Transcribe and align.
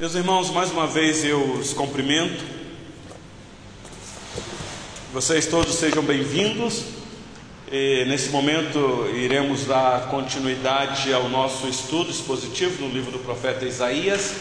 Meus 0.00 0.14
irmãos, 0.14 0.48
mais 0.48 0.70
uma 0.70 0.86
vez 0.86 1.22
eu 1.26 1.42
os 1.42 1.74
cumprimento. 1.74 2.42
Vocês 5.12 5.44
todos 5.44 5.74
sejam 5.74 6.02
bem-vindos. 6.02 6.84
Nesse 7.70 8.30
momento 8.30 9.10
iremos 9.12 9.66
dar 9.66 10.08
continuidade 10.08 11.12
ao 11.12 11.28
nosso 11.28 11.68
estudo 11.68 12.10
expositivo 12.10 12.82
no 12.82 12.90
livro 12.90 13.12
do 13.12 13.18
profeta 13.18 13.66
Isaías. 13.66 14.36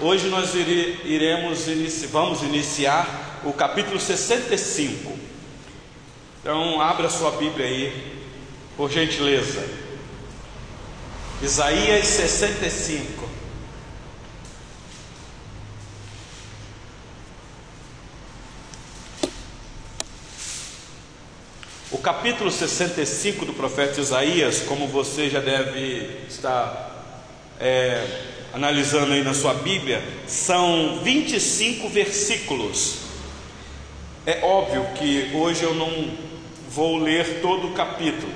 Hoje 0.00 0.28
nós 0.28 0.54
iremos 0.54 1.66
vamos 2.08 2.44
iniciar 2.44 3.40
o 3.42 3.52
capítulo 3.52 3.98
65. 3.98 5.18
Então 6.40 6.80
abra 6.80 7.10
sua 7.10 7.32
Bíblia 7.32 7.66
aí, 7.66 8.20
por 8.76 8.88
gentileza. 8.88 9.68
Isaías 11.42 12.06
65. 12.06 13.31
Capítulo 22.02 22.50
65 22.50 23.44
do 23.44 23.52
profeta 23.52 24.00
Isaías, 24.00 24.62
como 24.62 24.88
você 24.88 25.30
já 25.30 25.38
deve 25.38 26.24
estar 26.28 27.20
é, 27.60 28.04
analisando 28.52 29.12
aí 29.12 29.22
na 29.22 29.32
sua 29.32 29.54
Bíblia, 29.54 30.02
são 30.26 30.98
25 31.04 31.88
versículos. 31.88 32.96
É 34.26 34.40
óbvio 34.42 34.84
que 34.96 35.30
hoje 35.32 35.62
eu 35.62 35.74
não 35.74 36.10
vou 36.68 36.98
ler 36.98 37.40
todo 37.40 37.68
o 37.68 37.72
capítulo, 37.72 38.32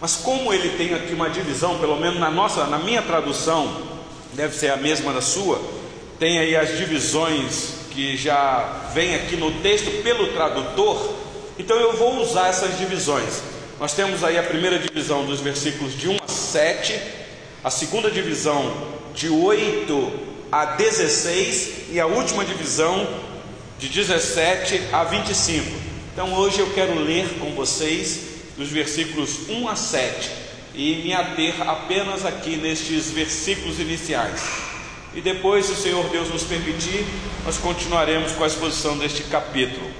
mas 0.00 0.16
como 0.16 0.52
ele 0.52 0.70
tem 0.70 0.94
aqui 0.94 1.14
uma 1.14 1.30
divisão, 1.30 1.78
pelo 1.78 1.96
menos 1.96 2.18
na 2.18 2.30
nossa, 2.30 2.66
na 2.66 2.78
minha 2.78 3.02
tradução, 3.02 3.86
deve 4.32 4.56
ser 4.56 4.72
a 4.72 4.76
mesma 4.76 5.12
da 5.12 5.20
sua, 5.20 5.62
tem 6.18 6.40
aí 6.40 6.56
as 6.56 6.76
divisões 6.76 7.82
que 7.92 8.16
já 8.16 8.90
vem 8.92 9.14
aqui 9.14 9.36
no 9.36 9.52
texto 9.60 10.02
pelo 10.02 10.32
tradutor. 10.32 11.21
Então 11.58 11.76
eu 11.76 11.96
vou 11.96 12.20
usar 12.20 12.48
essas 12.48 12.78
divisões. 12.78 13.42
Nós 13.78 13.92
temos 13.94 14.24
aí 14.24 14.38
a 14.38 14.42
primeira 14.42 14.78
divisão 14.78 15.24
dos 15.24 15.40
versículos 15.40 15.96
de 15.96 16.08
1 16.08 16.16
a 16.24 16.28
7, 16.28 17.00
a 17.62 17.70
segunda 17.70 18.10
divisão 18.10 18.72
de 19.14 19.28
8 19.28 20.12
a 20.50 20.64
16 20.64 21.90
e 21.90 22.00
a 22.00 22.06
última 22.06 22.44
divisão 22.44 23.06
de 23.78 23.88
17 23.88 24.80
a 24.92 25.04
25. 25.04 25.66
Então 26.12 26.32
hoje 26.34 26.60
eu 26.60 26.72
quero 26.72 26.98
ler 26.98 27.28
com 27.38 27.54
vocês 27.54 28.20
dos 28.56 28.68
versículos 28.68 29.48
1 29.48 29.68
a 29.68 29.76
7 29.76 30.30
e 30.74 31.02
me 31.04 31.12
ater 31.12 31.54
apenas 31.68 32.24
aqui 32.24 32.56
nestes 32.56 33.10
versículos 33.10 33.78
iniciais. 33.78 34.42
E 35.14 35.20
depois, 35.20 35.66
se 35.66 35.72
o 35.72 35.76
Senhor 35.76 36.08
Deus 36.08 36.30
nos 36.30 36.42
permitir, 36.42 37.04
nós 37.44 37.58
continuaremos 37.58 38.32
com 38.32 38.44
a 38.44 38.46
exposição 38.46 38.96
deste 38.96 39.24
capítulo. 39.24 39.90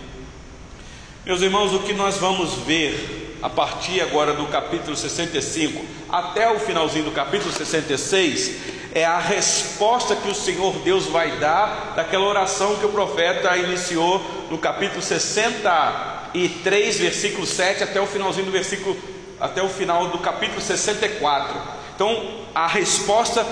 Meus 1.24 1.40
irmãos, 1.40 1.72
o 1.72 1.78
que 1.78 1.92
nós 1.92 2.16
vamos 2.16 2.54
ver 2.66 3.38
a 3.40 3.48
partir 3.48 4.00
agora 4.00 4.32
do 4.32 4.44
capítulo 4.46 4.96
65 4.96 5.84
até 6.08 6.50
o 6.50 6.58
finalzinho 6.58 7.04
do 7.04 7.12
capítulo 7.12 7.52
66 7.52 8.56
é 8.92 9.04
a 9.04 9.20
resposta 9.20 10.16
que 10.16 10.28
o 10.28 10.34
Senhor 10.34 10.74
Deus 10.80 11.06
vai 11.06 11.38
dar 11.38 11.92
daquela 11.94 12.26
oração 12.26 12.74
que 12.74 12.86
o 12.86 12.88
profeta 12.88 13.56
iniciou 13.56 14.20
no 14.50 14.58
capítulo 14.58 15.00
63, 15.00 16.98
versículo 16.98 17.46
7 17.46 17.84
até 17.84 18.00
o 18.00 18.06
finalzinho 18.06 18.46
do 18.46 18.52
versículo 18.52 18.96
até 19.40 19.62
o 19.62 19.68
final 19.68 20.08
do 20.08 20.18
capítulo 20.18 20.60
64. 20.60 21.56
Então, 21.94 22.32
a 22.52 22.66
resposta 22.66 23.46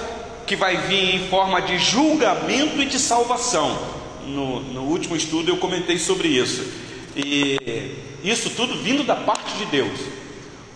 que 0.44 0.56
vai 0.56 0.76
vir 0.76 1.14
em 1.14 1.28
forma 1.28 1.62
de 1.62 1.78
julgamento 1.78 2.82
e 2.82 2.86
de 2.86 2.98
salvação. 2.98 3.78
No, 4.26 4.58
no 4.58 4.82
último 4.82 5.14
estudo 5.14 5.52
eu 5.52 5.56
comentei 5.58 6.00
sobre 6.00 6.26
isso. 6.26 6.89
E 7.24 7.94
isso 8.22 8.50
tudo 8.50 8.82
vindo 8.82 9.04
da 9.04 9.16
parte 9.16 9.54
de 9.58 9.66
Deus. 9.66 9.98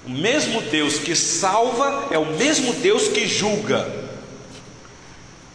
O 0.07 0.11
mesmo 0.11 0.61
Deus 0.61 0.99
que 0.99 1.17
salva 1.17 2.09
é 2.11 2.19
o 2.19 2.27
mesmo 2.27 2.73
Deus 2.75 3.09
que 3.09 3.27
julga. 3.27 4.05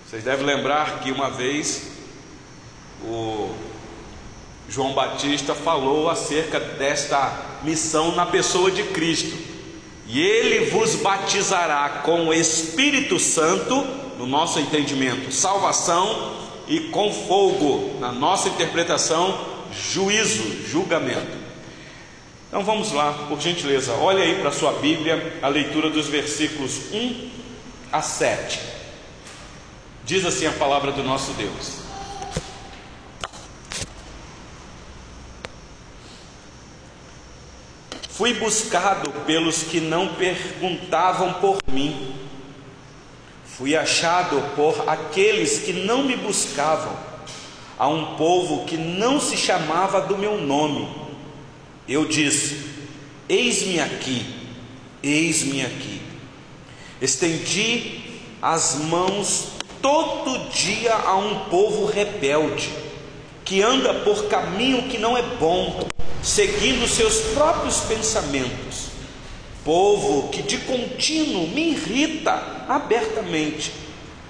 Vocês 0.08 0.24
devem 0.24 0.46
lembrar 0.46 1.02
que 1.02 1.12
uma 1.12 1.30
vez 1.30 1.84
o 3.04 3.54
João 4.68 4.94
Batista 4.94 5.54
falou 5.54 6.10
acerca 6.10 6.60
desta 6.60 7.60
missão 7.64 8.16
na 8.16 8.26
pessoa 8.26 8.72
de 8.72 8.84
Cristo. 8.84 9.38
E 10.08 10.20
ele 10.20 10.72
vos 10.72 10.96
batizará 10.96 12.02
com 12.04 12.28
o 12.28 12.34
Espírito 12.34 13.20
Santo, 13.20 13.86
no 14.18 14.26
nosso 14.26 14.60
entendimento, 14.60 15.32
salvação, 15.32 16.34
e 16.68 16.82
com 16.90 17.12
fogo, 17.12 18.00
na 18.00 18.12
nossa 18.12 18.50
interpretação, 18.50 19.59
juízo, 19.74 20.68
julgamento. 20.68 21.38
Então 22.48 22.64
vamos 22.64 22.92
lá, 22.92 23.14
por 23.28 23.40
gentileza, 23.40 23.94
olha 23.94 24.24
aí 24.24 24.40
para 24.40 24.50
a 24.50 24.52
sua 24.52 24.74
Bíblia 24.74 25.38
a 25.42 25.48
leitura 25.48 25.90
dos 25.90 26.08
versículos 26.08 26.92
1 26.92 27.30
a 27.92 28.02
7. 28.02 28.60
Diz 30.04 30.26
assim 30.26 30.48
a 30.48 30.52
palavra 30.52 30.92
do 30.92 31.04
nosso 31.04 31.32
Deus. 31.34 31.80
Fui 38.10 38.34
buscado 38.34 39.12
pelos 39.28 39.64
que 39.64 39.80
não 39.80 40.16
perguntavam 40.16 41.34
por 41.36 41.60
mim, 41.72 42.16
fui 43.46 43.78
achado 43.78 44.42
por 44.56 44.90
aqueles 44.90 45.60
que 45.60 45.72
não 45.72 46.04
me 46.04 46.18
buscavam 46.18 47.09
a 47.80 47.88
um 47.88 48.18
povo 48.18 48.66
que 48.66 48.76
não 48.76 49.22
se 49.22 49.38
chamava 49.38 50.02
do 50.02 50.18
meu 50.18 50.38
nome. 50.38 50.86
Eu 51.88 52.06
disse: 52.06 52.62
Eis-me 53.30 53.80
aqui, 53.80 54.26
eis-me 55.02 55.66
aqui. 55.66 56.02
Estendi 57.02 58.02
as 58.42 58.76
mãos 58.76 59.54
todo 59.82 60.50
dia 60.50 60.94
a 60.94 61.16
um 61.16 61.46
povo 61.46 61.86
rebelde, 61.86 62.70
que 63.46 63.62
anda 63.62 63.94
por 63.94 64.26
caminho 64.26 64.90
que 64.90 64.98
não 64.98 65.18
é 65.18 65.22
bom, 65.22 65.88
seguindo 66.22 66.86
seus 66.86 67.22
próprios 67.34 67.80
pensamentos. 67.82 68.90
Povo 69.64 70.28
que 70.30 70.42
de 70.42 70.58
contínuo 70.58 71.48
me 71.48 71.72
irrita 71.72 72.66
abertamente, 72.68 73.72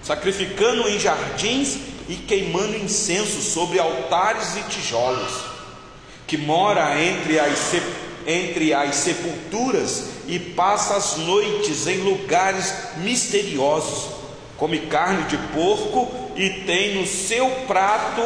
sacrificando 0.03 0.87
em 0.87 0.99
jardins 0.99 1.88
e 2.09 2.15
queimando 2.15 2.75
incenso 2.75 3.39
sobre 3.39 3.79
altares 3.79 4.57
e 4.57 4.63
tijolos, 4.63 5.31
que 6.25 6.37
mora 6.37 6.99
entre 6.99 7.39
as, 7.39 7.71
entre 8.25 8.73
as 8.73 8.95
sepulturas 8.95 10.05
e 10.27 10.39
passa 10.39 10.95
as 10.95 11.17
noites 11.17 11.85
em 11.85 11.97
lugares 11.97 12.73
misteriosos, 12.97 14.09
come 14.57 14.79
carne 14.87 15.23
de 15.25 15.37
porco 15.53 16.11
e 16.35 16.49
tem 16.65 16.95
no 16.95 17.05
seu 17.05 17.47
prato 17.67 18.21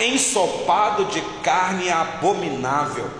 ensopado 0.00 1.06
de 1.06 1.20
carne 1.42 1.90
abominável. 1.90 3.10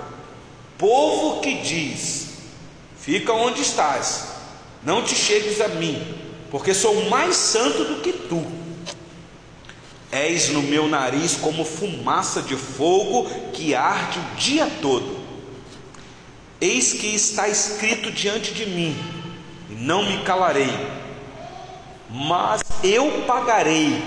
Povo 0.78 1.41
que 1.41 1.54
diz: 1.54 2.28
Fica 3.00 3.32
onde 3.32 3.62
estás, 3.62 4.28
não 4.84 5.03
te 5.03 5.16
chegues 5.16 5.60
a 5.60 5.66
mim, 5.66 6.00
porque 6.53 6.72
sou 6.72 7.10
mais 7.10 7.34
santo 7.34 7.84
do 7.84 8.00
que 8.00 8.12
tu. 8.12 8.67
És 10.10 10.48
no 10.48 10.62
meu 10.62 10.88
nariz 10.88 11.36
como 11.36 11.64
fumaça 11.64 12.41
de 12.41 12.56
fogo 12.56 13.28
que 13.52 13.74
arde 13.74 14.19
o 14.19 14.36
dia 14.36 14.66
todo. 14.80 15.19
Eis 16.60 16.94
que 16.94 17.14
está 17.14 17.48
escrito 17.48 18.10
diante 18.10 18.52
de 18.52 18.66
mim, 18.66 18.97
e 19.70 19.74
não 19.74 20.02
me 20.04 20.24
calarei, 20.24 20.74
mas 22.10 22.62
eu 22.82 23.22
pagarei, 23.26 24.02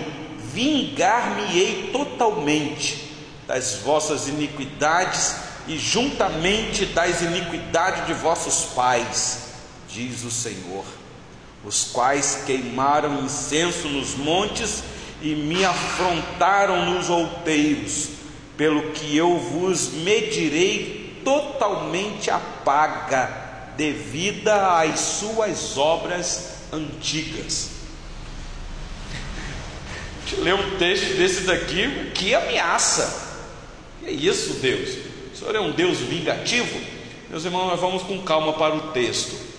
vingar-me-ei 0.54 1.92
totalmente 1.94 3.10
das 3.48 3.76
vossas 3.76 4.28
iniquidades 4.28 5.36
e 5.68 5.78
juntamente 5.78 6.86
das 6.88 7.22
iniquidades 7.22 8.08
de 8.08 8.14
vossos 8.14 8.74
pais, 8.74 9.40
diz 9.88 10.24
o 10.24 10.32
Senhor, 10.32 10.84
os 11.64 11.86
quais 11.86 12.44
queimaram 12.46 13.24
incenso 13.24 13.88
nos 13.88 14.16
montes 14.16 14.84
e 15.22 15.36
me 15.36 15.64
afrontaram 15.64 16.92
nos 16.92 17.10
outeiros, 17.10 18.10
pelo 18.58 18.92
que 18.92 19.16
eu 19.16 19.38
vos 19.38 19.92
medirei 19.92 21.22
totalmente 21.24 22.30
a 22.32 22.40
paga 22.40 23.74
devida 23.78 24.80
às 24.80 25.00
suas 25.00 25.78
obras 25.78 26.56
antigas. 26.72 27.72
Ler 30.38 30.54
um 30.54 30.78
texto 30.78 31.18
desses 31.18 31.50
aqui, 31.50 32.12
que 32.16 32.34
ameaça. 32.34 33.32
Que 34.00 34.08
é 34.08 34.12
isso, 34.12 34.54
Deus? 34.56 34.98
O 35.34 35.38
Senhor 35.38 35.56
é 35.56 35.60
um 35.60 35.72
Deus 35.72 35.98
vingativo? 36.00 36.80
Meus 37.30 37.44
irmãos, 37.44 37.68
nós 37.68 37.80
vamos 37.80 38.04
com 38.04 38.22
calma 38.22 38.54
para 38.54 38.76
o 38.76 38.92
texto. 38.92 39.51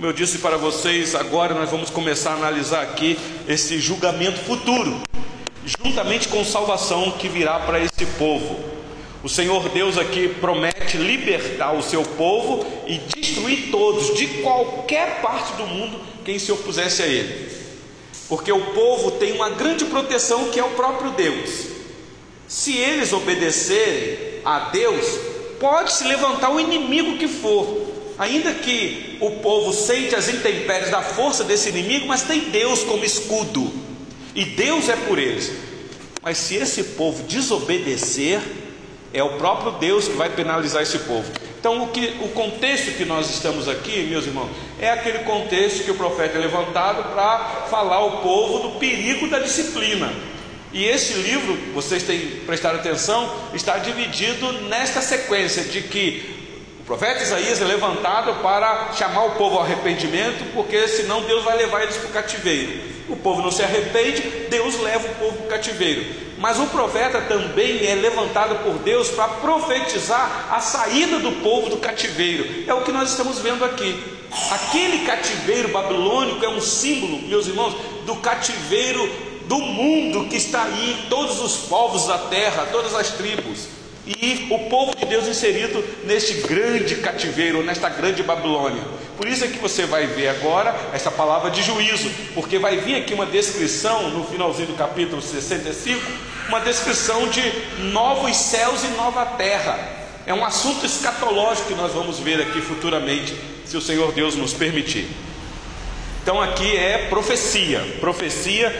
Como 0.00 0.08
eu 0.08 0.16
disse 0.16 0.38
para 0.38 0.56
vocês, 0.56 1.14
agora 1.14 1.54
nós 1.54 1.68
vamos 1.68 1.90
começar 1.90 2.30
a 2.30 2.36
analisar 2.36 2.80
aqui 2.80 3.18
esse 3.46 3.78
julgamento 3.78 4.38
futuro, 4.38 4.98
juntamente 5.62 6.26
com 6.26 6.42
salvação 6.42 7.10
que 7.18 7.28
virá 7.28 7.58
para 7.58 7.78
esse 7.80 8.06
povo. 8.18 8.58
O 9.22 9.28
Senhor 9.28 9.68
Deus 9.68 9.98
aqui 9.98 10.26
promete 10.40 10.96
libertar 10.96 11.72
o 11.72 11.82
seu 11.82 12.02
povo 12.02 12.64
e 12.86 12.96
destruir 12.96 13.70
todos, 13.70 14.16
de 14.16 14.26
qualquer 14.40 15.20
parte 15.20 15.52
do 15.58 15.66
mundo, 15.66 16.00
quem 16.24 16.38
se 16.38 16.50
opusesse 16.50 17.02
a 17.02 17.06
ele. 17.06 17.50
Porque 18.26 18.50
o 18.50 18.72
povo 18.72 19.10
tem 19.10 19.32
uma 19.32 19.50
grande 19.50 19.84
proteção 19.84 20.48
que 20.48 20.58
é 20.58 20.64
o 20.64 20.70
próprio 20.70 21.10
Deus. 21.10 21.66
Se 22.48 22.74
eles 22.74 23.12
obedecerem 23.12 24.40
a 24.46 24.70
Deus, 24.70 25.04
pode 25.60 25.92
se 25.92 26.04
levantar 26.04 26.50
o 26.50 26.58
inimigo 26.58 27.18
que 27.18 27.28
for, 27.28 27.89
ainda 28.20 28.52
que 28.52 29.16
o 29.18 29.30
povo 29.30 29.72
sente 29.72 30.14
as 30.14 30.28
intempéries 30.28 30.90
da 30.90 31.00
força 31.00 31.42
desse 31.42 31.70
inimigo, 31.70 32.06
mas 32.06 32.22
tem 32.22 32.50
Deus 32.50 32.84
como 32.84 33.02
escudo, 33.02 33.72
e 34.34 34.44
Deus 34.44 34.90
é 34.90 34.96
por 34.96 35.18
eles. 35.18 35.50
Mas 36.22 36.36
se 36.36 36.56
esse 36.56 36.84
povo 36.84 37.22
desobedecer, 37.22 38.38
é 39.14 39.22
o 39.22 39.38
próprio 39.38 39.72
Deus 39.72 40.06
que 40.06 40.14
vai 40.16 40.28
penalizar 40.28 40.82
esse 40.82 40.98
povo. 40.98 41.32
Então, 41.58 41.82
o, 41.82 41.88
que, 41.88 42.14
o 42.20 42.28
contexto 42.28 42.92
que 42.96 43.06
nós 43.06 43.30
estamos 43.30 43.66
aqui, 43.66 44.02
meus 44.02 44.26
irmãos, 44.26 44.50
é 44.78 44.90
aquele 44.90 45.20
contexto 45.20 45.82
que 45.84 45.90
o 45.90 45.94
profeta 45.94 46.36
é 46.36 46.40
levantado 46.42 47.02
para 47.14 47.66
falar 47.70 47.96
ao 47.96 48.18
povo 48.18 48.68
do 48.68 48.78
perigo 48.78 49.28
da 49.28 49.38
disciplina. 49.38 50.12
E 50.72 50.84
esse 50.84 51.14
livro, 51.14 51.58
vocês 51.72 52.02
têm 52.02 52.20
prestado 52.46 52.76
atenção, 52.76 53.34
está 53.54 53.78
dividido 53.78 54.52
nesta 54.68 55.00
sequência 55.00 55.64
de 55.64 55.82
que 55.82 56.39
profeta 56.90 57.22
Isaías 57.22 57.62
é 57.62 57.64
levantado 57.64 58.42
para 58.42 58.92
chamar 58.94 59.26
o 59.26 59.30
povo 59.36 59.58
ao 59.58 59.62
arrependimento, 59.62 60.52
porque 60.52 60.88
senão 60.88 61.22
Deus 61.22 61.44
vai 61.44 61.56
levar 61.56 61.84
eles 61.84 61.96
para 61.96 62.08
o 62.08 62.12
cativeiro. 62.12 62.82
O 63.08 63.14
povo 63.14 63.40
não 63.42 63.52
se 63.52 63.62
arrepende, 63.62 64.22
Deus 64.50 64.76
leva 64.80 65.06
o 65.06 65.14
povo 65.14 65.36
para 65.36 65.46
o 65.46 65.48
cativeiro. 65.50 66.04
Mas 66.36 66.58
o 66.58 66.66
profeta 66.66 67.20
também 67.20 67.86
é 67.86 67.94
levantado 67.94 68.64
por 68.64 68.74
Deus 68.80 69.08
para 69.08 69.28
profetizar 69.28 70.48
a 70.50 70.58
saída 70.58 71.20
do 71.20 71.30
povo 71.44 71.70
do 71.70 71.76
cativeiro. 71.76 72.64
É 72.66 72.74
o 72.74 72.82
que 72.82 72.90
nós 72.90 73.10
estamos 73.10 73.38
vendo 73.38 73.64
aqui. 73.64 74.18
Aquele 74.50 75.06
cativeiro 75.06 75.68
babilônico 75.68 76.44
é 76.44 76.48
um 76.48 76.60
símbolo, 76.60 77.22
meus 77.28 77.46
irmãos, 77.46 77.76
do 78.04 78.16
cativeiro 78.16 79.08
do 79.46 79.58
mundo 79.60 80.28
que 80.28 80.34
está 80.34 80.64
aí, 80.64 81.06
todos 81.08 81.40
os 81.40 81.68
povos 81.68 82.08
da 82.08 82.18
terra, 82.18 82.66
todas 82.72 82.96
as 82.96 83.10
tribos, 83.10 83.79
e 84.18 84.48
o 84.50 84.58
povo 84.68 84.96
de 84.96 85.06
Deus 85.06 85.28
inserido 85.28 85.84
neste 86.04 86.34
grande 86.46 86.96
cativeiro, 86.96 87.62
nesta 87.62 87.88
grande 87.88 88.22
Babilônia. 88.22 88.82
Por 89.16 89.28
isso 89.28 89.44
é 89.44 89.48
que 89.48 89.58
você 89.58 89.86
vai 89.86 90.06
ver 90.06 90.28
agora 90.28 90.74
essa 90.92 91.10
palavra 91.10 91.50
de 91.50 91.62
juízo, 91.62 92.10
porque 92.34 92.58
vai 92.58 92.78
vir 92.78 92.96
aqui 92.96 93.14
uma 93.14 93.26
descrição 93.26 94.10
no 94.10 94.24
finalzinho 94.24 94.68
do 94.68 94.74
capítulo 94.74 95.22
65, 95.22 96.00
uma 96.48 96.60
descrição 96.60 97.28
de 97.28 97.40
novos 97.92 98.36
céus 98.36 98.82
e 98.82 98.88
nova 98.96 99.24
terra. 99.24 99.78
É 100.26 100.34
um 100.34 100.44
assunto 100.44 100.84
escatológico 100.84 101.68
que 101.68 101.74
nós 101.74 101.92
vamos 101.92 102.18
ver 102.18 102.40
aqui 102.40 102.60
futuramente, 102.60 103.34
se 103.64 103.76
o 103.76 103.80
Senhor 103.80 104.12
Deus 104.12 104.34
nos 104.34 104.52
permitir. 104.52 105.08
Então 106.22 106.40
aqui 106.40 106.76
é 106.76 107.06
profecia, 107.08 107.80
profecia 108.00 108.74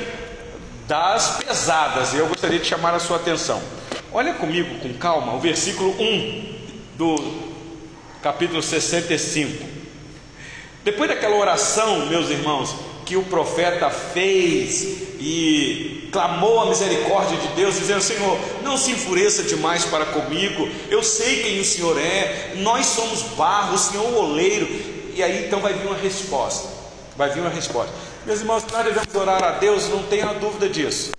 das 0.89 1.37
pesadas. 1.45 2.13
E 2.13 2.17
eu 2.17 2.27
gostaria 2.27 2.59
de 2.59 2.67
chamar 2.67 2.95
a 2.95 2.99
sua 2.99 3.17
atenção. 3.17 3.63
Olha 4.13 4.35
comigo 4.35 4.81
com 4.81 4.93
calma 4.95 5.35
o 5.35 5.39
versículo 5.39 5.91
1 5.93 6.55
do 6.97 7.15
capítulo 8.21 8.61
65. 8.61 9.65
Depois 10.83 11.09
daquela 11.09 11.37
oração, 11.37 12.07
meus 12.07 12.29
irmãos, 12.29 12.75
que 13.07 13.17
o 13.17 13.23
profeta 13.23 13.89
fez 13.89 14.83
e 15.21 16.09
clamou 16.11 16.59
a 16.59 16.67
misericórdia 16.67 17.37
de 17.37 17.49
Deus, 17.55 17.77
dizendo: 17.77 18.01
Senhor, 18.01 18.37
não 18.65 18.77
se 18.77 18.91
enfureça 18.91 19.45
demais 19.45 19.85
para 19.85 20.07
comigo, 20.07 20.69
eu 20.91 21.05
sei 21.05 21.45
quem 21.45 21.61
o 21.61 21.65
Senhor 21.65 21.97
é, 21.97 22.55
nós 22.57 22.87
somos 22.87 23.23
barro, 23.37 23.75
o 23.75 23.79
Senhor 23.79 24.05
é 24.05 24.09
o 24.09 24.19
oleiro. 24.23 24.67
E 25.15 25.23
aí 25.23 25.47
então 25.47 25.61
vai 25.61 25.73
vir 25.73 25.87
uma 25.87 25.97
resposta. 25.97 26.69
Vai 27.17 27.31
vir 27.31 27.43
uma 27.43 27.51
resposta. 27.51 27.93
Meus 28.27 28.41
irmãos, 28.41 28.65
nós 28.73 28.85
devemos 28.85 29.15
orar 29.15 29.45
a 29.45 29.53
Deus, 29.53 29.89
não 29.89 30.03
tenha 30.03 30.33
dúvida 30.33 30.69
disso. 30.69 31.13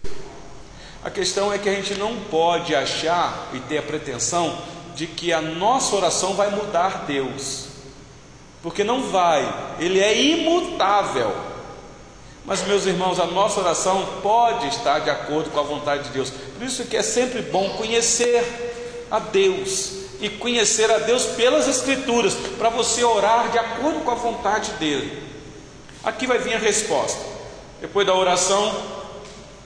A 1.04 1.10
questão 1.10 1.52
é 1.52 1.58
que 1.58 1.68
a 1.68 1.74
gente 1.74 1.96
não 1.96 2.16
pode 2.16 2.76
achar 2.76 3.50
e 3.54 3.60
ter 3.60 3.80
a 3.80 3.82
pretensão 3.82 4.56
de 4.96 5.08
que 5.08 5.34
a 5.34 5.42
nossa 5.42 5.96
oração 5.96 6.36
vai 6.36 6.52
mudar 6.52 7.06
Deus, 7.08 7.68
porque 8.62 8.84
não 8.84 9.10
vai, 9.10 9.76
Ele 9.80 10.00
é 10.00 10.16
imutável. 10.22 11.34
Mas, 12.46 12.62
meus 12.68 12.86
irmãos, 12.86 13.20
a 13.20 13.26
nossa 13.26 13.60
oração 13.60 14.04
pode 14.22 14.68
estar 14.68 15.00
de 15.00 15.10
acordo 15.10 15.50
com 15.52 15.60
a 15.60 15.64
vontade 15.64 16.04
de 16.04 16.10
Deus. 16.10 16.30
Por 16.30 16.64
isso 16.64 16.86
que 16.86 16.98
é 16.98 17.04
sempre 17.04 17.42
bom 17.42 17.70
conhecer 17.78 19.08
a 19.10 19.20
Deus 19.20 20.02
e 20.20 20.30
conhecer 20.30 20.90
a 20.92 21.00
Deus 21.00 21.26
pelas 21.26 21.68
Escrituras, 21.68 22.36
para 22.58 22.70
você 22.70 23.04
orar 23.04 23.50
de 23.50 23.58
acordo 23.58 24.02
com 24.02 24.12
a 24.12 24.16
vontade 24.16 24.72
dEle. 24.74 25.22
Aqui 26.04 26.28
vai 26.28 26.38
vir 26.38 26.54
a 26.54 26.60
resposta. 26.60 27.20
Depois 27.80 28.06
da 28.06 28.14
oração, 28.14 29.01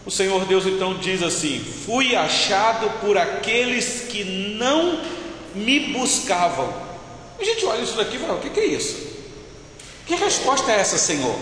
o 0.06 0.12
Senhor 0.12 0.46
Deus 0.46 0.66
então 0.66 0.98
diz 0.98 1.24
assim: 1.24 1.60
Fui 1.86 2.16
achado 2.16 2.90
por 3.02 3.18
aqueles 3.18 4.06
que 4.07 4.24
não 4.24 5.02
me 5.56 5.80
buscavam. 5.92 6.72
A 7.40 7.44
gente 7.44 7.66
olha 7.66 7.81
isso 7.81 7.96
daqui 7.96 8.18
e 8.18 8.19
fala: 8.19 8.36
O 8.36 8.40
que, 8.40 8.60
é 8.60 8.66
isso? 8.66 8.96
Que 10.06 10.16
resposta 10.16 10.72
é 10.72 10.80
essa, 10.80 10.98
Senhor? 10.98 11.36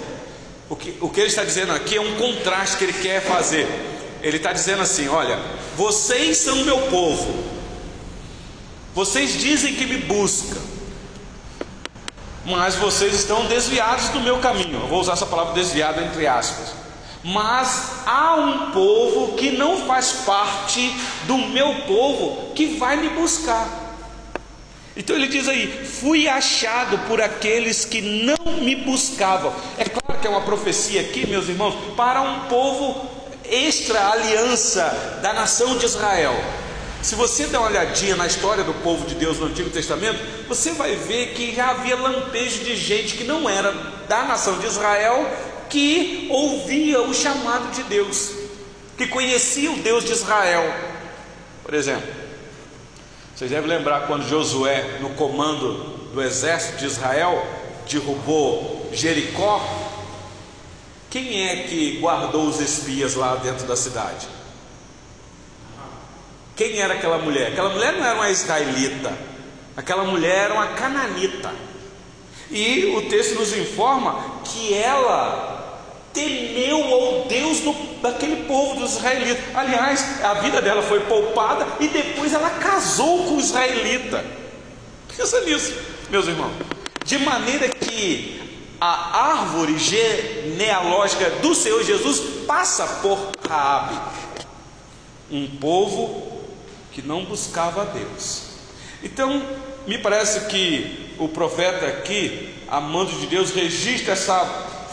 O 0.70 0.76
que, 0.78 0.98
o 1.02 1.10
que 1.10 1.20
ele 1.20 1.28
está 1.28 1.44
dizendo 1.44 1.74
aqui 1.74 1.98
é 1.98 2.02
um 2.02 2.16
contraste 2.16 2.78
que 2.78 2.86
ele 2.86 2.94
quer 2.94 3.22
fazer. 3.22 3.68
Ele 4.22 4.38
está 4.38 4.54
dizendo 4.54 4.82
assim: 4.82 5.10
Olha, 5.10 5.38
vocês 5.76 6.38
são 6.38 6.56
meu 6.64 6.80
povo, 6.84 7.44
vocês 8.96 9.34
dizem 9.34 9.76
que 9.76 9.86
me 9.86 9.98
buscam, 9.98 10.62
mas 12.46 12.76
vocês 12.76 13.14
estão 13.14 13.46
desviados 13.48 14.08
do 14.10 14.22
meu 14.22 14.38
caminho. 14.40 14.80
Eu 14.80 14.88
vou 14.88 15.02
usar 15.02 15.14
essa 15.14 15.26
palavra 15.26 15.54
desviado 15.54 16.00
entre 16.00 16.26
aspas. 16.26 16.83
Mas 17.24 18.04
há 18.06 18.36
um 18.36 18.72
povo 18.72 19.36
que 19.38 19.52
não 19.52 19.86
faz 19.88 20.12
parte 20.26 20.94
do 21.26 21.38
meu 21.38 21.74
povo 21.88 22.54
que 22.54 22.78
vai 22.78 22.98
me 22.98 23.10
buscar. 23.10 23.84
Então 24.96 25.16
ele 25.16 25.28
diz 25.28 25.48
aí: 25.48 25.68
fui 25.86 26.28
achado 26.28 26.98
por 27.08 27.22
aqueles 27.22 27.86
que 27.86 28.02
não 28.02 28.58
me 28.62 28.76
buscavam. 28.76 29.54
É 29.78 29.86
claro 29.86 30.20
que 30.20 30.28
é 30.28 30.30
uma 30.30 30.42
profecia 30.42 31.02
aqui, 31.02 31.26
meus 31.26 31.48
irmãos, 31.48 31.76
para 31.96 32.22
um 32.22 32.42
povo 32.42 33.10
extra 33.46 34.10
aliança 34.10 35.20
da 35.22 35.34
nação 35.34 35.78
de 35.78 35.86
Israel. 35.86 36.36
Se 37.02 37.16
você 37.16 37.48
der 37.48 37.58
uma 37.58 37.68
olhadinha 37.68 38.16
na 38.16 38.26
história 38.26 38.64
do 38.64 38.74
povo 38.76 39.06
de 39.06 39.16
Deus 39.16 39.38
no 39.38 39.48
Antigo 39.48 39.70
Testamento, 39.70 40.20
você 40.48 40.72
vai 40.72 40.96
ver 40.96 41.34
que 41.34 41.54
já 41.54 41.72
havia 41.72 41.98
lampejo 41.98 42.64
de 42.64 42.78
gente 42.78 43.16
que 43.16 43.26
não 43.26 43.50
era 43.50 43.74
da 44.08 44.24
nação 44.24 44.58
de 44.60 44.68
Israel, 44.68 45.30
que 45.74 46.28
ouvia 46.30 47.02
o 47.02 47.12
chamado 47.12 47.72
de 47.72 47.82
Deus, 47.86 48.32
que 48.96 49.08
conhecia 49.08 49.72
o 49.72 49.78
Deus 49.78 50.06
de 50.06 50.12
Israel. 50.12 50.72
Por 51.64 51.74
exemplo, 51.74 52.08
vocês 53.36 53.50
devem 53.50 53.68
lembrar 53.68 54.06
quando 54.06 54.30
Josué, 54.30 55.00
no 55.02 55.10
comando 55.16 55.74
do 56.14 56.22
exército 56.22 56.78
de 56.78 56.86
Israel, 56.86 57.44
derrubou 57.90 58.88
Jericó. 58.94 59.68
Quem 61.10 61.50
é 61.50 61.64
que 61.64 61.98
guardou 61.98 62.46
os 62.46 62.60
espias 62.60 63.16
lá 63.16 63.36
dentro 63.38 63.66
da 63.66 63.76
cidade? 63.76 64.28
Quem 66.56 66.78
era 66.78 66.94
aquela 66.94 67.18
mulher? 67.18 67.48
Aquela 67.48 67.70
mulher 67.70 67.94
não 67.94 68.06
era 68.06 68.16
uma 68.16 68.30
israelita, 68.30 69.12
aquela 69.76 70.04
mulher 70.04 70.46
era 70.46 70.54
uma 70.54 70.68
cananita. 70.68 71.52
E 72.52 72.94
o 72.96 73.10
texto 73.10 73.40
nos 73.40 73.58
informa 73.58 74.42
que 74.44 74.72
ela 74.76 75.53
temeu 76.14 76.94
ao 76.94 77.26
Deus 77.26 77.60
do, 77.60 77.74
daquele 78.02 78.46
povo 78.46 78.80
dos 78.80 78.94
israelitas. 78.94 79.44
Aliás, 79.56 80.24
a 80.24 80.36
vida 80.36 80.62
dela 80.62 80.82
foi 80.82 81.02
poupada 81.02 81.68
e 81.80 81.88
depois 81.88 82.34
ela 82.34 82.50
casou 82.52 83.26
com 83.26 83.38
o 83.38 83.40
israelita. 83.40 84.24
Pensa 85.16 85.42
nisso, 85.42 85.74
meus 86.10 86.28
irmãos. 86.28 86.54
De 87.06 87.18
maneira 87.18 87.68
que 87.68 88.42
a 88.80 89.32
árvore 89.32 89.78
genealógica 89.78 91.30
do 91.42 91.56
Senhor 91.56 91.84
Jesus 91.84 92.46
passa 92.46 92.86
por 93.02 93.32
Raabe, 93.48 94.00
um 95.32 95.48
povo 95.48 96.44
que 96.92 97.02
não 97.02 97.26
buscava 97.26 97.84
a 97.84 97.86
Deus. 97.86 98.54
Então, 99.02 99.42
me 99.88 99.98
parece 99.98 100.48
que 100.48 101.16
o 101.18 101.28
profeta 101.28 101.88
aqui, 101.88 102.54
amando 102.70 103.12
de 103.12 103.28
Deus, 103.28 103.52
registra 103.52 104.14
essa 104.14 104.44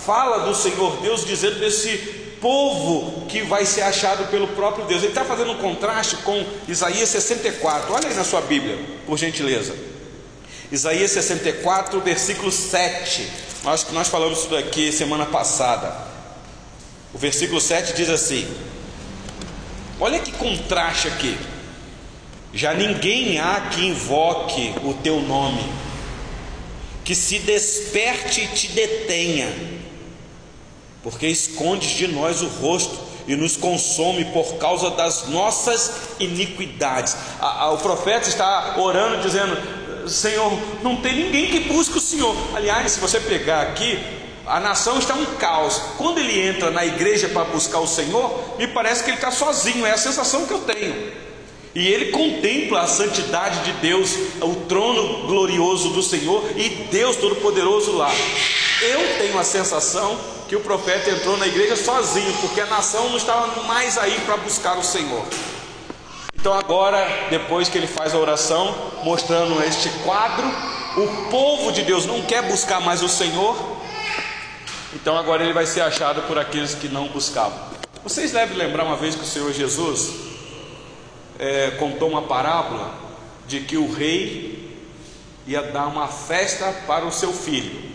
fala 0.04 0.46
do 0.46 0.54
Senhor 0.54 0.96
Deus 1.00 1.24
dizendo 1.24 1.58
desse 1.58 1.96
povo 2.40 3.26
que 3.26 3.42
vai 3.42 3.64
ser 3.66 3.82
achado 3.82 4.30
pelo 4.30 4.48
próprio 4.48 4.86
Deus. 4.86 5.02
Ele 5.02 5.12
está 5.12 5.24
fazendo 5.24 5.52
um 5.52 5.58
contraste 5.58 6.16
com 6.16 6.44
Isaías 6.66 7.08
64. 7.08 7.92
Olha 7.92 8.08
aí 8.08 8.14
na 8.14 8.24
sua 8.24 8.40
Bíblia, 8.40 8.78
por 9.06 9.18
gentileza. 9.18 9.74
Isaías 10.72 11.10
64, 11.10 12.00
versículo 12.00 12.50
7. 12.50 13.28
Acho 13.64 13.86
que 13.86 13.92
nós 13.92 14.08
falamos 14.08 14.40
isso 14.40 14.48
daqui 14.48 14.90
semana 14.92 15.26
passada. 15.26 15.92
O 17.12 17.18
versículo 17.18 17.60
7 17.60 17.94
diz 17.94 18.08
assim: 18.08 18.48
Olha 19.98 20.18
que 20.18 20.32
contraste 20.32 21.08
aqui. 21.08 21.36
Já 22.52 22.74
ninguém 22.74 23.38
há 23.38 23.68
que 23.70 23.86
invoque 23.86 24.74
o 24.82 24.94
teu 24.94 25.20
nome, 25.20 25.64
que 27.04 27.14
se 27.14 27.38
desperte 27.40 28.40
e 28.42 28.46
te 28.48 28.68
detenha, 28.68 29.48
porque 31.02 31.26
escondes 31.26 31.90
de 31.90 32.06
nós 32.08 32.42
o 32.42 32.46
rosto 32.46 33.10
e 33.26 33.36
nos 33.36 33.56
consome 33.56 34.24
por 34.26 34.56
causa 34.56 34.90
das 34.90 35.28
nossas 35.28 35.92
iniquidades. 36.18 37.16
A, 37.40 37.64
a, 37.64 37.70
o 37.72 37.78
profeta 37.78 38.28
está 38.28 38.74
orando, 38.78 39.22
dizendo: 39.22 39.56
Senhor, 40.08 40.52
não 40.82 40.96
tem 40.96 41.14
ninguém 41.14 41.46
que 41.46 41.60
busque 41.60 41.98
o 41.98 42.00
Senhor. 42.00 42.34
Aliás, 42.54 42.92
se 42.92 43.00
você 43.00 43.20
pegar 43.20 43.62
aqui, 43.62 43.98
a 44.46 44.58
nação 44.58 44.98
está 44.98 45.14
um 45.14 45.24
caos. 45.36 45.80
Quando 45.96 46.18
ele 46.18 46.40
entra 46.40 46.70
na 46.70 46.84
igreja 46.84 47.28
para 47.28 47.44
buscar 47.44 47.78
o 47.78 47.86
Senhor, 47.86 48.56
me 48.58 48.66
parece 48.66 49.04
que 49.04 49.10
ele 49.10 49.16
está 49.16 49.30
sozinho, 49.30 49.86
é 49.86 49.92
a 49.92 49.98
sensação 49.98 50.46
que 50.46 50.52
eu 50.52 50.60
tenho. 50.60 51.12
E 51.72 51.86
ele 51.86 52.10
contempla 52.10 52.80
a 52.80 52.86
santidade 52.88 53.60
de 53.60 53.72
Deus, 53.74 54.16
o 54.40 54.56
trono 54.66 55.28
glorioso 55.28 55.90
do 55.90 56.02
Senhor 56.02 56.44
e 56.56 56.68
Deus 56.90 57.14
Todo-Poderoso 57.14 57.92
lá. 57.92 58.10
Eu 58.82 59.18
tenho 59.18 59.38
a 59.38 59.44
sensação 59.44 60.18
que 60.50 60.56
o 60.56 60.60
profeta 60.60 61.08
entrou 61.08 61.36
na 61.36 61.46
igreja 61.46 61.76
sozinho, 61.76 62.36
porque 62.40 62.60
a 62.60 62.66
nação 62.66 63.08
não 63.08 63.16
estava 63.16 63.62
mais 63.62 63.96
aí 63.96 64.20
para 64.26 64.36
buscar 64.36 64.76
o 64.76 64.82
Senhor. 64.82 65.24
Então, 66.34 66.52
agora, 66.52 67.28
depois 67.30 67.68
que 67.68 67.78
ele 67.78 67.86
faz 67.86 68.12
a 68.12 68.18
oração, 68.18 68.74
mostrando 69.04 69.62
este 69.62 69.88
quadro, 70.02 70.44
o 70.96 71.30
povo 71.30 71.70
de 71.70 71.82
Deus 71.82 72.04
não 72.04 72.22
quer 72.22 72.42
buscar 72.42 72.80
mais 72.80 73.00
o 73.00 73.08
Senhor, 73.08 73.56
então 74.92 75.16
agora 75.16 75.44
ele 75.44 75.52
vai 75.52 75.66
ser 75.66 75.82
achado 75.82 76.22
por 76.22 76.36
aqueles 76.36 76.74
que 76.74 76.88
não 76.88 77.06
buscavam. 77.06 77.56
Vocês 78.02 78.32
devem 78.32 78.56
lembrar 78.56 78.82
uma 78.82 78.96
vez 78.96 79.14
que 79.14 79.22
o 79.22 79.26
Senhor 79.26 79.52
Jesus 79.52 80.10
é, 81.38 81.70
contou 81.78 82.08
uma 82.08 82.22
parábola 82.22 82.92
de 83.46 83.60
que 83.60 83.76
o 83.76 83.88
rei 83.92 84.76
ia 85.46 85.62
dar 85.62 85.86
uma 85.86 86.08
festa 86.08 86.74
para 86.88 87.06
o 87.06 87.12
seu 87.12 87.32
filho. 87.32 87.89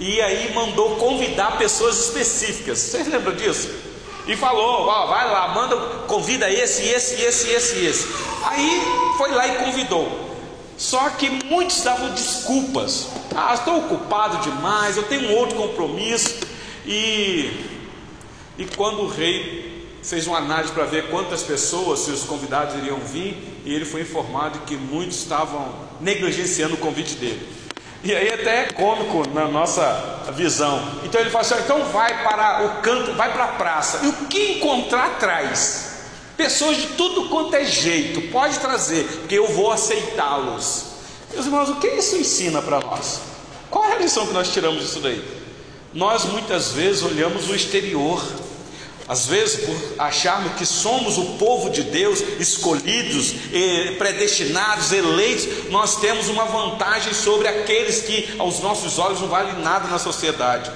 E 0.00 0.18
aí 0.22 0.54
mandou 0.54 0.96
convidar 0.96 1.58
pessoas 1.58 1.98
específicas. 1.98 2.78
Vocês 2.78 3.06
lembram 3.06 3.34
disso? 3.36 3.68
E 4.26 4.34
falou: 4.34 4.86
ó, 4.86 5.06
vai 5.06 5.30
lá, 5.30 5.48
manda, 5.48 5.76
convida 6.06 6.50
esse, 6.50 6.82
esse, 6.88 7.20
esse, 7.20 7.50
esse, 7.50 7.84
esse. 7.84 8.08
Aí 8.42 8.82
foi 9.18 9.30
lá 9.30 9.46
e 9.46 9.56
convidou. 9.56 10.30
Só 10.78 11.10
que 11.10 11.28
muitos 11.44 11.82
davam 11.82 12.14
desculpas. 12.14 13.08
Ah, 13.36 13.52
estou 13.52 13.76
ocupado 13.76 14.38
demais, 14.38 14.96
eu 14.96 15.02
tenho 15.02 15.28
um 15.28 15.36
outro 15.36 15.54
compromisso. 15.56 16.40
E, 16.86 17.50
e 18.56 18.64
quando 18.74 19.02
o 19.02 19.06
rei 19.06 19.86
fez 20.02 20.26
uma 20.26 20.38
análise 20.38 20.72
para 20.72 20.86
ver 20.86 21.10
quantas 21.10 21.42
pessoas, 21.42 22.00
se 22.00 22.10
os 22.10 22.22
convidados 22.22 22.74
iriam 22.76 22.98
vir, 23.00 23.36
e 23.66 23.74
ele 23.74 23.84
foi 23.84 24.00
informado 24.00 24.60
que 24.60 24.78
muitos 24.78 25.18
estavam 25.18 25.74
negligenciando 26.00 26.76
o 26.76 26.78
convite 26.78 27.16
dele. 27.16 27.59
E 28.02 28.14
aí 28.14 28.32
até 28.32 28.62
é 28.62 28.72
cômico 28.72 29.28
na 29.28 29.46
nossa 29.46 30.30
visão. 30.34 30.82
Então 31.04 31.20
ele 31.20 31.30
falou 31.30 31.46
assim: 31.46 31.62
então 31.62 31.84
vai 31.86 32.22
para 32.22 32.64
o 32.64 32.82
canto, 32.82 33.12
vai 33.12 33.32
para 33.32 33.44
a 33.44 33.48
praça. 33.48 34.00
E 34.04 34.08
o 34.08 34.12
que 34.26 34.52
encontrar 34.52 35.18
traz. 35.18 35.88
Pessoas 36.36 36.78
de 36.78 36.86
tudo 36.88 37.28
quanto 37.28 37.54
é 37.54 37.64
jeito, 37.66 38.22
pode 38.32 38.58
trazer, 38.58 39.04
porque 39.04 39.34
eu 39.34 39.46
vou 39.48 39.70
aceitá-los. 39.70 40.86
Meus 41.34 41.44
irmãos, 41.44 41.68
o 41.68 41.76
que 41.76 41.86
isso 41.86 42.16
ensina 42.16 42.62
para 42.62 42.80
nós? 42.80 43.20
Qual 43.70 43.84
é 43.84 43.92
a 43.92 43.98
lição 43.98 44.26
que 44.26 44.32
nós 44.32 44.50
tiramos 44.50 44.80
disso 44.82 45.00
daí? 45.00 45.22
Nós 45.92 46.24
muitas 46.24 46.72
vezes 46.72 47.02
olhamos 47.02 47.50
o 47.50 47.54
exterior, 47.54 48.24
às 49.10 49.26
vezes 49.26 49.64
por 49.64 49.76
acharmos 49.98 50.52
que 50.52 50.64
somos 50.64 51.18
o 51.18 51.36
povo 51.36 51.68
de 51.68 51.82
Deus, 51.82 52.20
escolhidos, 52.38 53.34
predestinados, 53.98 54.92
eleitos, 54.92 55.68
nós 55.68 55.96
temos 55.96 56.28
uma 56.28 56.44
vantagem 56.44 57.12
sobre 57.12 57.48
aqueles 57.48 58.02
que 58.02 58.36
aos 58.38 58.60
nossos 58.60 59.00
olhos 59.00 59.20
não 59.20 59.26
valem 59.26 59.60
nada 59.64 59.88
na 59.88 59.98
sociedade. 59.98 60.70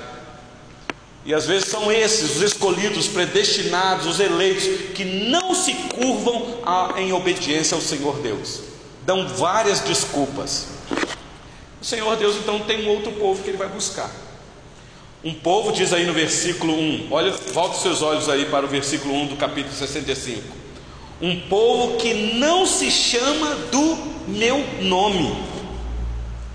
E 1.25 1.33
às 1.33 1.47
vezes 1.47 1.69
são 1.69 1.93
esses, 1.93 2.35
os 2.35 2.43
escolhidos, 2.43 3.07
predestinados, 3.07 4.05
os 4.05 4.19
eleitos, 4.19 4.65
que 4.97 5.05
não 5.05 5.55
se 5.55 5.73
curvam 5.73 6.59
a, 6.67 6.95
em 7.01 7.13
obediência 7.13 7.77
ao 7.77 7.81
Senhor 7.81 8.19
Deus. 8.19 8.63
Dão 9.07 9.29
várias 9.29 9.79
desculpas. 9.79 10.67
O 11.81 11.85
Senhor 11.85 12.17
Deus 12.17 12.35
então 12.35 12.59
tem 12.59 12.85
um 12.85 12.89
outro 12.89 13.13
povo 13.13 13.45
que 13.45 13.51
ele 13.51 13.59
vai 13.59 13.69
buscar. 13.69 14.11
Um 15.25 15.33
povo, 15.33 15.73
diz 15.73 15.93
aí 15.93 16.05
no 16.05 16.13
versículo 16.13 16.75
1, 16.75 17.09
olha, 17.11 17.33
volta 17.53 17.79
seus 17.79 18.03
olhos 18.03 18.29
aí 18.29 18.45
para 18.47 18.67
o 18.67 18.69
versículo 18.69 19.15
1 19.15 19.27
do 19.29 19.37
capítulo 19.37 19.75
65. 19.75 20.43
Um 21.23 21.41
povo 21.49 21.97
que 21.97 22.35
não 22.35 22.67
se 22.67 22.91
chama 22.91 23.55
do 23.73 23.97
meu 24.29 24.59
nome. 24.83 25.35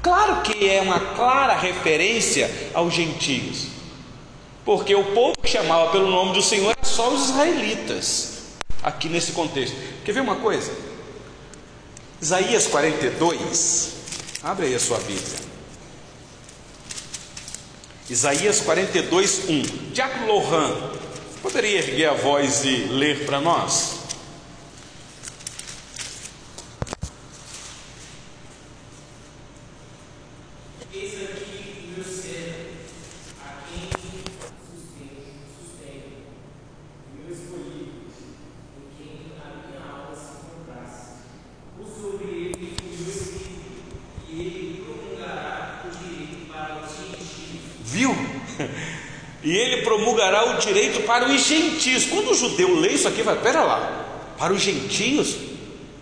Claro 0.03 0.41
que 0.41 0.69
é 0.69 0.81
uma 0.81 0.99
clara 0.99 1.55
referência 1.55 2.69
aos 2.73 2.93
gentios 2.93 3.79
porque 4.69 4.93
o 4.93 5.03
povo 5.15 5.33
que 5.41 5.49
chamava 5.49 5.91
pelo 5.91 6.11
nome 6.11 6.31
do 6.31 6.43
Senhor 6.43 6.69
era 6.69 6.85
só 6.85 7.09
os 7.09 7.29
israelitas, 7.29 8.43
aqui 8.83 9.09
nesse 9.09 9.31
contexto. 9.31 9.75
Quer 10.05 10.11
ver 10.11 10.19
uma 10.19 10.35
coisa? 10.35 10.71
Isaías 12.21 12.67
42, 12.67 13.93
abre 14.43 14.67
aí 14.67 14.75
a 14.75 14.79
sua 14.79 14.99
Bíblia. 14.99 15.48
Isaías 18.09 18.61
42, 18.61 19.49
1. 19.49 19.61
Diácono 19.93 20.33
Lohan, 20.33 20.75
poderia 21.43 21.77
erguer 21.77 22.09
a 22.09 22.13
voz 22.13 22.65
e 22.65 22.87
ler 22.89 23.25
para 23.25 23.39
nós? 23.39 23.98
E 49.43 49.55
ele 49.55 49.83
promulgará 49.83 50.51
o 50.51 50.59
direito 50.59 51.01
para 51.03 51.27
os 51.29 51.41
gentios. 51.45 52.05
Quando 52.05 52.31
o 52.31 52.35
judeu 52.35 52.79
lê 52.79 52.89
isso 52.89 53.07
aqui, 53.07 53.21
vai, 53.21 53.37
pera 53.37 53.63
lá, 53.63 54.05
para 54.37 54.53
os 54.53 54.61
gentios? 54.61 55.35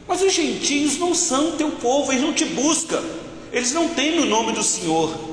Mas 0.07 0.21
os 0.21 0.33
gentios 0.33 0.97
não 0.97 1.13
são 1.13 1.51
teu 1.51 1.71
povo, 1.71 2.11
eles 2.11 2.23
não 2.23 2.33
te 2.33 2.45
buscam, 2.45 3.03
eles 3.51 3.73
não 3.73 3.89
têm 3.89 4.19
o 4.19 4.25
nome 4.25 4.53
do 4.53 4.63
Senhor. 4.63 5.27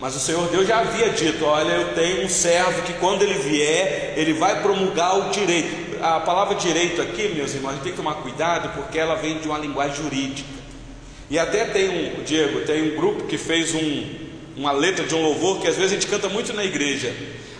Mas 0.00 0.14
o 0.14 0.20
Senhor 0.20 0.46
Deus 0.48 0.66
já 0.66 0.80
havia 0.80 1.10
dito: 1.10 1.44
Olha, 1.44 1.72
eu 1.72 1.94
tenho 1.94 2.24
um 2.24 2.28
servo 2.28 2.82
que 2.82 2.92
quando 2.94 3.22
ele 3.22 3.34
vier, 3.34 4.14
ele 4.16 4.32
vai 4.32 4.62
promulgar 4.62 5.18
o 5.18 5.30
direito. 5.30 5.86
A 6.02 6.20
palavra 6.20 6.54
direito 6.54 7.00
aqui, 7.00 7.28
meus 7.34 7.54
irmãos, 7.54 7.70
a 7.70 7.74
gente 7.74 7.82
tem 7.82 7.92
que 7.92 7.98
tomar 7.98 8.16
cuidado 8.16 8.74
porque 8.74 8.98
ela 8.98 9.14
vem 9.14 9.38
de 9.38 9.48
uma 9.48 9.58
linguagem 9.58 9.96
jurídica. 9.96 10.48
E 11.28 11.38
até 11.38 11.64
tem 11.64 11.88
um, 11.88 12.22
Diego, 12.22 12.60
tem 12.60 12.92
um 12.92 12.96
grupo 12.96 13.24
que 13.24 13.36
fez 13.36 13.74
um, 13.74 14.04
uma 14.56 14.72
letra 14.72 15.04
de 15.04 15.14
um 15.14 15.22
louvor 15.22 15.60
que 15.60 15.68
às 15.68 15.76
vezes 15.76 15.92
a 15.92 15.94
gente 15.94 16.06
canta 16.06 16.28
muito 16.28 16.52
na 16.54 16.64
igreja, 16.64 17.14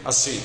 assim: 0.04 0.40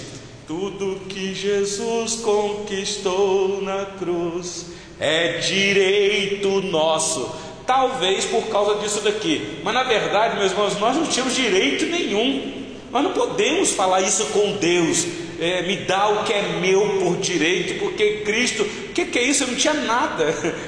Tudo 0.46 1.01
que 1.08 1.34
Jesus 1.34 2.15
conquistou 2.15 3.62
na 3.62 3.86
cruz 3.86 4.67
é 5.00 5.38
direito 5.38 6.62
nosso. 6.63 7.34
Talvez 7.65 8.25
por 8.25 8.48
causa 8.48 8.79
disso 8.81 9.00
daqui, 9.01 9.60
mas 9.63 9.74
na 9.74 9.84
verdade, 9.84 10.38
meus 10.38 10.51
irmãos, 10.51 10.77
nós 10.79 10.98
não 10.98 11.05
tínhamos 11.05 11.36
direito 11.36 11.86
nenhum. 11.86 12.60
Nós 12.91 13.03
não 13.03 13.13
podemos 13.13 13.72
falar 13.72 14.01
isso 14.01 14.25
com 14.25 14.58
Deus. 14.58 15.05
É, 15.39 15.62
me 15.62 15.77
dá 15.77 16.10
o 16.10 16.24
que 16.24 16.34
é 16.34 16.60
meu 16.60 17.00
por 17.00 17.17
direito, 17.17 17.79
porque 17.79 18.17
Cristo, 18.17 18.62
o 18.62 18.93
que, 18.93 19.05
que 19.05 19.17
é 19.17 19.24
isso? 19.24 19.43
Eu 19.43 19.48
não 19.48 19.55
tinha 19.55 19.74
nada, 19.74 20.25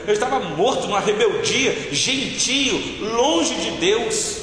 eu 0.08 0.14
estava 0.14 0.40
morto 0.40 0.88
numa 0.88 1.00
rebeldia, 1.00 1.90
gentio, 1.92 2.82
longe 3.14 3.54
de 3.54 3.72
Deus 3.72 4.43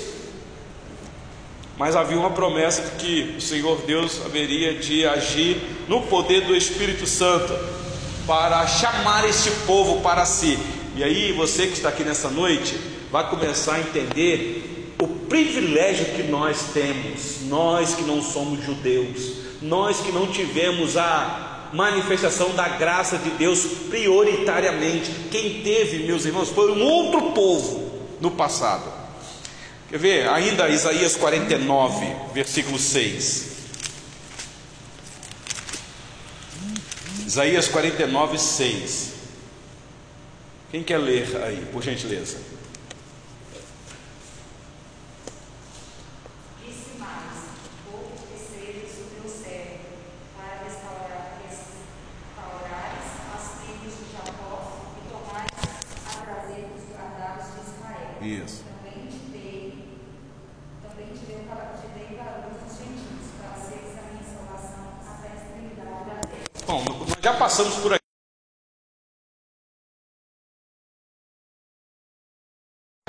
mas 1.80 1.96
havia 1.96 2.18
uma 2.18 2.28
promessa 2.28 2.82
de 2.82 2.90
que 2.90 3.36
o 3.38 3.40
Senhor 3.40 3.80
Deus 3.86 4.20
haveria 4.26 4.74
de 4.74 5.06
agir 5.06 5.56
no 5.88 6.02
poder 6.02 6.42
do 6.42 6.54
Espírito 6.54 7.06
Santo 7.06 7.58
para 8.26 8.66
chamar 8.66 9.26
este 9.26 9.50
povo 9.66 10.02
para 10.02 10.26
si. 10.26 10.58
E 10.94 11.02
aí, 11.02 11.32
você 11.32 11.66
que 11.66 11.72
está 11.72 11.88
aqui 11.88 12.04
nessa 12.04 12.28
noite, 12.28 12.78
vai 13.10 13.30
começar 13.30 13.76
a 13.76 13.80
entender 13.80 14.94
o 15.00 15.08
privilégio 15.08 16.04
que 16.14 16.22
nós 16.24 16.66
temos, 16.74 17.48
nós 17.48 17.94
que 17.94 18.02
não 18.02 18.20
somos 18.20 18.62
judeus, 18.62 19.36
nós 19.62 20.00
que 20.00 20.12
não 20.12 20.26
tivemos 20.26 20.98
a 20.98 21.70
manifestação 21.72 22.50
da 22.50 22.68
graça 22.68 23.16
de 23.16 23.30
Deus 23.30 23.64
prioritariamente. 23.88 25.10
Quem 25.30 25.62
teve, 25.62 26.04
meus 26.04 26.26
irmãos, 26.26 26.50
foi 26.50 26.72
um 26.72 26.82
outro 26.82 27.32
povo 27.32 27.90
no 28.20 28.32
passado. 28.32 28.99
Quer 29.90 29.98
ver? 29.98 30.28
Ainda 30.28 30.68
Isaías 30.68 31.16
49, 31.16 32.06
versículo 32.32 32.78
6. 32.78 33.50
Isaías 37.26 37.66
49, 37.66 38.38
6. 38.38 39.12
Quem 40.70 40.84
quer 40.84 40.98
ler 40.98 41.36
aí, 41.42 41.66
por 41.72 41.82
gentileza? 41.82 42.38
Isso. 58.22 58.62
Também 58.64 59.06
te 59.06 59.16
dei, 59.32 59.74
também 60.82 61.06
te 61.06 61.24
dei 61.24 61.42
para 61.48 61.72
te 61.80 61.86
dei 61.98 62.16
para 62.18 62.50
os 62.52 62.76
gentios, 62.76 63.26
para 63.40 63.56
seres 63.56 63.96
a 63.96 64.02
minha 64.12 64.22
salvação 64.22 64.84
até 65.08 65.32
a 65.32 65.36
extremidade 65.36 66.04
da 66.04 66.20
terra. 66.28 66.44
Bom, 66.66 66.84
nós 66.84 66.98
já 67.30 67.34
passamos 67.34 67.74
por 67.76 67.94
aqui. 67.94 68.04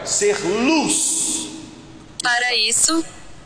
Ser 0.06 0.38
luz. 0.44 1.48
Para 2.22 2.56
isso, 2.56 3.04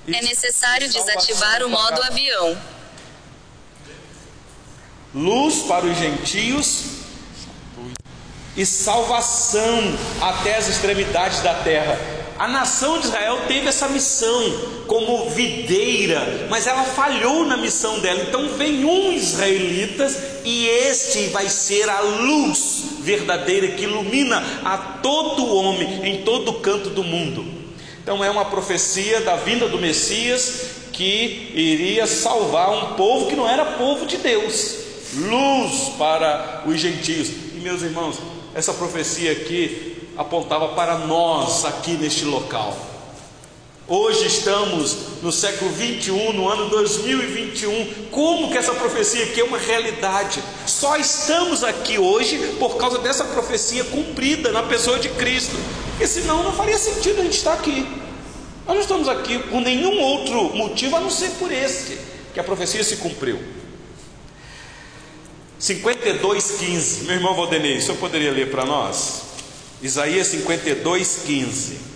é 0.07 0.21
necessário 0.21 0.91
desativar 0.91 1.63
o 1.63 1.69
modo 1.69 2.01
avião. 2.03 2.61
Luz 5.13 5.63
para 5.63 5.85
os 5.85 5.97
gentios 5.97 6.83
e 8.57 8.65
salvação 8.65 9.79
até 10.21 10.57
as 10.57 10.67
extremidades 10.67 11.41
da 11.41 11.63
terra. 11.63 12.14
A 12.37 12.49
nação 12.49 12.99
de 12.99 13.05
Israel 13.05 13.43
teve 13.47 13.69
essa 13.69 13.87
missão 13.87 14.83
como 14.87 15.29
videira, 15.29 16.47
mas 16.49 16.67
ela 16.67 16.83
falhou 16.83 17.45
na 17.45 17.55
missão 17.55 17.99
dela. 17.99 18.23
Então 18.23 18.49
vem 18.49 18.83
um 18.83 19.13
israelita 19.13 20.05
e 20.43 20.67
este 20.67 21.27
vai 21.27 21.47
ser 21.47 21.89
a 21.89 22.01
luz 22.01 22.83
verdadeira 22.99 23.69
que 23.69 23.83
ilumina 23.83 24.43
a 24.65 24.77
todo 24.77 25.55
homem 25.55 26.05
em 26.05 26.23
todo 26.23 26.59
canto 26.59 26.89
do 26.89 27.05
mundo. 27.05 27.45
Então 28.03 28.21
é 28.21 28.29
uma 28.29 28.45
profecia 28.45 29.21
da 29.21 29.37
vinda 29.37 29.69
do 29.69 29.79
Messias 29.79 30.85
que 30.91 31.51
iria 31.55 32.05
salvar 32.05 32.69
um 32.69 32.95
povo 32.95 33.27
que 33.27 33.35
não 33.35 33.47
era 33.47 33.63
povo 33.63 34.05
de 34.05 34.17
Deus. 34.17 34.75
Luz 35.13 35.93
para 35.97 36.63
os 36.65 36.79
gentios. 36.81 37.29
E 37.55 37.59
meus 37.61 37.81
irmãos, 37.81 38.17
essa 38.53 38.73
profecia 38.73 39.31
aqui 39.31 39.94
apontava 40.17 40.69
para 40.69 40.99
nós 40.99 41.65
aqui 41.65 41.91
neste 41.91 42.25
local. 42.25 42.75
Hoje 43.87 44.25
estamos 44.25 44.97
no 45.21 45.31
século 45.31 45.69
21, 45.71 46.33
no 46.33 46.49
ano 46.49 46.69
2021. 46.69 48.07
Como 48.09 48.49
que 48.49 48.57
essa 48.57 48.73
profecia 48.73 49.25
aqui 49.25 49.41
é 49.41 49.43
uma 49.43 49.59
realidade? 49.59 50.41
Só 50.65 50.97
estamos 50.97 51.63
aqui 51.63 51.99
hoje 51.99 52.55
por 52.57 52.77
causa 52.77 52.97
dessa 52.97 53.23
profecia 53.25 53.83
cumprida 53.83 54.51
na 54.51 54.63
pessoa 54.63 54.97
de 54.97 55.09
Cristo. 55.09 55.55
Porque 55.91 56.07
senão 56.07 56.41
não 56.41 56.51
faria 56.51 56.79
sentido 56.79 57.21
a 57.21 57.23
gente 57.23 57.37
estar 57.37 57.53
aqui. 57.53 57.87
Nós 58.65 58.75
não 58.75 58.81
estamos 58.81 59.07
aqui 59.07 59.37
por 59.37 59.61
nenhum 59.61 60.01
outro 60.01 60.55
motivo 60.55 60.95
a 60.95 60.99
não 60.99 61.11
ser 61.11 61.29
por 61.37 61.51
esse, 61.51 61.99
que 62.33 62.39
a 62.39 62.43
profecia 62.43 62.83
se 62.83 62.97
cumpriu. 62.97 63.39
52, 65.59 66.51
15. 66.59 67.03
Meu 67.03 67.15
irmão 67.17 67.35
Valdenei, 67.35 67.77
o 67.77 67.81
senhor 67.81 67.97
poderia 67.97 68.31
ler 68.31 68.49
para 68.49 68.65
nós? 68.65 69.24
Isaías 69.81 70.27
52, 70.27 71.19
15. 71.25 71.95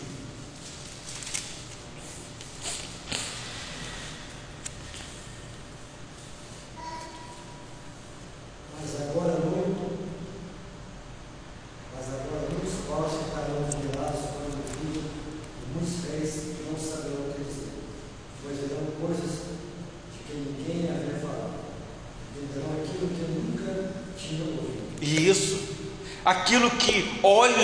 aquilo 26.50 26.70
que 26.72 27.20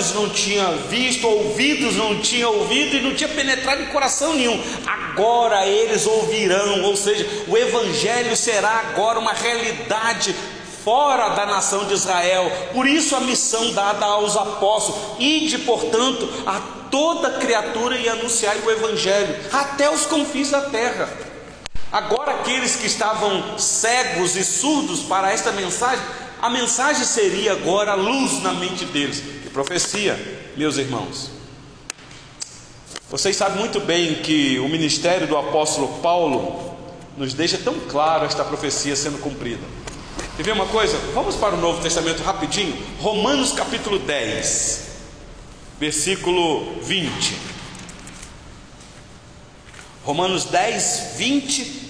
olhos 0.06 0.14
não 0.14 0.28
tinham 0.28 0.76
visto, 0.88 1.26
ouvidos 1.26 1.96
não 1.96 2.20
tinham 2.20 2.54
ouvido 2.54 2.96
e 2.96 3.00
não 3.00 3.14
tinha 3.14 3.28
penetrado 3.28 3.82
em 3.82 3.86
coração 3.86 4.34
nenhum. 4.34 4.60
Agora 4.86 5.66
eles 5.66 6.06
ouvirão, 6.06 6.82
ou 6.82 6.96
seja, 6.96 7.26
o 7.48 7.56
Evangelho 7.56 8.36
será 8.36 8.70
agora 8.90 9.18
uma 9.18 9.32
realidade 9.32 10.34
fora 10.84 11.30
da 11.30 11.46
nação 11.46 11.84
de 11.86 11.94
Israel. 11.94 12.50
Por 12.72 12.86
isso 12.86 13.16
a 13.16 13.20
missão 13.20 13.72
dada 13.72 14.04
aos 14.06 14.36
apóstolos: 14.36 15.18
ide, 15.18 15.58
portanto, 15.58 16.28
a 16.46 16.60
toda 16.90 17.38
criatura 17.38 17.96
e 17.96 18.08
anunciar 18.08 18.56
o 18.64 18.70
Evangelho 18.70 19.34
até 19.52 19.90
os 19.90 20.06
confins 20.06 20.50
da 20.50 20.62
terra. 20.62 21.08
Agora 21.90 22.32
aqueles 22.32 22.76
que 22.76 22.86
estavam 22.86 23.58
cegos 23.58 24.36
e 24.36 24.44
surdos 24.44 25.00
para 25.00 25.32
esta 25.32 25.52
mensagem 25.52 26.04
a 26.40 26.50
mensagem 26.50 27.04
seria 27.04 27.52
agora 27.52 27.92
a 27.92 27.94
luz 27.94 28.42
na 28.42 28.52
mente 28.52 28.84
deles. 28.84 29.35
Profecia, 29.56 30.14
meus 30.54 30.76
irmãos. 30.76 31.30
Vocês 33.10 33.34
sabem 33.36 33.58
muito 33.58 33.80
bem 33.80 34.16
que 34.16 34.58
o 34.58 34.68
ministério 34.68 35.26
do 35.26 35.34
apóstolo 35.34 35.98
Paulo 36.02 36.76
nos 37.16 37.32
deixa 37.32 37.56
tão 37.56 37.80
claro 37.88 38.26
esta 38.26 38.44
profecia 38.44 38.94
sendo 38.94 39.18
cumprida. 39.18 39.62
Quer 40.36 40.42
ver 40.42 40.52
uma 40.52 40.66
coisa? 40.66 40.98
Vamos 41.14 41.36
para 41.36 41.54
o 41.54 41.58
Novo 41.58 41.80
Testamento 41.80 42.22
rapidinho. 42.22 42.76
Romanos 43.00 43.52
capítulo 43.52 43.98
10, 43.98 44.88
versículo 45.80 46.78
20. 46.82 47.38
Romanos 50.04 50.44
10, 50.44 51.14
20 51.16 51.82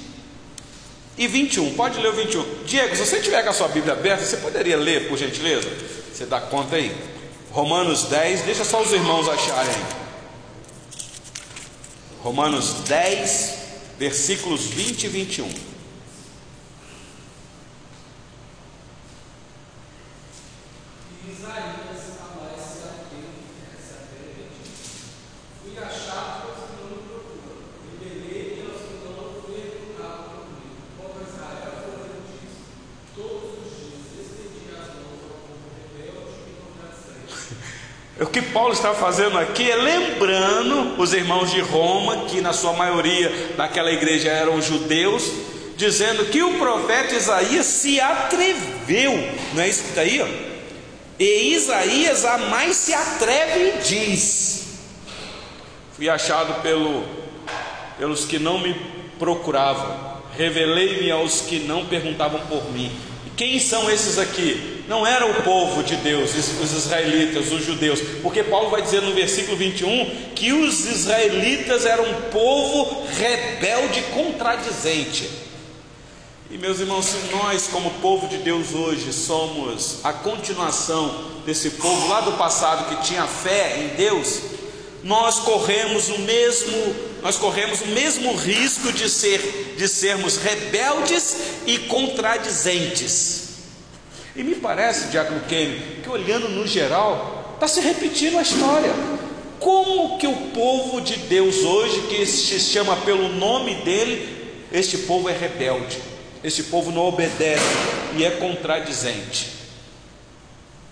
e 1.19 1.27
21, 1.27 1.75
pode 1.75 1.99
ler 1.99 2.11
o 2.11 2.13
21. 2.13 2.65
Diego, 2.65 2.95
se 2.95 3.05
você 3.05 3.21
tiver 3.21 3.43
com 3.43 3.51
a 3.51 3.53
sua 3.53 3.67
Bíblia 3.67 3.95
aberta, 3.95 4.25
você 4.25 4.37
poderia 4.37 4.77
ler, 4.77 5.09
por 5.09 5.19
gentileza? 5.19 5.69
Você 6.15 6.27
dá 6.27 6.41
conta 6.41 6.77
aí? 6.77 7.16
Romanos 7.57 8.03
10, 8.03 8.43
deixa 8.43 8.67
só 8.67 8.83
os 8.83 8.93
irmãos 8.93 9.27
acharem. 9.31 9.75
Romanos 12.23 12.83
10, 12.87 13.55
versículos 13.99 14.67
20 14.67 15.05
e 15.05 15.09
21. 15.09 15.76
O 38.27 38.29
que 38.29 38.43
Paulo 38.43 38.73
está 38.73 38.93
fazendo 38.93 39.39
aqui 39.39 39.71
é 39.71 39.77
lembrando 39.77 41.01
os 41.01 41.13
irmãos 41.13 41.53
de 41.53 41.61
Roma, 41.61 42.25
que 42.25 42.41
na 42.41 42.53
sua 42.53 42.73
maioria 42.73 43.55
naquela 43.57 43.91
igreja 43.93 44.29
eram 44.29 44.61
judeus, 44.61 45.31
dizendo 45.77 46.25
que 46.27 46.43
o 46.43 46.59
profeta 46.59 47.15
Isaías 47.15 47.65
se 47.67 48.01
atreveu, 48.01 49.13
não 49.55 49.63
é 49.63 49.69
isso 49.69 49.85
que 49.85 49.89
está 49.91 50.01
aí? 50.01 50.21
Ó? 50.21 50.27
E 51.21 51.55
Isaías 51.55 52.25
a 52.25 52.37
mais 52.37 52.77
se 52.77 52.93
atreve 52.93 53.61
e 53.61 53.83
diz: 53.83 54.81
Fui 55.95 56.11
achado 56.11 56.61
pelo, 56.63 57.05
pelos 57.97 58.25
que 58.25 58.41
não 58.41 58.59
me 58.59 58.75
procuravam, 59.21 60.21
revelei-me 60.37 61.13
aos 61.13 61.43
que 61.43 61.61
não 61.61 61.87
perguntavam 61.87 62.41
por 62.49 62.73
mim. 62.73 62.91
E 63.25 63.31
quem 63.31 63.61
são 63.61 63.89
esses 63.89 64.19
aqui? 64.19 64.76
Não 64.89 65.07
era 65.07 65.27
o 65.27 65.43
povo 65.43 65.83
de 65.83 65.97
Deus, 65.97 66.33
os 66.35 66.73
israelitas, 66.73 67.51
os 67.51 67.65
judeus, 67.65 68.01
porque 68.23 68.43
Paulo 68.45 68.71
vai 68.71 68.83
dizer 68.83 69.03
no 69.03 69.13
versículo 69.13 69.57
21 69.57 70.33
que 70.35 70.53
os 70.53 70.87
israelitas 70.87 71.85
eram 71.85 72.05
um 72.05 72.23
povo 72.31 73.07
rebelde 73.19 74.03
contradizente. 74.15 75.29
E 76.49 76.57
meus 76.57 76.79
irmãos, 76.79 77.07
se 77.07 77.17
nós, 77.33 77.67
como 77.67 77.91
povo 78.01 78.29
de 78.29 78.39
Deus 78.39 78.73
hoje, 78.73 79.13
somos 79.13 79.99
a 80.05 80.13
continuação 80.13 81.33
desse 81.45 81.71
povo 81.71 82.09
lá 82.09 82.21
do 82.21 82.33
passado 82.33 82.89
que 82.89 83.07
tinha 83.07 83.27
fé 83.27 83.79
em 83.81 83.97
Deus, 83.97 84.41
nós 85.03 85.41
corremos 85.41 86.09
o 86.09 86.19
mesmo, 86.21 86.95
nós 87.23 87.37
corremos 87.37 87.81
o 87.81 87.87
mesmo 87.89 88.35
risco 88.37 88.93
de 88.93 89.09
ser 89.09 89.75
de 89.77 89.89
sermos 89.89 90.37
rebeldes 90.37 91.37
e 91.67 91.79
contradizentes. 91.81 93.46
E 94.37 94.43
me 94.43 94.55
parece, 94.57 95.09
Diácono 95.09 95.41
Kenny, 95.49 96.01
que 96.03 96.11
olhando 96.11 96.49
no 96.49 96.67
geral, 96.67 97.53
está 97.55 97.67
se 97.67 97.81
repetindo 97.81 98.39
a 98.39 98.43
história. 98.43 98.93
como 99.59 100.19
que 100.19 100.27
o 100.27 100.37
povo 100.53 101.01
de 101.01 101.17
Deus 101.17 101.65
hoje, 101.65 102.03
que 102.09 102.27
se 102.27 102.61
chama 102.61 102.95
pelo 102.97 103.29
nome 103.29 103.75
dele, 103.77 104.63
este 104.71 104.99
povo 104.99 105.29
é 105.29 105.33
rebelde, 105.33 105.99
este 106.45 106.63
povo 106.65 106.91
não 106.93 107.07
obedece 107.07 107.65
e 108.17 108.25
é 108.25 108.31
contradizente. 108.33 109.51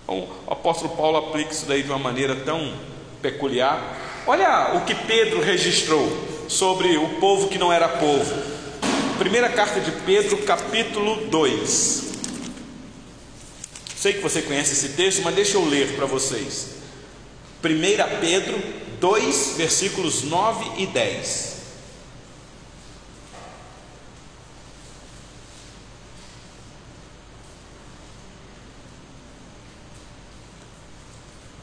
Então, 0.03 0.27
o 0.47 0.51
apóstolo 0.51 0.95
Paulo 0.95 1.17
aplica 1.17 1.51
isso 1.51 1.65
daí 1.67 1.83
de 1.83 1.89
uma 1.89 1.99
maneira 1.99 2.35
tão 2.35 2.73
peculiar. 3.21 4.23
Olha 4.27 4.75
o 4.75 4.81
que 4.81 4.95
Pedro 4.95 5.41
registrou 5.41 6.11
sobre 6.47 6.97
o 6.97 7.19
povo 7.19 7.47
que 7.47 7.57
não 7.57 7.71
era 7.71 7.87
povo. 7.87 8.33
Primeira 9.17 9.49
carta 9.49 9.79
de 9.79 9.91
Pedro, 9.91 10.37
capítulo 10.39 11.27
2. 11.27 12.04
Sei 14.05 14.13
que 14.13 14.21
você 14.21 14.43
conhece 14.43 14.73
esse 14.73 14.89
texto, 14.89 15.23
mas 15.23 15.33
deixa 15.33 15.57
eu 15.57 15.65
ler 15.65 15.95
para 15.95 16.05
vocês. 16.05 16.75
1 17.63 18.19
Pedro 18.21 18.61
2, 18.99 19.53
versículos 19.57 20.21
9 20.21 20.83
e 20.83 20.85
10. 20.85 21.55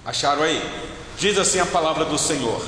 Acharam 0.05 0.43
aí? 0.43 0.61
Diz 1.17 1.39
assim 1.39 1.61
a 1.61 1.67
palavra 1.67 2.07
do 2.07 2.19
Senhor: 2.19 2.61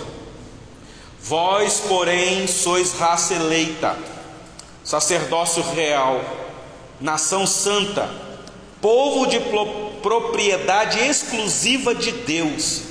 Vós, 1.21 1.81
porém, 1.89 2.47
sois 2.47 2.93
raça 2.93 3.35
eleita, 3.35 3.99
sacerdócio 4.85 5.65
real, 5.75 6.23
nação 7.01 7.45
santa, 7.45 8.24
povo 8.85 9.25
de 9.27 9.41
propriedade 10.03 10.99
exclusiva 10.99 11.95
de 11.95 12.13
Deus, 12.13 12.83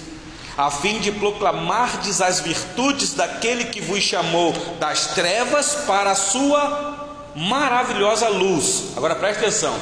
a 0.57 0.71
fim 0.71 0.97
de 0.97 1.11
proclamardes 1.11 2.19
as 2.19 2.39
virtudes 2.39 3.13
daquele 3.13 3.65
que 3.65 3.79
vos 3.79 4.01
chamou 4.01 4.51
das 4.79 5.13
trevas 5.13 5.75
para 5.85 6.09
a 6.09 6.15
sua 6.15 7.31
maravilhosa 7.35 8.27
luz. 8.27 8.85
Agora 8.97 9.13
preste 9.13 9.41
atenção. 9.41 9.75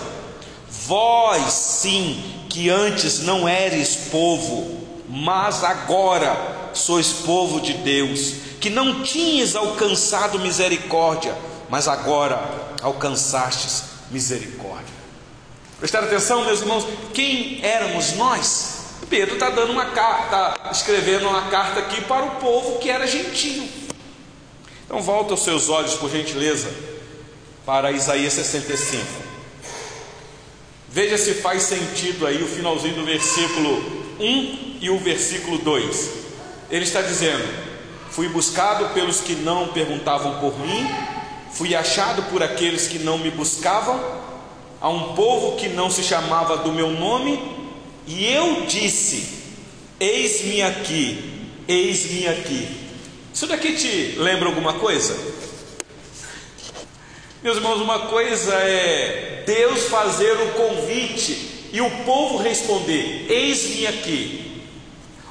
Vós 0.86 1.54
sim, 1.54 2.21
que 2.50 2.69
antes 2.69 3.21
não 3.21 3.47
eres 3.47 3.95
povo, 4.12 4.82
mas 5.08 5.63
agora 5.63 6.36
sois 6.74 7.08
povo 7.08 7.62
de 7.62 7.76
Deus, 7.76 8.34
que 8.60 8.69
não 8.69 9.02
tinhas 9.02 9.56
alcançado 9.56 10.39
misericórdia, 10.39 11.34
mas 11.69 11.88
agora 11.88 12.43
alcançastes 12.82 13.84
misericórdia. 14.12 14.90
Prestaram 15.82 16.06
atenção, 16.06 16.46
meus 16.46 16.62
irmãos, 16.62 16.86
quem 17.12 17.60
éramos 17.63 18.13
nós? 18.13 18.82
Pedro 19.10 19.34
está 19.34 19.50
dando 19.50 19.72
uma 19.72 19.86
carta, 19.86 20.60
tá 20.60 20.70
escrevendo 20.72 21.28
uma 21.28 21.50
carta 21.50 21.80
aqui 21.80 22.02
para 22.02 22.24
o 22.24 22.36
povo 22.36 22.78
que 22.78 22.88
era 22.88 23.08
gentio. 23.08 23.67
Então 24.86 25.02
volta 25.02 25.34
os 25.34 25.44
seus 25.44 25.70
olhos, 25.70 25.96
por 25.96 26.12
gentileza, 26.12 26.72
para 27.65 27.91
Isaías 27.91 28.32
65. 28.34 29.04
Veja 30.88 31.17
se 31.17 31.34
faz 31.34 31.63
sentido 31.63 32.28
aí 32.28 32.44
o 32.44 32.48
finalzinho 32.48 32.94
do 32.94 33.04
versículo 33.04 33.82
1 34.20 34.78
e 34.82 34.89
o 34.91 35.00
versículo 35.00 35.58
2. 35.58 36.10
Ele 36.70 36.86
está 36.86 37.02
dizendo: 37.02 37.44
Fui 38.12 38.30
buscado 38.30 38.94
pelos 38.94 39.20
que 39.20 39.34
não 39.34 39.70
perguntavam 39.70 40.39
por 40.39 40.60
mim, 40.60 40.88
fui 41.52 41.74
achado 41.74 42.22
por 42.30 42.44
aqueles 42.44 42.88
que 42.88 43.00
não 43.00 43.17
me 43.17 43.32
buscavam 43.32 44.21
a 44.82 44.89
um 44.89 45.13
povo 45.13 45.56
que 45.58 45.70
não 45.70 45.91
se 45.91 46.04
chamava 46.04 46.58
do 46.58 46.74
meu 46.74 46.89
nome, 46.89 47.39
e 48.08 48.26
eu 48.26 48.65
disse: 48.65 49.44
Eis-me 50.00 50.63
aqui, 50.63 51.24
eis-me 51.67 52.28
aqui. 52.28 52.67
Isso 53.32 53.46
daqui 53.46 53.74
te 53.74 54.15
lembra 54.17 54.50
alguma 54.50 54.74
coisa? 54.74 55.15
Meus 57.44 57.58
irmãos, 57.58 57.80
uma 57.80 58.08
coisa 58.08 58.54
é 58.54 59.44
Deus 59.46 59.84
fazer 59.84 60.32
o 60.34 60.54
convite 60.54 61.70
e 61.72 61.80
o 61.80 61.89
povo 62.04 62.38
responder: 62.38 63.28
Eis-me 63.30 63.86
aqui. 63.86 64.63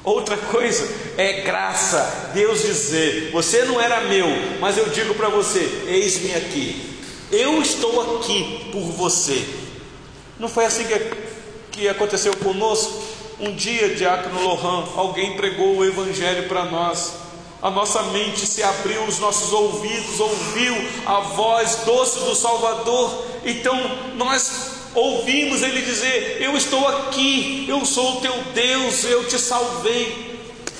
Outra 0.03 0.35
coisa 0.35 0.89
é 1.17 1.41
graça, 1.41 2.31
Deus 2.33 2.61
dizer: 2.61 3.31
Você 3.31 3.65
não 3.65 3.79
era 3.79 4.01
meu, 4.01 4.27
mas 4.61 4.77
eu 4.77 4.89
digo 4.89 5.13
para 5.13 5.29
você: 5.29 5.83
Eis-me 5.87 6.33
aqui. 6.35 6.90
Eu 7.31 7.61
estou 7.61 8.17
aqui 8.17 8.69
por 8.73 8.81
você. 8.81 9.47
Não 10.37 10.49
foi 10.49 10.65
assim 10.65 10.83
que, 10.83 10.99
que 11.71 11.87
aconteceu 11.87 12.35
conosco? 12.35 13.01
Um 13.39 13.55
dia, 13.55 13.95
Diácono 13.95 14.41
Lohan, 14.43 14.85
alguém 14.97 15.37
pregou 15.37 15.77
o 15.77 15.85
Evangelho 15.85 16.47
para 16.49 16.65
nós. 16.65 17.13
A 17.61 17.69
nossa 17.69 18.03
mente 18.03 18.45
se 18.45 18.61
abriu, 18.61 19.03
os 19.05 19.19
nossos 19.19 19.53
ouvidos 19.53 20.19
ouviu 20.19 20.75
a 21.05 21.21
voz 21.21 21.77
doce 21.85 22.19
do 22.19 22.35
Salvador. 22.35 23.25
Então 23.45 23.75
nós 24.17 24.71
ouvimos 24.93 25.61
ele 25.63 25.81
dizer: 25.81 26.41
Eu 26.41 26.57
estou 26.57 26.85
aqui, 26.87 27.65
eu 27.69 27.85
sou 27.85 28.17
o 28.17 28.21
teu 28.21 28.43
Deus, 28.53 29.05
eu 29.05 29.25
te 29.27 29.39
salvei. 29.39 30.37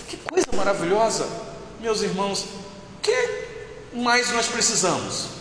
Que 0.10 0.18
coisa 0.18 0.48
maravilhosa, 0.54 1.30
meus 1.80 2.02
irmãos. 2.02 2.46
O 2.98 3.02
que 3.02 3.46
mais 3.94 4.32
nós 4.34 4.48
precisamos? 4.48 5.41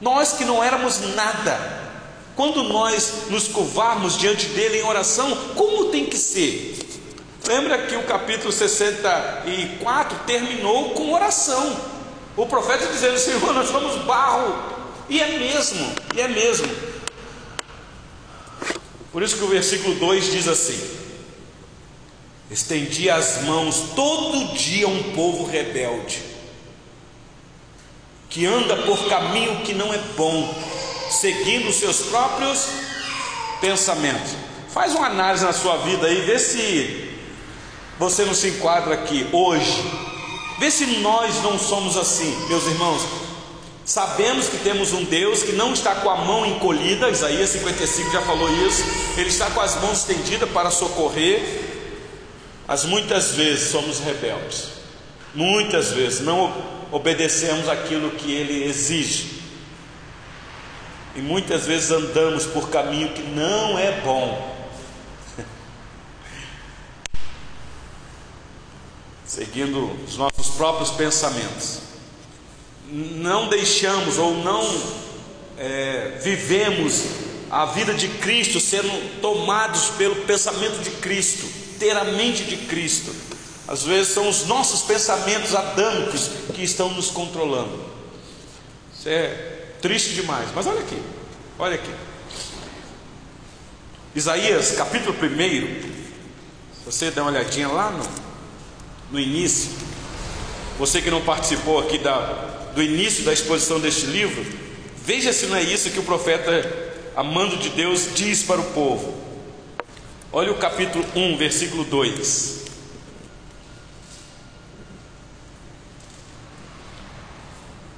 Nós 0.00 0.32
que 0.32 0.44
não 0.44 0.62
éramos 0.62 1.00
nada, 1.14 1.78
quando 2.36 2.62
nós 2.62 3.24
nos 3.30 3.48
curvarmos 3.48 4.16
diante 4.16 4.46
dele 4.48 4.78
em 4.78 4.84
oração, 4.84 5.36
como 5.56 5.86
tem 5.86 6.06
que 6.06 6.16
ser? 6.16 6.78
Lembra 7.46 7.86
que 7.86 7.96
o 7.96 8.04
capítulo 8.04 8.52
64 8.52 10.18
terminou 10.26 10.90
com 10.90 11.12
oração. 11.12 11.76
O 12.36 12.46
profeta 12.46 12.86
dizendo: 12.86 13.18
Senhor, 13.18 13.52
nós 13.52 13.68
somos 13.68 13.96
barro. 14.04 14.76
E 15.08 15.20
é 15.20 15.38
mesmo, 15.38 15.92
e 16.14 16.20
é 16.20 16.28
mesmo. 16.28 16.68
Por 19.10 19.22
isso 19.22 19.36
que 19.36 19.44
o 19.44 19.48
versículo 19.48 19.94
2 19.96 20.30
diz 20.30 20.46
assim: 20.46 20.78
Estendi 22.50 23.10
as 23.10 23.42
mãos 23.42 23.94
todo 23.96 24.52
dia 24.54 24.86
a 24.86 24.90
um 24.90 25.14
povo 25.14 25.44
rebelde 25.44 26.37
que 28.38 28.46
anda 28.46 28.76
por 28.76 29.08
caminho 29.08 29.62
que 29.62 29.74
não 29.74 29.92
é 29.92 29.98
bom, 30.16 30.54
seguindo 31.10 31.70
os 31.70 31.74
seus 31.74 32.02
próprios 32.02 32.68
pensamentos. 33.60 34.30
Faz 34.72 34.94
uma 34.94 35.08
análise 35.08 35.44
na 35.44 35.52
sua 35.52 35.78
vida 35.78 36.06
aí, 36.06 36.20
vê 36.20 36.38
se 36.38 37.18
você 37.98 38.24
não 38.24 38.32
se 38.32 38.50
enquadra 38.50 38.94
aqui 38.94 39.26
hoje. 39.32 39.82
Vê 40.56 40.70
se 40.70 40.86
nós 40.98 41.42
não 41.42 41.58
somos 41.58 41.96
assim, 41.96 42.32
meus 42.46 42.64
irmãos. 42.66 43.02
Sabemos 43.84 44.46
que 44.46 44.58
temos 44.58 44.92
um 44.92 45.02
Deus 45.02 45.42
que 45.42 45.50
não 45.50 45.72
está 45.72 45.96
com 45.96 46.08
a 46.08 46.18
mão 46.18 46.46
encolhida, 46.46 47.10
Isaías 47.10 47.50
55 47.50 48.12
já 48.12 48.22
falou 48.22 48.48
isso, 48.68 48.84
ele 49.16 49.30
está 49.30 49.50
com 49.50 49.60
as 49.60 49.74
mãos 49.82 49.98
estendidas 49.98 50.48
para 50.50 50.70
socorrer, 50.70 51.42
mas 52.68 52.84
muitas 52.84 53.32
vezes 53.32 53.72
somos 53.72 53.98
rebeldes, 53.98 54.77
muitas 55.34 55.92
vezes 55.92 56.20
não 56.20 56.54
obedecemos 56.90 57.68
aquilo 57.68 58.10
que 58.12 58.32
Ele 58.32 58.64
exige. 58.64 59.38
E 61.14 61.20
muitas 61.20 61.66
vezes 61.66 61.90
andamos 61.90 62.46
por 62.46 62.70
caminho 62.70 63.12
que 63.12 63.22
não 63.22 63.78
é 63.78 64.00
bom. 64.00 64.56
Seguindo 69.24 69.90
os 70.06 70.16
nossos 70.16 70.48
próprios 70.56 70.90
pensamentos. 70.90 71.80
Não 72.90 73.48
deixamos 73.48 74.16
ou 74.16 74.36
não 74.36 74.62
é, 75.58 76.18
vivemos 76.22 77.04
a 77.50 77.66
vida 77.66 77.92
de 77.94 78.08
Cristo 78.08 78.60
sendo 78.60 79.20
tomados 79.20 79.90
pelo 79.90 80.16
pensamento 80.16 80.82
de 80.82 80.90
Cristo, 80.90 81.46
ter 81.78 81.96
a 81.96 82.04
mente 82.04 82.44
de 82.44 82.56
Cristo. 82.56 83.14
Às 83.68 83.82
vezes 83.82 84.14
são 84.14 84.26
os 84.26 84.46
nossos 84.46 84.80
pensamentos 84.80 85.54
adâmicos 85.54 86.30
que 86.54 86.62
estão 86.62 86.90
nos 86.94 87.10
controlando. 87.10 87.78
Isso 88.98 89.10
é 89.10 89.66
triste 89.82 90.14
demais. 90.14 90.48
Mas 90.54 90.66
olha 90.66 90.80
aqui, 90.80 91.00
olha 91.58 91.74
aqui. 91.74 91.90
Isaías 94.14 94.72
capítulo 94.72 95.14
1, 95.14 95.18
se 95.20 96.84
você 96.86 97.10
der 97.10 97.20
uma 97.20 97.30
olhadinha 97.30 97.68
lá 97.68 97.90
no, 97.90 98.08
no 99.12 99.20
início, 99.20 99.70
você 100.78 101.02
que 101.02 101.10
não 101.10 101.20
participou 101.20 101.78
aqui 101.78 101.98
da, 101.98 102.70
do 102.74 102.82
início 102.82 103.22
da 103.22 103.34
exposição 103.34 103.78
deste 103.78 104.06
livro, 104.06 104.44
veja 105.04 105.30
se 105.30 105.44
não 105.44 105.56
é 105.56 105.62
isso 105.62 105.90
que 105.90 105.98
o 105.98 106.04
profeta, 106.04 106.50
amando 107.14 107.58
de 107.58 107.68
Deus, 107.68 108.08
diz 108.14 108.42
para 108.42 108.62
o 108.62 108.72
povo. 108.72 109.14
Olha 110.32 110.52
o 110.52 110.56
capítulo 110.56 111.04
1, 111.14 111.36
versículo 111.36 111.84
2. 111.84 112.57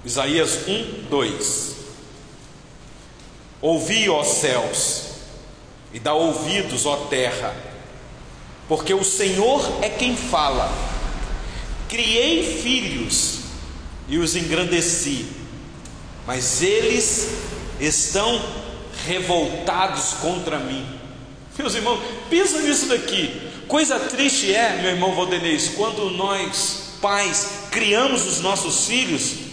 Isaías 0.05 0.67
1, 0.67 1.09
2. 1.09 1.71
Ouvi, 3.61 4.09
ó 4.09 4.25
céus, 4.25 5.03
e 5.93 6.01
dá 6.01 6.15
ouvidos, 6.15 6.87
ó 6.87 6.97
terra, 7.09 7.55
porque 8.67 8.95
o 8.95 9.05
Senhor 9.05 9.63
é 9.83 9.89
quem 9.91 10.17
fala, 10.17 10.73
Criei 11.91 12.45
filhos 12.63 13.41
e 14.09 14.17
os 14.17 14.37
engrandeci, 14.37 15.27
mas 16.25 16.63
eles 16.63 17.31
estão 17.81 18.41
revoltados 19.05 20.13
contra 20.23 20.61
mim. 20.61 20.87
Meus 21.59 21.75
irmãos, 21.75 22.01
pensa 22.31 22.61
nisso 22.61 22.87
daqui. 22.87 23.43
Coisa 23.67 23.99
triste 23.99 24.55
é, 24.55 24.79
meu 24.81 24.93
irmão 24.93 25.17
Valdenês, 25.17 25.73
quando 25.77 26.11
nós, 26.11 26.93
pais, 27.03 27.65
criamos 27.73 28.25
os 28.25 28.39
nossos 28.41 28.87
filhos 28.87 29.50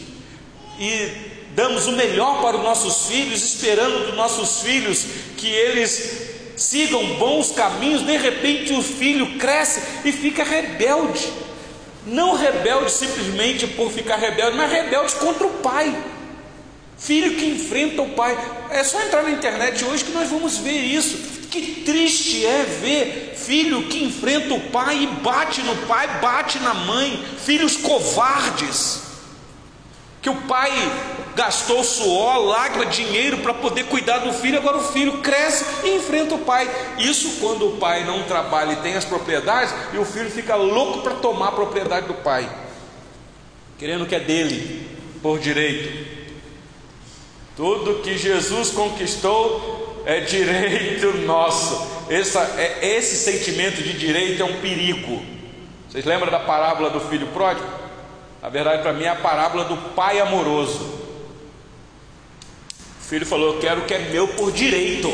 e 0.80 1.12
damos 1.56 1.88
o 1.88 1.92
melhor 1.94 2.42
para 2.42 2.58
os 2.58 2.64
nossos 2.64 3.08
filhos, 3.08 3.44
esperando 3.44 4.06
dos 4.06 4.16
nossos 4.16 4.62
filhos 4.62 5.06
que 5.36 5.48
eles 5.48 6.28
sigam 6.56 7.16
bons 7.16 7.52
caminhos, 7.52 8.04
de 8.04 8.18
repente 8.18 8.74
o 8.74 8.82
filho 8.82 9.38
cresce 9.38 9.82
e 10.06 10.12
fica 10.12 10.44
rebelde. 10.44 11.28
Não 12.06 12.36
rebelde 12.36 12.92
simplesmente 12.92 13.68
por 13.68 13.92
ficar 13.92 14.18
rebelde, 14.18 14.56
mas 14.56 14.72
rebelde 14.72 15.16
contra 15.16 15.46
o 15.46 15.54
pai. 15.56 15.96
Filho 16.98 17.36
que 17.36 17.46
enfrenta 17.46 18.02
o 18.02 18.10
pai. 18.10 18.38
É 18.72 18.84
só 18.84 19.02
entrar 19.02 19.24
na 19.24 19.32
internet 19.32 19.84
hoje 19.86 20.04
que 20.04 20.12
nós 20.12 20.30
vamos 20.30 20.58
ver 20.58 20.80
isso. 20.80 21.38
Que 21.50 21.82
triste 21.86 22.46
é 22.46 22.64
ver 22.82 23.34
filho 23.36 23.84
que 23.84 24.04
enfrenta 24.04 24.54
o 24.54 24.60
pai 24.70 25.04
e 25.04 25.08
bate 25.08 25.62
no 25.62 25.76
pai, 25.88 26.20
bate 26.20 26.60
na 26.60 26.74
mãe, 26.74 27.24
filhos 27.46 27.78
covardes. 27.78 29.07
Que 30.28 30.32
o 30.32 30.42
pai 30.42 30.74
gastou 31.38 31.82
suor, 31.86 32.40
lágrima, 32.40 32.86
dinheiro 32.88 33.38
para 33.38 33.54
poder 33.54 33.86
cuidar 33.86 34.18
do 34.18 34.34
filho, 34.34 34.58
agora 34.58 34.76
o 34.76 34.92
filho 34.92 35.20
cresce 35.20 35.64
e 35.86 35.96
enfrenta 35.96 36.36
o 36.36 36.40
pai. 36.40 36.70
Isso 36.98 37.40
quando 37.40 37.66
o 37.66 37.78
pai 37.78 38.04
não 38.04 38.24
trabalha 38.24 38.74
e 38.74 38.82
tem 38.82 38.96
as 38.96 39.06
propriedades, 39.06 39.74
e 39.94 39.98
o 39.98 40.04
filho 40.04 40.30
fica 40.30 40.54
louco 40.58 41.02
para 41.02 41.16
tomar 41.16 41.48
a 41.48 41.52
propriedade 41.54 42.08
do 42.08 42.14
pai, 42.16 42.46
querendo 43.80 44.06
que 44.06 44.16
é 44.16 44.20
dele, 44.20 44.86
por 45.22 45.40
direito. 45.40 46.28
Tudo 47.56 48.02
que 48.02 48.18
Jesus 48.18 48.72
conquistou 48.72 50.04
é 50.06 50.20
direito 50.20 51.20
nosso. 51.26 51.88
Essa, 52.10 52.42
é, 52.58 52.98
esse 52.98 53.16
sentimento 53.16 53.82
de 53.82 53.94
direito 53.94 54.42
é 54.42 54.46
um 54.46 54.60
perigo. 54.60 55.24
Vocês 55.88 56.04
lembram 56.04 56.30
da 56.30 56.40
parábola 56.40 56.90
do 56.90 57.00
filho 57.00 57.28
pródigo? 57.28 57.77
Na 58.48 58.52
verdade, 58.52 58.82
para 58.82 58.94
mim, 58.94 59.04
é 59.04 59.10
a 59.10 59.16
parábola 59.16 59.66
do 59.66 59.76
pai 59.92 60.22
amoroso. 60.22 60.80
O 63.02 63.04
filho 63.04 63.26
falou: 63.26 63.56
Eu 63.56 63.60
quero 63.60 63.82
o 63.82 63.86
que 63.86 63.94
é 63.94 64.00
meu 64.10 64.26
por 64.26 64.54
direito. 64.54 65.10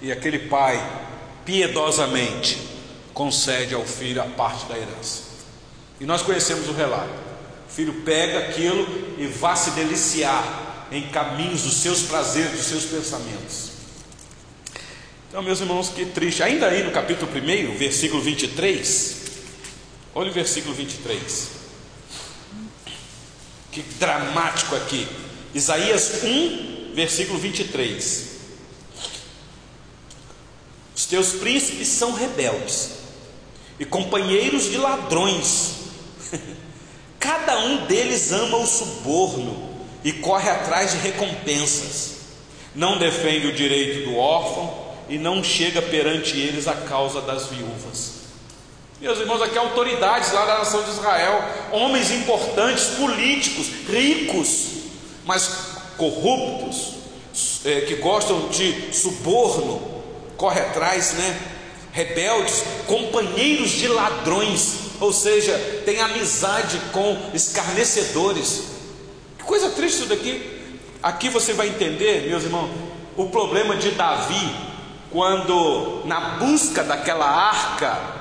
E 0.00 0.10
aquele 0.10 0.38
pai, 0.38 0.82
piedosamente, 1.44 2.58
concede 3.12 3.74
ao 3.74 3.84
filho 3.84 4.22
a 4.22 4.24
parte 4.24 4.64
da 4.68 4.78
herança. 4.78 5.24
E 6.00 6.06
nós 6.06 6.22
conhecemos 6.22 6.66
o 6.66 6.72
relato. 6.72 7.12
O 7.68 7.72
filho 7.74 7.92
pega 8.06 8.38
aquilo 8.48 8.86
e 9.18 9.26
vai 9.26 9.54
se 9.54 9.72
deliciar 9.72 10.86
em 10.90 11.08
caminhos 11.08 11.60
dos 11.60 11.74
seus 11.74 12.04
prazeres, 12.04 12.52
dos 12.52 12.64
seus 12.64 12.86
pensamentos. 12.86 13.72
Então, 15.28 15.42
meus 15.42 15.60
irmãos, 15.60 15.90
que 15.90 16.06
triste. 16.06 16.42
Ainda 16.42 16.68
aí 16.68 16.82
no 16.82 16.90
capítulo 16.90 17.30
1, 17.30 17.76
versículo 17.76 18.22
23. 18.22 19.27
Olha 20.18 20.32
o 20.32 20.34
versículo 20.34 20.74
23. 20.74 21.48
Que 23.70 23.82
dramático 24.00 24.74
aqui. 24.74 25.06
Isaías 25.54 26.24
1, 26.24 26.92
versículo 26.92 27.38
23. 27.38 28.26
Os 30.96 31.06
teus 31.06 31.34
príncipes 31.34 31.86
são 31.86 32.14
rebeldes 32.14 32.94
e 33.78 33.84
companheiros 33.84 34.64
de 34.64 34.76
ladrões. 34.76 35.74
Cada 37.20 37.60
um 37.60 37.86
deles 37.86 38.32
ama 38.32 38.56
o 38.56 38.66
suborno 38.66 39.86
e 40.02 40.12
corre 40.14 40.50
atrás 40.50 40.90
de 40.90 40.96
recompensas. 40.96 42.16
Não 42.74 42.98
defende 42.98 43.46
o 43.46 43.54
direito 43.54 44.10
do 44.10 44.16
órfão 44.16 44.96
e 45.08 45.16
não 45.16 45.44
chega 45.44 45.80
perante 45.80 46.36
eles 46.36 46.66
a 46.66 46.74
causa 46.74 47.20
das 47.20 47.46
viúvas. 47.46 48.17
Meus 49.00 49.20
irmãos, 49.20 49.40
aqui 49.40 49.56
autoridades 49.56 50.32
lá 50.32 50.44
da 50.44 50.58
nação 50.58 50.82
de 50.82 50.90
Israel, 50.90 51.40
homens 51.70 52.10
importantes, 52.10 52.84
políticos, 52.96 53.68
ricos, 53.88 54.70
mas 55.24 55.48
corruptos, 55.96 56.94
é, 57.64 57.82
que 57.82 57.94
gostam 57.96 58.48
de 58.48 58.92
suborno, 58.92 59.80
corre 60.36 60.60
atrás, 60.60 61.12
né? 61.12 61.40
Rebeldes, 61.92 62.64
companheiros 62.88 63.70
de 63.70 63.86
ladrões, 63.86 64.74
ou 65.00 65.12
seja, 65.12 65.56
tem 65.84 66.00
amizade 66.00 66.80
com 66.90 67.16
escarnecedores. 67.32 68.64
Que 69.38 69.44
coisa 69.44 69.70
triste 69.70 69.98
isso 69.98 70.08
daqui. 70.08 70.58
Aqui 71.00 71.28
você 71.28 71.52
vai 71.52 71.68
entender, 71.68 72.28
meus 72.28 72.42
irmãos, 72.42 72.68
o 73.16 73.26
problema 73.28 73.76
de 73.76 73.92
Davi, 73.92 74.56
quando 75.12 76.02
na 76.04 76.20
busca 76.40 76.82
daquela 76.82 77.26
arca, 77.26 78.17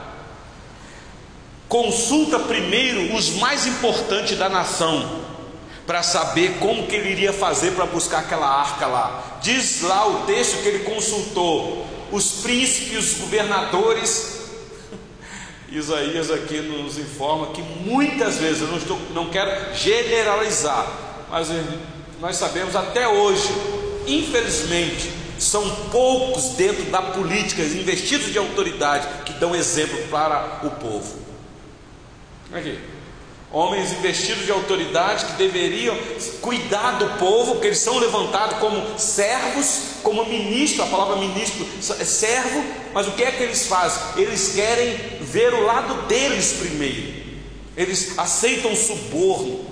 consulta 1.67 2.39
primeiro 2.39 3.13
os 3.15 3.31
mais 3.31 3.65
importantes 3.65 4.37
da 4.37 4.49
nação, 4.49 5.27
para 5.85 6.03
saber 6.03 6.57
como 6.59 6.85
que 6.85 6.95
ele 6.95 7.11
iria 7.11 7.31
fazer 7.31 7.71
para 7.71 7.85
buscar 7.85 8.19
aquela 8.19 8.47
arca 8.47 8.85
lá. 8.87 9.39
Diz 9.41 9.81
lá 9.81 10.05
o 10.07 10.25
texto 10.25 10.61
que 10.61 10.67
ele 10.67 10.79
consultou 10.79 11.85
os 12.11 12.41
príncipes, 12.41 13.13
os 13.13 13.19
governadores, 13.19 14.37
Isaías 15.71 16.29
aqui 16.31 16.59
nos 16.59 16.97
informa 16.97 17.47
que 17.47 17.61
muitas 17.61 18.37
vezes, 18.37 18.61
eu 18.61 18.67
não, 18.67 18.77
estou, 18.77 18.99
não 19.13 19.29
quero 19.29 19.75
generalizar, 19.75 20.87
mas 21.29 21.47
nós 22.19 22.35
sabemos 22.35 22.75
até 22.75 23.07
hoje, 23.07 23.49
infelizmente, 24.07 25.11
são 25.39 25.69
poucos 25.91 26.49
dentro 26.55 26.83
da 26.85 27.01
política, 27.01 27.61
investidos 27.61 28.31
de 28.31 28.37
autoridade, 28.37 29.07
que 29.23 29.33
dão 29.33 29.55
exemplo 29.55 29.97
para 30.09 30.61
o 30.63 30.71
povo. 30.71 31.26
Aqui. 32.53 32.79
Homens 33.51 33.93
investidos 33.93 34.45
de 34.45 34.51
autoridade 34.51 35.25
que 35.25 35.33
deveriam 35.33 35.97
cuidar 36.41 36.99
do 36.99 37.17
povo, 37.17 37.53
porque 37.53 37.67
eles 37.67 37.79
são 37.79 37.97
levantados 37.97 38.57
como 38.59 38.99
servos, 38.99 39.95
como 40.03 40.25
ministro, 40.25 40.83
a 40.83 40.87
palavra 40.87 41.15
ministro 41.15 41.65
é 41.97 42.05
servo, 42.05 42.63
mas 42.93 43.07
o 43.07 43.11
que 43.11 43.23
é 43.23 43.31
que 43.31 43.43
eles 43.43 43.67
fazem? 43.67 44.21
Eles 44.21 44.53
querem 44.53 44.97
ver 45.21 45.53
o 45.53 45.63
lado 45.63 46.07
deles 46.07 46.57
primeiro, 46.59 47.13
eles 47.77 48.19
aceitam 48.19 48.75
suborno, 48.75 49.65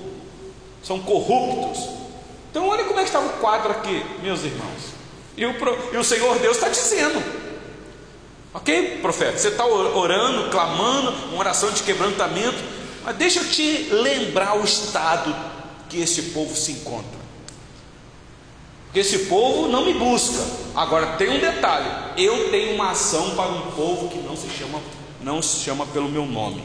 são 0.82 1.00
corruptos. 1.00 1.90
Então, 2.50 2.70
olha 2.70 2.86
como 2.86 3.00
é 3.00 3.04
que 3.04 3.10
estava 3.10 3.26
o 3.26 3.40
quadro 3.40 3.72
aqui, 3.72 4.06
meus 4.24 4.44
irmãos. 4.46 4.96
E 5.36 5.46
o, 5.46 5.54
e 5.94 5.98
o 5.98 6.04
Senhor 6.04 6.40
Deus 6.40 6.56
está 6.56 6.70
dizendo: 6.70 7.22
Ok, 8.56 9.00
profeta, 9.02 9.38
você 9.38 9.50
está 9.50 9.66
orando, 9.66 10.50
clamando, 10.50 11.12
uma 11.28 11.40
oração 11.40 11.72
de 11.72 11.84
quebrantamento, 11.84 12.56
mas 13.04 13.18
deixa 13.18 13.42
eu 13.42 13.50
te 13.50 13.90
lembrar 13.92 14.58
o 14.58 14.64
estado 14.64 15.36
que 15.90 16.00
esse 16.00 16.22
povo 16.32 16.56
se 16.56 16.72
encontra. 16.72 17.20
Porque 18.86 19.02
esse 19.02 19.26
povo 19.26 19.68
não 19.68 19.84
me 19.84 19.94
busca. 19.94 20.42
Agora 20.74 21.18
tem 21.18 21.32
um 21.32 21.40
detalhe: 21.40 21.86
eu 22.16 22.50
tenho 22.50 22.76
uma 22.76 22.92
ação 22.92 23.36
para 23.36 23.50
um 23.50 23.72
povo 23.72 24.08
que 24.08 24.20
não 24.20 24.38
se 24.38 24.48
chama, 24.48 24.80
não 25.22 25.42
se 25.42 25.60
chama 25.62 25.86
pelo 25.88 26.08
meu 26.08 26.26
nome. 26.26 26.64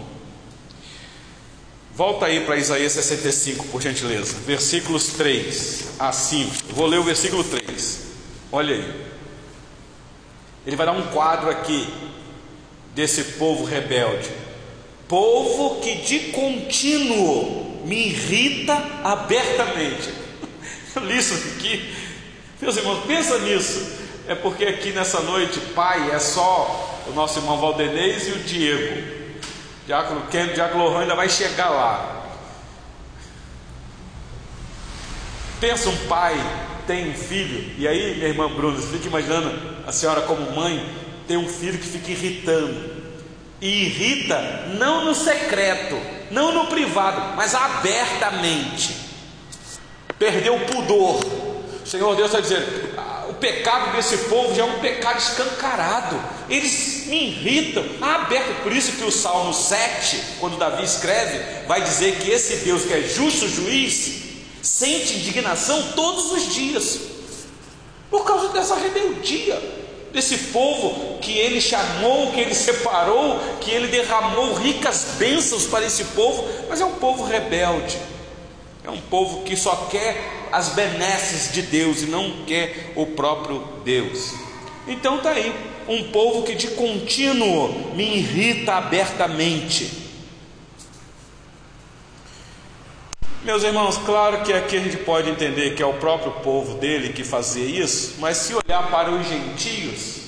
Volta 1.92 2.26
aí 2.26 2.44
para 2.44 2.56
Isaías 2.56 2.92
65, 2.92 3.66
por 3.66 3.82
gentileza. 3.82 4.36
Versículos 4.46 5.08
3 5.14 5.94
a 5.98 6.12
5. 6.12 6.52
Vou 6.70 6.86
ler 6.86 7.00
o 7.00 7.02
versículo 7.02 7.42
3. 7.42 7.98
Olha 8.52 8.76
aí. 8.76 9.09
Ele 10.66 10.76
vai 10.76 10.86
dar 10.86 10.92
um 10.92 11.08
quadro 11.08 11.50
aqui 11.50 11.88
desse 12.94 13.22
povo 13.38 13.64
rebelde 13.64 14.30
povo 15.10 15.80
que 15.80 15.96
de 15.96 16.20
contínuo 16.30 17.82
me 17.84 18.06
irrita 18.06 18.80
abertamente. 19.02 20.08
Eu 20.94 21.04
li 21.04 21.18
isso 21.18 21.34
aqui, 21.34 21.92
meus 22.60 22.76
irmãos, 22.76 23.04
pensa 23.06 23.38
nisso. 23.40 23.98
É 24.28 24.34
porque 24.36 24.64
aqui 24.64 24.92
nessa 24.92 25.20
noite, 25.20 25.58
pai, 25.74 26.12
é 26.12 26.18
só 26.20 27.02
o 27.08 27.12
nosso 27.12 27.40
irmão 27.40 27.58
Valdenez 27.58 28.28
e 28.28 28.30
o 28.30 28.38
Diego. 28.38 29.20
Diácono 29.86 30.22
Ken, 30.30 30.52
Diácono 30.52 30.84
Lohan 30.84 31.00
ainda 31.00 31.16
vai 31.16 31.28
chegar 31.28 31.70
lá. 31.70 32.26
Pensa 35.58 35.88
um 35.88 35.96
pai 36.06 36.36
tem 36.90 37.08
um 37.08 37.14
filho, 37.14 37.72
e 37.78 37.86
aí, 37.86 38.16
minha 38.16 38.26
irmã 38.26 38.48
Bruna, 38.48 38.76
você 38.76 38.88
fica 38.96 39.06
imaginando 39.06 39.79
a 39.90 39.92
senhora 39.92 40.20
como 40.20 40.52
mãe, 40.52 40.88
tem 41.26 41.36
um 41.36 41.48
filho 41.48 41.76
que 41.76 41.86
fica 41.86 42.12
irritando 42.12 42.92
e 43.60 43.86
irrita 43.86 44.38
não 44.78 45.04
no 45.04 45.16
secreto, 45.16 46.00
não 46.30 46.52
no 46.52 46.68
privado, 46.68 47.34
mas 47.36 47.56
abertamente. 47.56 48.94
Perdeu 50.16 50.54
o 50.54 50.66
pudor. 50.66 51.24
O 51.84 51.86
Senhor 51.86 52.14
Deus 52.14 52.28
está 52.28 52.40
dizendo: 52.40 52.94
ah, 52.96 53.26
o 53.30 53.34
pecado 53.34 53.96
desse 53.96 54.16
povo 54.28 54.54
já 54.54 54.62
é 54.62 54.64
um 54.64 54.78
pecado 54.78 55.18
escancarado. 55.18 56.22
Eles 56.48 57.06
me 57.06 57.26
irritam, 57.26 57.84
aberto. 58.00 58.62
Por 58.62 58.72
isso 58.72 58.92
que 58.92 59.02
o 59.02 59.10
Salmo 59.10 59.52
7, 59.52 60.22
quando 60.38 60.56
Davi 60.56 60.84
escreve, 60.84 61.66
vai 61.66 61.82
dizer 61.82 62.14
que 62.20 62.30
esse 62.30 62.58
Deus 62.58 62.84
que 62.84 62.92
é 62.92 63.02
justo 63.02 63.48
juiz, 63.48 64.22
sente 64.62 65.16
indignação 65.16 65.82
todos 65.96 66.30
os 66.30 66.54
dias, 66.54 67.00
por 68.08 68.24
causa 68.24 68.50
dessa 68.50 68.76
rebeldia 68.76 69.79
desse 70.12 70.36
povo 70.52 71.18
que 71.20 71.38
ele 71.38 71.60
chamou, 71.60 72.32
que 72.32 72.40
ele 72.40 72.54
separou, 72.54 73.38
que 73.60 73.70
ele 73.70 73.88
derramou 73.88 74.54
ricas 74.54 75.16
bênçãos 75.18 75.66
para 75.66 75.86
esse 75.86 76.04
povo, 76.06 76.46
mas 76.68 76.80
é 76.80 76.84
um 76.84 76.94
povo 76.94 77.24
rebelde, 77.24 77.98
é 78.84 78.90
um 78.90 79.00
povo 79.00 79.42
que 79.42 79.56
só 79.56 79.88
quer 79.90 80.48
as 80.52 80.70
benesses 80.70 81.52
de 81.52 81.62
Deus 81.62 82.02
e 82.02 82.06
não 82.06 82.44
quer 82.46 82.92
o 82.96 83.06
próprio 83.06 83.62
Deus. 83.84 84.34
Então 84.88 85.18
está 85.18 85.30
aí, 85.30 85.54
um 85.88 86.10
povo 86.10 86.42
que 86.42 86.54
de 86.54 86.68
contínuo 86.68 87.94
me 87.94 88.16
irrita 88.16 88.74
abertamente. 88.74 89.99
Meus 93.50 93.64
irmãos, 93.64 93.98
claro 94.06 94.44
que 94.44 94.52
aqui 94.52 94.76
a 94.76 94.80
gente 94.80 94.98
pode 94.98 95.28
entender 95.28 95.74
que 95.74 95.82
é 95.82 95.86
o 95.86 95.94
próprio 95.94 96.30
povo 96.34 96.78
dele 96.78 97.12
que 97.12 97.24
fazia 97.24 97.64
isso, 97.64 98.14
mas 98.20 98.36
se 98.36 98.54
olhar 98.54 98.88
para 98.92 99.10
os 99.10 99.26
gentios, 99.26 100.20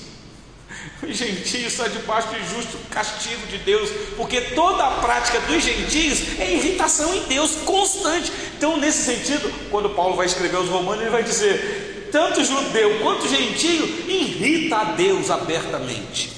os 1.01 1.15
gentios 1.15 1.71
estão 1.71 1.87
debaixo 1.87 2.27
do 2.27 2.53
justo 2.53 2.77
castigo 2.89 3.47
de 3.47 3.59
Deus, 3.59 3.89
porque 4.17 4.41
toda 4.41 4.85
a 4.85 4.91
prática 4.99 5.39
dos 5.39 5.63
gentios 5.63 6.37
é 6.37 6.51
irritação 6.51 7.15
em 7.15 7.21
Deus 7.21 7.51
constante. 7.63 8.29
Então, 8.57 8.75
nesse 8.75 9.05
sentido, 9.05 9.49
quando 9.71 9.91
Paulo 9.91 10.17
vai 10.17 10.25
escrever 10.25 10.57
aos 10.57 10.67
Romanos, 10.67 11.03
ele 11.03 11.09
vai 11.09 11.23
dizer: 11.23 12.09
tanto 12.11 12.43
judeu 12.43 12.99
quanto 12.99 13.29
gentio 13.29 13.85
irrita 14.05 14.75
a 14.75 14.83
Deus 14.95 15.31
abertamente. 15.31 16.29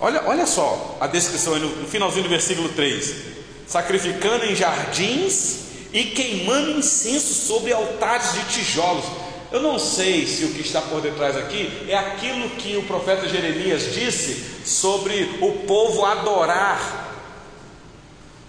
Olha, 0.00 0.24
olha 0.26 0.44
só 0.44 0.98
a 1.00 1.06
descrição 1.06 1.56
no 1.56 1.86
finalzinho 1.86 2.24
do 2.24 2.28
versículo 2.28 2.68
3 2.70 3.37
sacrificando 3.68 4.46
em 4.46 4.54
jardins 4.54 5.68
e 5.92 6.04
queimando 6.04 6.78
incenso 6.78 7.34
sobre 7.34 7.72
altares 7.72 8.32
de 8.32 8.44
tijolos. 8.54 9.04
Eu 9.52 9.60
não 9.60 9.78
sei 9.78 10.26
se 10.26 10.44
o 10.44 10.52
que 10.52 10.60
está 10.60 10.80
por 10.82 11.00
detrás 11.00 11.36
aqui 11.36 11.86
é 11.88 11.96
aquilo 11.96 12.50
que 12.50 12.76
o 12.76 12.82
profeta 12.82 13.28
Jeremias 13.28 13.94
disse 13.94 14.64
sobre 14.64 15.38
o 15.40 15.66
povo 15.66 16.04
adorar. 16.04 17.06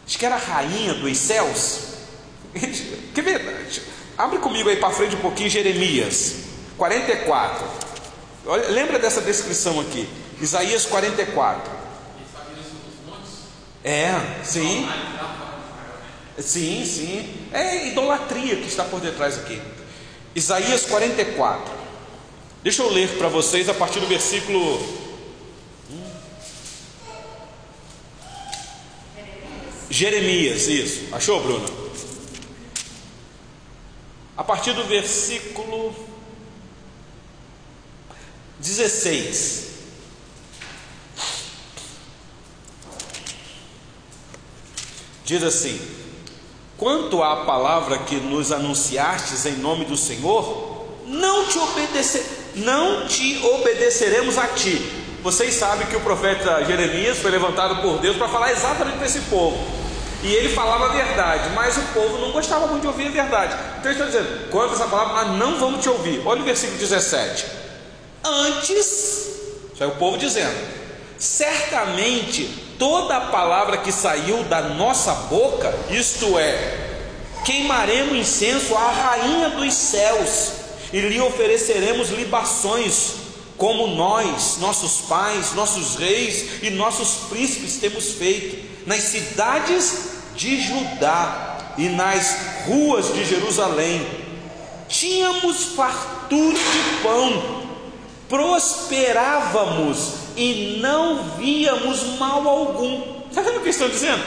Acho 0.06 0.18
que 0.18 0.26
era 0.26 0.36
a 0.36 0.40
rainha 0.40 0.94
dos 0.96 1.18
céus. 1.18 1.80
Quer 3.14 3.22
ver? 3.22 3.68
Abre 4.18 4.40
comigo 4.40 4.68
aí 4.68 4.76
para 4.76 4.90
frente 4.90 5.16
um 5.16 5.20
pouquinho 5.20 5.50
Jeremias 5.50 6.36
44. 6.78 7.66
Olha, 8.46 8.70
lembra 8.70 9.00
dessa 9.00 9.22
descrição 9.22 9.80
aqui? 9.80 10.08
Isaías 10.42 10.86
44. 10.86 11.79
É, 13.84 14.42
sim. 14.44 14.88
Sim, 16.38 16.86
sim. 16.86 17.48
É 17.52 17.88
idolatria 17.88 18.58
que 18.58 18.68
está 18.68 18.84
por 18.84 19.00
detrás 19.00 19.38
aqui. 19.38 19.62
Isaías 20.36 20.86
44. 20.86 21.74
Deixa 22.62 22.82
eu 22.82 22.90
ler 22.92 23.18
para 23.18 23.30
vocês 23.30 23.70
a 23.70 23.74
partir 23.74 24.00
do 24.00 24.08
versículo. 24.08 24.80
Jeremias, 29.90 30.68
isso. 30.68 31.14
Achou, 31.14 31.42
Bruno? 31.42 31.68
A 34.38 34.44
partir 34.44 34.74
do 34.74 34.84
versículo 34.86 35.96
16. 38.60 39.69
Diz 45.30 45.44
assim: 45.44 45.80
Quanto 46.76 47.22
à 47.22 47.46
palavra 47.46 48.00
que 48.00 48.16
nos 48.16 48.52
anunciastes 48.52 49.46
em 49.46 49.58
nome 49.58 49.86
do 49.86 49.96
Senhor, 49.96 50.88
não 51.06 51.46
te 51.46 51.60
obedecer, 51.60 52.26
não 52.56 53.06
te 53.06 53.40
obedeceremos 53.46 54.40
a 54.40 54.48
ti. 54.48 54.92
Vocês 55.22 55.54
sabem 55.54 55.86
que 55.86 55.96
o 55.96 56.00
profeta 56.00 56.66
Jeremias 56.66 57.20
foi 57.20 57.30
levantado 57.30 57.80
por 57.80 58.00
Deus 58.00 58.18
para 58.18 58.28
falar 58.28 58.52
exatamente 58.52 58.98
para 58.98 59.06
esse 59.06 59.20
povo. 59.30 59.56
E 60.24 60.34
ele 60.34 60.50
falava 60.50 60.86
a 60.86 60.94
verdade, 60.94 61.52
mas 61.54 61.78
o 61.78 61.82
povo 61.94 62.18
não 62.18 62.32
gostava 62.32 62.66
muito 62.66 62.82
de 62.82 62.88
ouvir 62.88 63.10
a 63.10 63.12
verdade. 63.12 63.56
Então 63.78 63.92
ele 63.92 64.02
está 64.02 64.06
dizendo: 64.06 64.50
quanto 64.50 64.72
a 64.72 64.74
essa 64.78 64.88
palavra, 64.88 65.26
nós 65.26 65.38
não 65.38 65.60
vamos 65.60 65.84
te 65.84 65.90
ouvir. 65.90 66.24
Olha 66.26 66.42
o 66.42 66.46
versículo 66.46 66.80
17. 66.80 67.46
Antes, 68.24 68.70
isso 69.76 69.84
é 69.84 69.86
o 69.86 69.92
povo 69.92 70.18
dizendo: 70.18 70.58
certamente 71.20 72.69
toda 72.80 73.18
a 73.18 73.22
palavra 73.28 73.78
que 73.78 73.92
saiu 73.92 74.44
da 74.46 74.62
nossa 74.62 75.14
boca, 75.14 75.78
isto 75.92 76.40
é, 76.40 77.02
queimaremos 77.46 78.16
incenso 78.16 78.76
à 78.76 78.90
rainha 78.90 79.50
dos 79.50 79.74
céus 79.74 80.52
e 80.94 81.02
lhe 81.02 81.20
ofereceremos 81.20 82.10
libações, 82.10 83.16
como 83.58 83.88
nós, 83.88 84.58
nossos 84.60 85.02
pais, 85.02 85.54
nossos 85.54 85.98
reis 85.98 86.64
e 86.64 86.70
nossos 86.70 87.28
príncipes 87.30 87.76
temos 87.76 88.14
feito 88.14 88.66
nas 88.88 89.02
cidades 89.02 90.12
de 90.34 90.62
Judá 90.62 91.74
e 91.78 91.90
nas 91.90 92.38
ruas 92.66 93.14
de 93.14 93.26
Jerusalém. 93.26 94.08
Tínhamos 94.88 95.74
fartura 95.76 96.58
de 96.58 97.04
pão, 97.04 97.66
prosperávamos 98.30 100.29
e 100.40 100.80
não 100.80 101.22
víamos 101.38 102.02
mal 102.18 102.48
algum. 102.48 103.26
Está 103.30 103.42
vendo 103.42 103.58
o 103.58 103.62
que 103.62 103.70
estão 103.70 103.90
dizendo? 103.90 104.24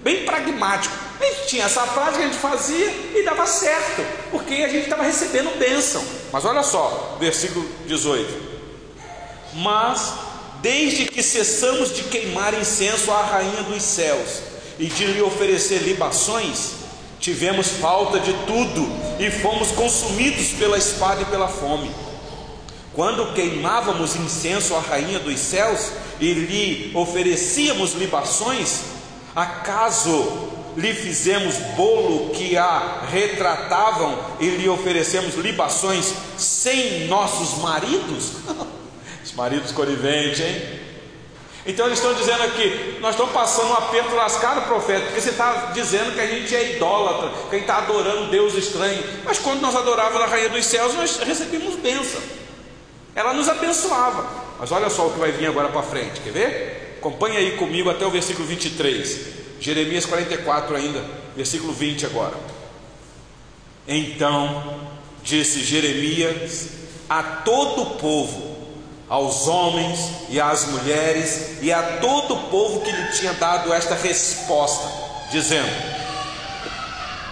Bem 0.00 0.24
pragmático. 0.24 0.94
A 1.20 1.24
gente 1.24 1.48
tinha 1.48 1.64
essa 1.64 1.84
prática, 1.88 2.18
a 2.18 2.26
gente 2.28 2.38
fazia 2.38 2.86
e 3.14 3.24
dava 3.24 3.44
certo, 3.44 4.06
porque 4.30 4.54
a 4.54 4.68
gente 4.68 4.84
estava 4.84 5.02
recebendo 5.02 5.58
bênção. 5.58 6.02
Mas 6.32 6.44
olha 6.44 6.62
só, 6.62 7.16
versículo 7.18 7.68
18: 7.86 8.32
Mas 9.54 10.12
desde 10.60 11.06
que 11.06 11.22
cessamos 11.22 11.92
de 11.92 12.04
queimar 12.04 12.54
incenso 12.54 13.10
à 13.10 13.22
rainha 13.22 13.64
dos 13.64 13.82
céus 13.82 14.42
e 14.78 14.86
de 14.86 15.06
lhe 15.06 15.22
oferecer 15.22 15.82
libações, 15.82 16.70
tivemos 17.18 17.66
falta 17.66 18.20
de 18.20 18.32
tudo 18.46 18.88
e 19.18 19.28
fomos 19.28 19.72
consumidos 19.72 20.50
pela 20.52 20.78
espada 20.78 21.22
e 21.22 21.24
pela 21.26 21.48
fome. 21.48 21.90
Quando 22.94 23.32
queimávamos 23.32 24.16
incenso 24.16 24.74
à 24.74 24.80
rainha 24.80 25.18
dos 25.18 25.38
céus 25.38 25.92
e 26.20 26.34
lhe 26.34 26.92
oferecíamos 26.94 27.94
libações, 27.94 28.80
acaso 29.34 30.50
lhe 30.76 30.92
fizemos 30.94 31.56
bolo 31.76 32.30
que 32.30 32.56
a 32.56 33.06
retratavam 33.10 34.18
e 34.40 34.46
lhe 34.46 34.68
oferecemos 34.68 35.34
libações 35.36 36.12
sem 36.36 37.06
nossos 37.06 37.62
maridos? 37.62 38.32
Os 39.24 39.32
maridos 39.34 39.70
coniventes, 39.70 40.40
hein? 40.40 40.80
Então 41.64 41.86
eles 41.86 41.98
estão 41.98 42.12
dizendo 42.12 42.42
aqui, 42.42 42.98
nós 43.00 43.12
estamos 43.12 43.32
passando 43.32 43.68
um 43.68 43.74
aperto 43.74 44.16
lascado, 44.16 44.66
profeta, 44.66 45.06
porque 45.06 45.20
você 45.20 45.30
está 45.30 45.70
dizendo 45.72 46.12
que 46.12 46.20
a 46.20 46.26
gente 46.26 46.54
é 46.56 46.74
idólatra, 46.74 47.30
que 47.48 47.54
a 47.54 47.58
gente 47.58 47.68
está 47.68 47.78
adorando 47.78 48.30
Deus 48.32 48.54
estranho. 48.54 49.00
Mas 49.24 49.38
quando 49.38 49.60
nós 49.60 49.76
adorávamos 49.76 50.22
a 50.22 50.26
Rainha 50.26 50.48
dos 50.48 50.66
Céus, 50.66 50.92
nós 50.94 51.18
recebemos 51.18 51.76
bênção. 51.76 52.20
Ela 53.14 53.32
nos 53.34 53.48
abençoava. 53.48 54.26
Mas 54.58 54.70
olha 54.70 54.88
só 54.88 55.08
o 55.08 55.12
que 55.12 55.18
vai 55.18 55.32
vir 55.32 55.46
agora 55.46 55.68
para 55.68 55.82
frente, 55.82 56.20
quer 56.20 56.32
ver? 56.32 56.96
Acompanhe 56.98 57.36
aí 57.36 57.56
comigo 57.56 57.90
até 57.90 58.06
o 58.06 58.10
versículo 58.10 58.46
23. 58.46 59.42
Jeremias 59.60 60.06
44 60.06 60.76
ainda, 60.76 61.04
versículo 61.36 61.72
20 61.72 62.06
agora. 62.06 62.36
Então 63.86 64.80
disse 65.22 65.62
Jeremias 65.62 66.68
a 67.08 67.22
todo 67.22 67.82
o 67.82 67.90
povo, 67.96 68.56
aos 69.08 69.46
homens 69.46 69.98
e 70.30 70.40
às 70.40 70.66
mulheres 70.66 71.58
e 71.60 71.72
a 71.72 71.98
todo 71.98 72.34
o 72.34 72.42
povo 72.48 72.80
que 72.80 72.90
lhe 72.90 73.12
tinha 73.12 73.34
dado 73.34 73.72
esta 73.72 73.94
resposta, 73.94 74.88
dizendo: 75.30 75.70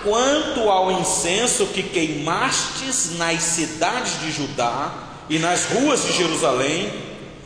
Quanto 0.03 0.69
ao 0.69 0.91
incenso 0.93 1.67
que 1.67 1.83
queimastes 1.83 3.17
nas 3.17 3.43
cidades 3.43 4.21
de 4.21 4.33
Judá, 4.33 5.10
e 5.31 5.39
nas 5.39 5.67
ruas 5.67 6.05
de 6.05 6.13
Jerusalém, 6.13 6.93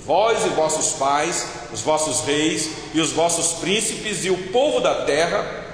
vós 0.06 0.46
e 0.46 0.48
vossos 0.48 0.94
pais, 0.94 1.46
os 1.70 1.82
vossos 1.82 2.20
reis 2.22 2.70
e 2.94 3.00
os 3.00 3.12
vossos 3.12 3.58
príncipes 3.58 4.24
e 4.24 4.30
o 4.30 4.48
povo 4.48 4.80
da 4.80 5.04
terra, 5.04 5.64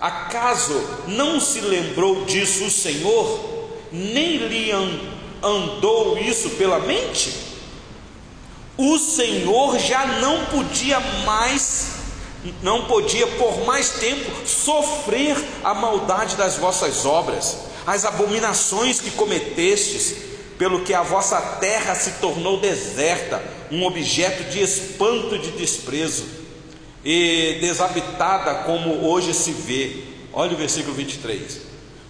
acaso 0.00 0.80
não 1.08 1.40
se 1.40 1.60
lembrou 1.60 2.24
disso 2.24 2.64
o 2.64 2.70
Senhor, 2.70 3.68
nem 3.90 4.36
lhe 4.36 4.70
andou 5.42 6.16
isso 6.16 6.50
pela 6.50 6.78
mente? 6.78 7.34
O 8.76 8.96
Senhor 8.96 9.80
já 9.80 10.06
não 10.20 10.44
podia 10.46 11.00
mais, 11.26 11.88
não 12.62 12.84
podia 12.84 13.26
por 13.26 13.66
mais 13.66 13.90
tempo 13.90 14.30
sofrer 14.46 15.36
a 15.64 15.74
maldade 15.74 16.36
das 16.36 16.54
vossas 16.54 17.04
obras, 17.04 17.58
as 17.84 18.04
abominações 18.04 19.00
que 19.00 19.10
cometestes, 19.10 20.27
pelo 20.58 20.80
que 20.80 20.92
a 20.92 21.02
vossa 21.02 21.40
terra 21.40 21.94
se 21.94 22.12
tornou 22.20 22.58
deserta, 22.58 23.42
um 23.70 23.84
objeto 23.84 24.50
de 24.50 24.60
espanto 24.60 25.36
e 25.36 25.38
de 25.38 25.52
desprezo, 25.52 26.24
e 27.04 27.58
desabitada 27.60 28.64
como 28.64 29.06
hoje 29.08 29.32
se 29.32 29.52
vê. 29.52 29.96
Olha 30.32 30.54
o 30.54 30.56
versículo 30.56 30.94
23. 30.94 31.60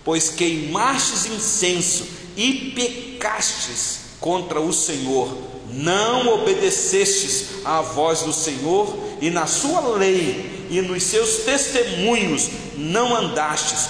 Pois 0.02 0.30
queimastes 0.30 1.26
incenso 1.26 2.06
e 2.36 2.72
pecastes 2.74 4.00
contra 4.18 4.60
o 4.60 4.72
Senhor, 4.72 5.36
não 5.70 6.34
obedecestes 6.34 7.64
à 7.64 7.82
voz 7.82 8.22
do 8.22 8.32
Senhor, 8.32 8.96
e 9.20 9.28
na 9.28 9.46
sua 9.46 9.96
lei 9.96 10.66
e 10.70 10.80
nos 10.80 11.02
seus 11.02 11.38
testemunhos 11.44 12.48
não 12.76 13.14
andastes. 13.14 13.88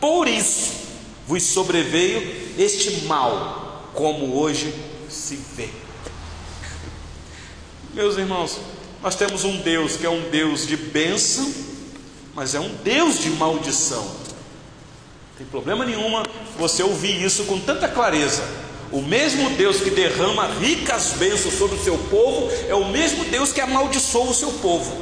Por 0.00 0.26
isso 0.26 0.72
vos 1.26 1.42
sobreveio 1.42 2.54
este 2.58 3.04
mal, 3.04 3.67
como 3.98 4.38
hoje 4.38 4.72
se 5.10 5.34
vê. 5.56 5.68
Meus 7.92 8.16
irmãos, 8.16 8.60
nós 9.02 9.16
temos 9.16 9.42
um 9.42 9.56
Deus 9.56 9.96
que 9.96 10.06
é 10.06 10.08
um 10.08 10.30
Deus 10.30 10.64
de 10.64 10.76
bênção, 10.76 11.52
mas 12.32 12.54
é 12.54 12.60
um 12.60 12.68
Deus 12.84 13.18
de 13.18 13.28
maldição. 13.30 14.04
Não 14.04 15.36
tem 15.36 15.46
problema 15.48 15.84
nenhuma 15.84 16.22
você 16.56 16.80
ouvir 16.80 17.20
isso 17.20 17.42
com 17.46 17.58
tanta 17.58 17.88
clareza. 17.88 18.44
O 18.92 19.02
mesmo 19.02 19.50
Deus 19.56 19.80
que 19.80 19.90
derrama 19.90 20.46
ricas 20.46 21.14
bênçãos 21.14 21.54
sobre 21.54 21.76
o 21.76 21.82
seu 21.82 21.98
povo 22.08 22.52
é 22.68 22.74
o 22.76 22.84
mesmo 22.90 23.24
Deus 23.24 23.52
que 23.52 23.60
amaldiçoa 23.60 24.30
o 24.30 24.34
seu 24.34 24.52
povo. 24.52 24.96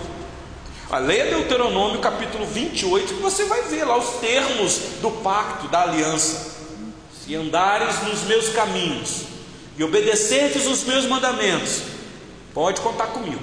A 0.88 0.96
leia 0.96 1.26
Deuteronômio 1.26 2.00
capítulo 2.00 2.46
28, 2.46 3.12
que 3.12 3.20
você 3.20 3.44
vai 3.44 3.60
ver 3.64 3.84
lá 3.84 3.98
os 3.98 4.20
termos 4.20 4.78
do 5.02 5.10
pacto, 5.10 5.68
da 5.68 5.82
aliança. 5.82 6.55
Se 7.26 7.34
andares 7.34 8.04
nos 8.04 8.22
meus 8.22 8.50
caminhos 8.50 9.22
e 9.76 9.82
obedecerdes 9.82 10.64
os 10.64 10.84
meus 10.84 11.06
mandamentos, 11.06 11.82
pode 12.54 12.80
contar 12.80 13.08
comigo. 13.08 13.42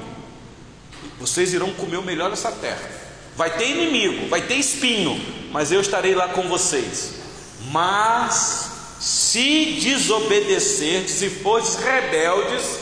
Vocês 1.19 1.53
irão 1.53 1.73
comer 1.73 1.97
o 1.97 2.01
melhor 2.01 2.29
dessa 2.29 2.49
terra. 2.49 2.89
Vai 3.35 3.57
ter 3.57 3.71
inimigo, 3.71 4.29
vai 4.29 4.41
ter 4.41 4.55
espinho, 4.55 5.21
mas 5.51 5.69
eu 5.69 5.81
estarei 5.81 6.15
lá 6.15 6.29
com 6.29 6.47
vocês. 6.47 7.15
Mas 7.71 8.71
se 9.01 9.79
desobedecerdes, 9.81 11.15
se 11.15 11.29
fores 11.29 11.75
rebeldes, 11.75 12.79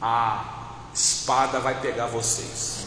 a 0.00 0.84
espada 0.94 1.58
vai 1.58 1.80
pegar 1.80 2.06
vocês, 2.06 2.86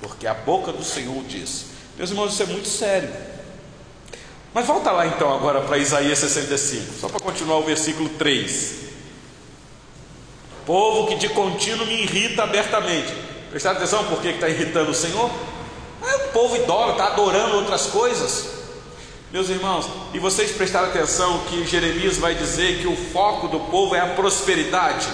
porque 0.00 0.26
a 0.26 0.32
boca 0.32 0.72
do 0.72 0.82
Senhor 0.82 1.22
diz. 1.24 1.66
Meus 1.98 2.08
irmãos, 2.08 2.32
isso 2.32 2.42
é 2.42 2.46
muito 2.46 2.68
sério. 2.68 3.35
Mas 4.56 4.64
volta 4.64 4.90
lá 4.90 5.06
então 5.06 5.30
agora 5.34 5.60
para 5.60 5.76
Isaías 5.76 6.18
65, 6.18 6.94
só 6.98 7.10
para 7.10 7.20
continuar 7.20 7.58
o 7.58 7.62
versículo 7.62 8.08
3. 8.08 8.74
Povo 10.64 11.08
que 11.08 11.16
de 11.16 11.28
contínuo 11.28 11.86
me 11.86 12.04
irrita 12.04 12.44
abertamente. 12.44 13.12
Prestaram 13.50 13.76
atenção 13.76 14.04
por 14.04 14.22
que 14.22 14.28
está 14.28 14.48
irritando 14.48 14.92
o 14.92 14.94
Senhor? 14.94 15.30
É 16.02 16.16
o 16.16 16.28
povo 16.28 16.56
idólatra, 16.56 16.92
está 16.92 17.06
adorando 17.08 17.56
outras 17.56 17.84
coisas. 17.88 18.46
Meus 19.30 19.50
irmãos, 19.50 19.90
e 20.14 20.18
vocês 20.18 20.50
prestaram 20.52 20.88
atenção 20.88 21.40
que 21.50 21.66
Jeremias 21.66 22.16
vai 22.16 22.34
dizer 22.34 22.80
que 22.80 22.88
o 22.88 22.96
foco 22.96 23.48
do 23.48 23.60
povo 23.60 23.94
é 23.94 24.00
a 24.00 24.14
prosperidade. 24.14 25.06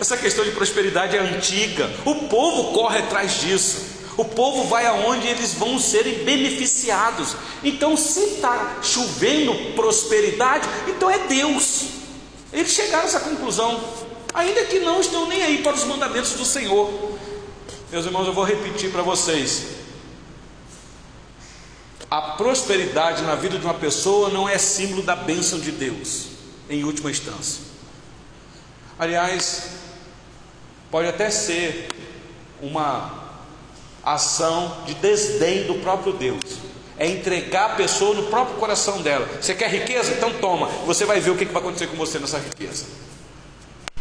Essa 0.00 0.16
questão 0.16 0.44
de 0.44 0.50
prosperidade 0.50 1.16
é 1.16 1.20
antiga, 1.20 1.88
o 2.04 2.26
povo 2.26 2.72
corre 2.72 2.98
atrás 2.98 3.40
disso. 3.40 3.89
O 4.20 4.24
povo 4.26 4.64
vai 4.64 4.84
aonde 4.84 5.26
eles 5.26 5.54
vão 5.54 5.78
serem 5.78 6.24
beneficiados. 6.24 7.34
Então, 7.64 7.96
se 7.96 8.20
está 8.20 8.76
chovendo 8.82 9.72
prosperidade, 9.74 10.68
então 10.86 11.08
é 11.08 11.20
Deus. 11.20 11.86
Eles 12.52 12.70
chegaram 12.70 13.04
a 13.04 13.06
essa 13.06 13.20
conclusão, 13.20 13.82
ainda 14.34 14.66
que 14.66 14.80
não 14.80 15.00
estão 15.00 15.26
nem 15.26 15.42
aí 15.42 15.62
para 15.62 15.74
os 15.74 15.84
mandamentos 15.84 16.32
do 16.32 16.44
Senhor. 16.44 17.16
Meus 17.90 18.04
irmãos, 18.04 18.26
eu 18.26 18.34
vou 18.34 18.44
repetir 18.44 18.92
para 18.92 19.00
vocês: 19.00 19.68
a 22.10 22.20
prosperidade 22.20 23.22
na 23.22 23.36
vida 23.36 23.58
de 23.58 23.64
uma 23.64 23.72
pessoa 23.72 24.28
não 24.28 24.46
é 24.46 24.58
símbolo 24.58 25.02
da 25.02 25.16
bênção 25.16 25.58
de 25.58 25.72
Deus, 25.72 26.26
em 26.68 26.84
última 26.84 27.10
instância. 27.10 27.62
Aliás, 28.98 29.70
pode 30.90 31.08
até 31.08 31.30
ser 31.30 31.88
uma 32.60 33.19
ação 34.04 34.78
de 34.86 34.94
desdém 34.94 35.64
do 35.64 35.74
próprio 35.74 36.12
Deus. 36.12 36.40
É 36.98 37.06
entregar 37.06 37.66
a 37.66 37.74
pessoa 37.76 38.14
no 38.14 38.24
próprio 38.24 38.56
coração 38.56 39.00
dela. 39.00 39.26
Você 39.40 39.54
quer 39.54 39.70
riqueza? 39.70 40.12
Então 40.12 40.32
toma. 40.34 40.66
Você 40.86 41.04
vai 41.04 41.18
ver 41.20 41.30
o 41.30 41.36
que 41.36 41.46
vai 41.46 41.62
acontecer 41.62 41.86
com 41.86 41.96
você 41.96 42.18
nessa 42.18 42.38
riqueza. 42.38 42.84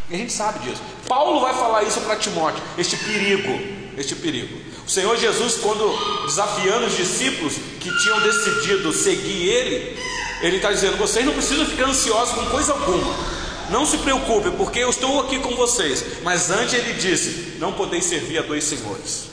E 0.10 0.16
a 0.16 0.18
gente 0.18 0.34
sabe 0.34 0.60
disso. 0.60 0.82
Paulo 1.08 1.40
vai 1.40 1.54
falar 1.54 1.84
isso 1.84 2.02
para 2.02 2.16
Timóteo, 2.16 2.62
este 2.78 2.98
perigo, 2.98 3.60
este 3.98 4.16
perigo. 4.16 4.58
O 4.86 4.90
Senhor 4.90 5.16
Jesus, 5.18 5.56
quando 5.58 6.26
desafiando 6.26 6.88
os 6.88 6.98
discípulos 6.98 7.54
que 7.80 7.96
tinham 8.00 8.20
decidido 8.22 8.92
seguir 8.92 9.48
Ele, 9.48 9.98
Ele 10.42 10.56
está 10.58 10.72
dizendo: 10.72 10.98
vocês 10.98 11.24
não 11.26 11.34
precisam 11.34 11.66
ficar 11.66 11.86
ansiosos 11.86 12.34
com 12.34 12.46
coisa 12.48 12.74
alguma. 12.74 13.40
Não 13.70 13.86
se 13.86 14.00
preocupem, 14.00 14.52
porque 14.54 14.80
eu 14.80 14.90
estou 14.90 15.20
aqui 15.20 15.38
com 15.40 15.56
vocês. 15.56 16.04
Mas 16.24 16.50
antes 16.50 16.74
ele 16.74 16.94
disse: 16.94 17.58
Não 17.60 17.72
podeis 17.72 18.04
servir 18.06 18.40
a 18.40 18.42
dois 18.42 18.64
senhores. 18.64 19.30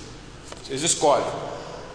Vocês 0.67 0.83
escolhem. 0.83 1.27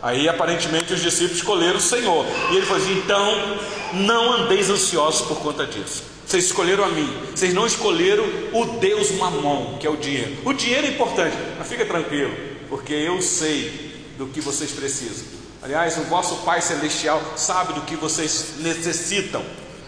Aí 0.02 0.28
aparentemente 0.28 0.94
os 0.94 1.02
discípulos 1.02 1.38
escolheram 1.38 1.78
o 1.78 1.82
Senhor. 1.82 2.26
E 2.52 2.56
ele 2.56 2.66
falou 2.66 2.82
assim: 2.82 2.98
Então 2.98 3.60
não 3.94 4.34
andeis 4.34 4.70
ansiosos 4.70 5.22
por 5.28 5.40
conta 5.40 5.66
disso. 5.66 6.04
Vocês 6.26 6.46
escolheram 6.46 6.86
a 6.86 6.90
mim. 6.90 7.12
Vocês 7.36 7.54
não 7.54 7.68
escolheram 7.68 8.24
o 8.54 8.66
Deus 8.80 9.12
mamon, 9.12 9.78
que 9.80 9.86
é 9.86 9.90
o 9.90 9.98
dinheiro. 9.98 10.38
O 10.46 10.54
dinheiro 10.54 10.88
é 10.88 10.90
importante, 10.92 11.36
mas 11.58 11.68
fica 11.68 11.86
tranquilo 11.86 12.52
porque 12.72 12.94
eu 12.94 13.22
sei 13.22 14.14
do 14.18 14.28
que 14.28 14.40
vocês 14.40 14.72
precisam. 14.72 15.26
Aliás, 15.62 15.98
o 15.98 16.04
vosso 16.04 16.38
Pai 16.38 16.62
Celestial 16.62 17.22
sabe 17.36 17.74
do 17.74 17.82
que 17.82 17.98
vocês 17.98 18.54
necessitam, 18.60 19.44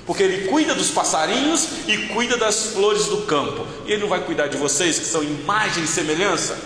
porque 0.05 0.21
Ele 0.21 0.49
cuida 0.49 0.75
dos 0.75 0.91
passarinhos 0.91 1.65
e 1.87 2.09
cuida 2.09 2.35
das 2.35 2.73
flores 2.73 3.05
do 3.05 3.21
campo, 3.21 3.65
e 3.85 3.93
Ele 3.93 4.01
não 4.01 4.09
vai 4.09 4.19
cuidar 4.19 4.47
de 4.47 4.57
vocês, 4.57 4.99
que 4.99 5.05
são 5.05 5.23
imagem 5.23 5.85
e 5.85 5.87
semelhança. 5.87 6.57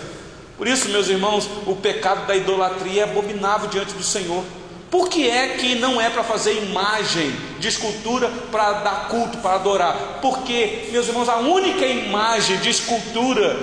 Por 0.58 0.66
isso, 0.66 0.88
meus 0.88 1.08
irmãos, 1.08 1.48
o 1.66 1.76
pecado 1.76 2.26
da 2.26 2.36
idolatria 2.36 3.02
é 3.02 3.04
abominável 3.04 3.68
diante 3.68 3.94
do 3.94 4.02
Senhor. 4.02 4.44
Por 4.90 5.08
que 5.08 5.30
é 5.30 5.50
que 5.56 5.76
não 5.76 6.00
é 6.00 6.10
para 6.10 6.24
fazer 6.24 6.52
imagem 6.64 7.30
de 7.60 7.68
escultura 7.68 8.28
para 8.50 8.72
dar 8.72 9.08
culto, 9.08 9.38
para 9.38 9.54
adorar? 9.54 10.18
Porque, 10.20 10.88
meus 10.90 11.06
irmãos, 11.06 11.28
a 11.28 11.36
única 11.36 11.86
imagem 11.86 12.56
de 12.58 12.70
escultura 12.70 13.56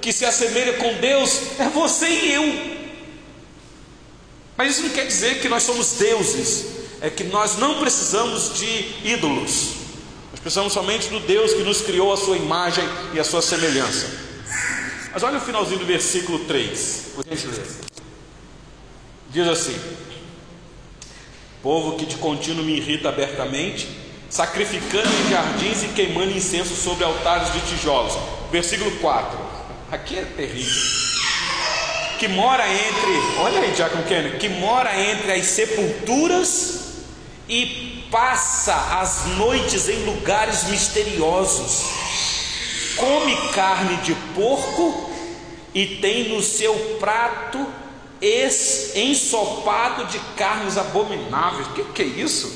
que 0.00 0.12
se 0.12 0.24
assemelha 0.24 0.72
com 0.74 0.94
Deus 0.94 1.60
é 1.60 1.68
você 1.68 2.08
e 2.08 2.32
eu. 2.32 2.80
Mas 4.56 4.72
isso 4.72 4.82
não 4.82 4.90
quer 4.90 5.06
dizer 5.06 5.40
que 5.40 5.48
nós 5.48 5.62
somos 5.62 5.92
deuses, 5.92 6.66
é 7.00 7.08
que 7.08 7.24
nós 7.24 7.58
não 7.58 7.78
precisamos 7.78 8.58
de 8.58 8.94
ídolos, 9.04 9.74
nós 10.32 10.40
precisamos 10.40 10.72
somente 10.72 11.08
do 11.08 11.20
Deus 11.20 11.52
que 11.52 11.62
nos 11.62 11.80
criou 11.80 12.12
a 12.12 12.16
sua 12.16 12.36
imagem 12.36 12.84
e 13.14 13.20
a 13.20 13.24
sua 13.24 13.40
semelhança. 13.40 14.29
Mas 15.12 15.22
olha 15.22 15.38
o 15.38 15.40
finalzinho 15.40 15.78
do 15.78 15.86
versículo 15.86 16.40
3, 16.40 17.12
por 17.14 17.24
gentileza. 17.24 17.80
Diz 19.30 19.46
assim: 19.48 19.78
Povo 21.62 21.96
que 21.96 22.06
de 22.06 22.16
contínuo 22.16 22.64
me 22.64 22.76
irrita 22.76 23.08
abertamente, 23.08 23.88
sacrificando 24.28 25.08
em 25.08 25.30
jardins 25.30 25.82
e 25.82 25.88
queimando 25.88 26.30
incenso 26.30 26.74
sobre 26.74 27.04
altares 27.04 27.52
de 27.52 27.60
tijolos. 27.60 28.16
Versículo 28.50 28.90
4 28.98 29.38
Aqui 29.90 30.18
é 30.18 30.24
terrível. 30.24 30.82
Que 32.18 32.28
mora 32.28 32.64
entre, 32.68 33.40
olha 33.40 33.60
aí, 33.60 33.74
Jacob 33.74 34.04
Kenner, 34.06 34.38
que 34.38 34.48
mora 34.48 34.96
entre 35.00 35.32
as 35.32 35.46
sepulturas 35.46 36.80
e 37.48 38.06
passa 38.10 39.00
as 39.00 39.26
noites 39.36 39.88
em 39.88 40.04
lugares 40.04 40.64
misteriosos. 40.64 41.86
Come 42.96 43.34
carne 43.52 43.96
de 43.98 44.14
porco 44.34 45.10
e 45.74 45.96
tem 45.96 46.28
no 46.28 46.42
seu 46.42 46.74
prato 46.98 47.66
ensopado 48.94 50.06
de 50.06 50.18
carnes 50.36 50.76
abomináveis. 50.76 51.66
O 51.68 51.72
que, 51.72 51.84
que 51.84 52.02
é 52.02 52.06
isso? 52.06 52.52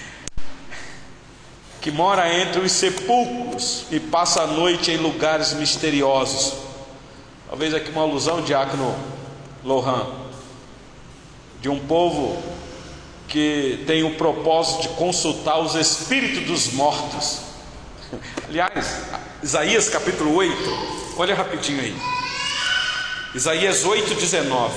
que 1.80 1.90
mora 1.90 2.32
entre 2.40 2.60
os 2.60 2.72
sepulcros 2.72 3.84
e 3.90 4.00
passa 4.00 4.42
a 4.42 4.46
noite 4.46 4.90
em 4.90 4.96
lugares 4.96 5.52
misteriosos. 5.52 6.54
Talvez 7.48 7.74
aqui 7.74 7.90
uma 7.90 8.02
alusão, 8.02 8.42
diácono 8.42 8.96
Lohan, 9.64 10.06
de 11.60 11.68
um 11.68 11.78
povo 11.78 12.40
que 13.28 13.84
tem 13.86 14.02
o 14.02 14.16
propósito 14.16 14.82
de 14.82 14.88
consultar 14.90 15.60
os 15.60 15.74
espíritos 15.74 16.44
dos 16.44 16.72
mortos. 16.72 17.49
Aliás, 18.50 19.02
Isaías 19.44 19.88
capítulo 19.88 20.34
8, 20.34 20.56
olha 21.16 21.36
rapidinho 21.36 21.80
aí. 21.80 21.96
Isaías 23.32 23.84
8, 23.84 24.12
19. 24.12 24.74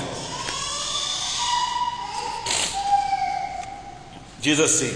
Diz 4.39 4.59
assim: 4.59 4.95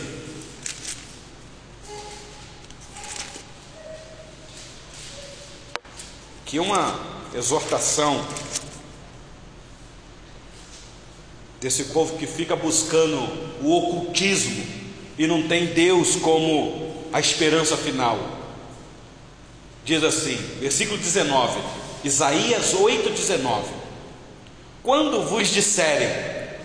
Que 6.45 6.59
uma 6.59 6.99
exortação 7.33 8.23
desse 11.59 11.85
povo 11.85 12.15
que 12.19 12.27
fica 12.27 12.55
buscando 12.55 13.17
o 13.59 13.75
ocultismo 13.75 14.63
e 15.17 15.25
não 15.25 15.47
tem 15.47 15.65
Deus 15.65 16.15
como 16.17 17.07
a 17.11 17.19
esperança 17.19 17.75
final. 17.75 18.36
Diz 19.87 20.03
assim, 20.03 20.35
versículo 20.59 20.97
19, 20.97 21.61
Isaías 22.03 22.73
8,19: 22.73 23.61
Quando 24.83 25.21
vos 25.21 25.47
disserem, 25.47 26.09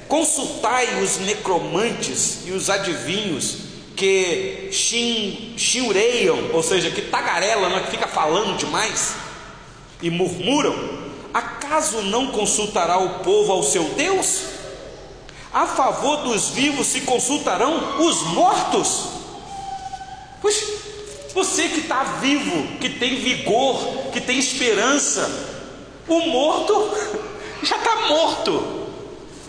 consultai 0.09 1.01
os 1.01 1.19
necromantes 1.19 2.39
e 2.47 2.51
os 2.51 2.69
adivinhos 2.69 3.59
que 3.95 4.71
chinhureiam, 5.57 6.51
ou 6.53 6.65
seja, 6.65 6.91
que 6.91 7.01
tagarelam, 7.03 7.71
né, 7.71 7.85
que 7.85 7.93
fica 7.93 8.09
falando 8.09 8.57
demais 8.57 9.15
e 10.03 10.11
murmuram, 10.11 10.75
acaso 11.33 12.03
não 12.03 12.33
consultará 12.33 12.99
o 12.99 13.21
povo 13.21 13.53
ao 13.53 13.63
seu 13.63 13.85
Deus? 13.91 14.41
A 15.55 15.65
favor 15.65 16.25
dos 16.25 16.49
vivos 16.49 16.89
se 16.89 17.03
consultarão 17.03 18.01
os 18.05 18.21
mortos. 18.33 19.11
Pois, 20.41 20.82
você 21.35 21.69
que 21.69 21.81
está 21.81 22.03
vivo, 22.21 22.77
que 22.79 22.89
tem 22.89 23.17
vigor, 23.17 24.11
que 24.13 24.21
tem 24.21 24.39
esperança, 24.39 25.31
o 26.09 26.21
morto 26.21 26.91
já 27.63 27.77
está 27.77 27.97
morto. 28.09 28.89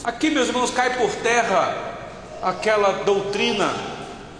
Aqui, 0.03 0.29
meus 0.29 0.47
irmãos, 0.47 0.71
cai 0.71 0.97
por 0.97 1.09
terra 1.15 1.95
aquela 2.41 3.03
doutrina 3.03 3.73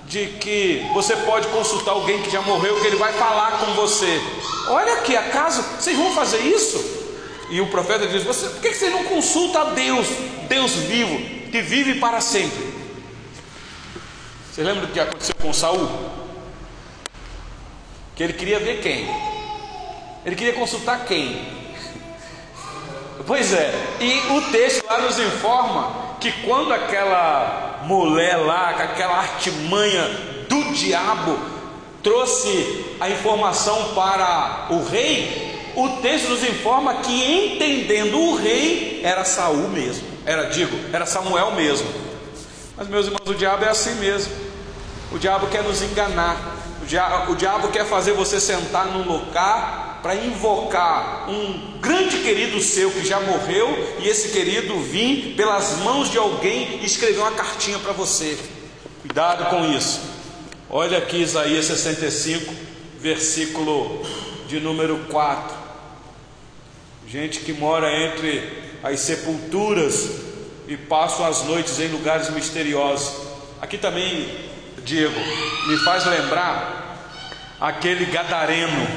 de 0.08 0.28
que 0.28 0.86
você 0.94 1.16
pode 1.16 1.48
consultar 1.48 1.92
alguém 1.92 2.22
que 2.22 2.30
já 2.30 2.42
morreu, 2.42 2.80
que 2.80 2.88
ele 2.88 2.98
vai 2.98 3.14
falar 3.14 3.60
com 3.60 3.74
você. 3.74 4.22
Olha 4.68 4.94
aqui, 4.94 5.16
acaso 5.16 5.64
vocês 5.80 5.98
vão 5.98 6.14
fazer 6.14 6.40
isso? 6.40 6.84
E 7.50 7.62
o 7.62 7.68
profeta 7.68 8.08
diz: 8.08 8.24
você, 8.24 8.48
por 8.48 8.62
que 8.62 8.74
você 8.74 8.90
não 8.90 9.06
consulta 9.06 9.62
a 9.62 9.64
Deus, 9.66 10.08
Deus 10.50 10.72
vivo? 10.72 11.34
que 11.54 11.62
vive 11.62 12.00
para 12.00 12.20
sempre. 12.20 12.74
Você 14.52 14.64
lembra 14.64 14.88
do 14.88 14.92
que 14.92 15.00
aconteceu 15.00 15.36
com 15.40 15.54
Saul? 15.54 15.88
Que 18.16 18.24
ele 18.24 18.34
queria 18.34 18.60
ver 18.60 18.82
quem? 18.82 19.10
Ele 20.26 20.36
queria 20.36 20.54
consultar 20.54 21.06
quem? 21.06 21.64
Pois 23.26 23.54
é, 23.54 23.74
e 24.02 24.32
o 24.34 24.52
texto 24.52 24.86
lá 24.86 25.02
nos 25.02 25.18
informa 25.18 26.16
que 26.20 26.32
quando 26.44 26.74
aquela 26.74 27.82
mulher 27.84 28.38
lá, 28.38 28.74
com 28.74 28.84
aquela 28.84 29.18
artimanha 29.18 30.04
do 30.50 30.74
diabo, 30.74 31.40
trouxe 32.02 32.86
a 33.00 33.10
informação 33.10 33.94
para 33.94 34.68
o 34.70 34.84
rei, 34.84 35.72
o 35.76 35.90
texto 36.02 36.30
nos 36.30 36.44
informa 36.44 36.96
que 36.96 37.54
entendendo 37.56 38.20
o 38.20 38.36
rei 38.36 39.02
era 39.04 39.24
Saul 39.24 39.70
mesmo. 39.70 40.08
Era, 40.26 40.44
digo, 40.44 40.78
era 40.94 41.06
Samuel 41.06 41.52
mesmo. 41.52 41.88
Mas, 42.78 42.88
meus 42.88 43.06
irmãos, 43.08 43.28
o 43.28 43.36
diabo 43.36 43.66
é 43.66 43.70
assim 43.70 43.96
mesmo. 43.96 44.34
O 45.12 45.18
diabo 45.18 45.48
quer 45.48 45.64
nos 45.64 45.82
enganar. 45.82 46.53
O 46.84 46.86
diabo, 46.86 47.32
o 47.32 47.36
diabo 47.38 47.70
quer 47.70 47.86
fazer 47.86 48.12
você 48.12 48.42
sentar 48.42 48.88
num 48.88 49.04
lugar 49.04 50.02
para 50.04 50.16
invocar 50.16 51.30
um 51.30 51.80
grande 51.80 52.18
querido 52.18 52.62
seu 52.62 52.92
que 52.92 53.08
já 53.08 53.22
morreu 53.22 53.96
e 54.00 54.08
esse 54.10 54.34
querido 54.34 54.78
vir 54.82 55.34
pelas 55.38 55.78
mãos 55.78 56.12
de 56.12 56.18
alguém 56.18 56.82
e 56.82 56.86
escrever 56.86 57.20
uma 57.20 57.32
cartinha 57.32 57.80
para 57.80 57.94
você. 57.94 58.38
Cuidado 59.02 59.50
com 59.50 59.72
isso. 59.72 60.02
Olha 60.70 60.98
aqui 60.98 61.22
Isaías 61.22 61.68
65, 61.68 62.54
versículo 63.00 64.06
de 64.50 64.60
número 64.60 65.06
4. 65.10 65.56
Gente 67.08 67.40
que 67.40 67.54
mora 67.54 67.90
entre 67.98 68.74
as 68.84 69.00
sepulturas 69.00 70.10
e 70.68 70.76
passam 70.76 71.26
as 71.26 71.44
noites 71.44 71.80
em 71.80 71.88
lugares 71.88 72.30
misteriosos. 72.30 73.24
Aqui 73.62 73.78
também, 73.78 74.52
Diego, 74.84 75.20
me 75.68 75.78
faz 75.78 76.06
lembrar 76.06 76.98
aquele 77.60 78.06
gadareno 78.06 78.88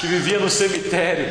que 0.00 0.06
vivia 0.06 0.38
no 0.38 0.50
cemitério. 0.50 1.26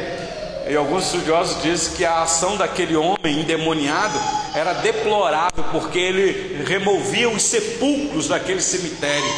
E 0.67 0.75
alguns 0.75 1.05
estudiosos 1.05 1.61
dizem 1.61 1.93
que 1.95 2.05
a 2.05 2.23
ação 2.23 2.57
daquele 2.57 2.95
homem 2.95 3.41
endemoniado 3.41 4.17
era 4.55 4.73
deplorável, 4.73 5.63
porque 5.71 5.99
ele 5.99 6.63
removia 6.63 7.29
os 7.29 7.43
sepulcros 7.43 8.29
daquele 8.29 8.61
cemitério. 8.61 9.29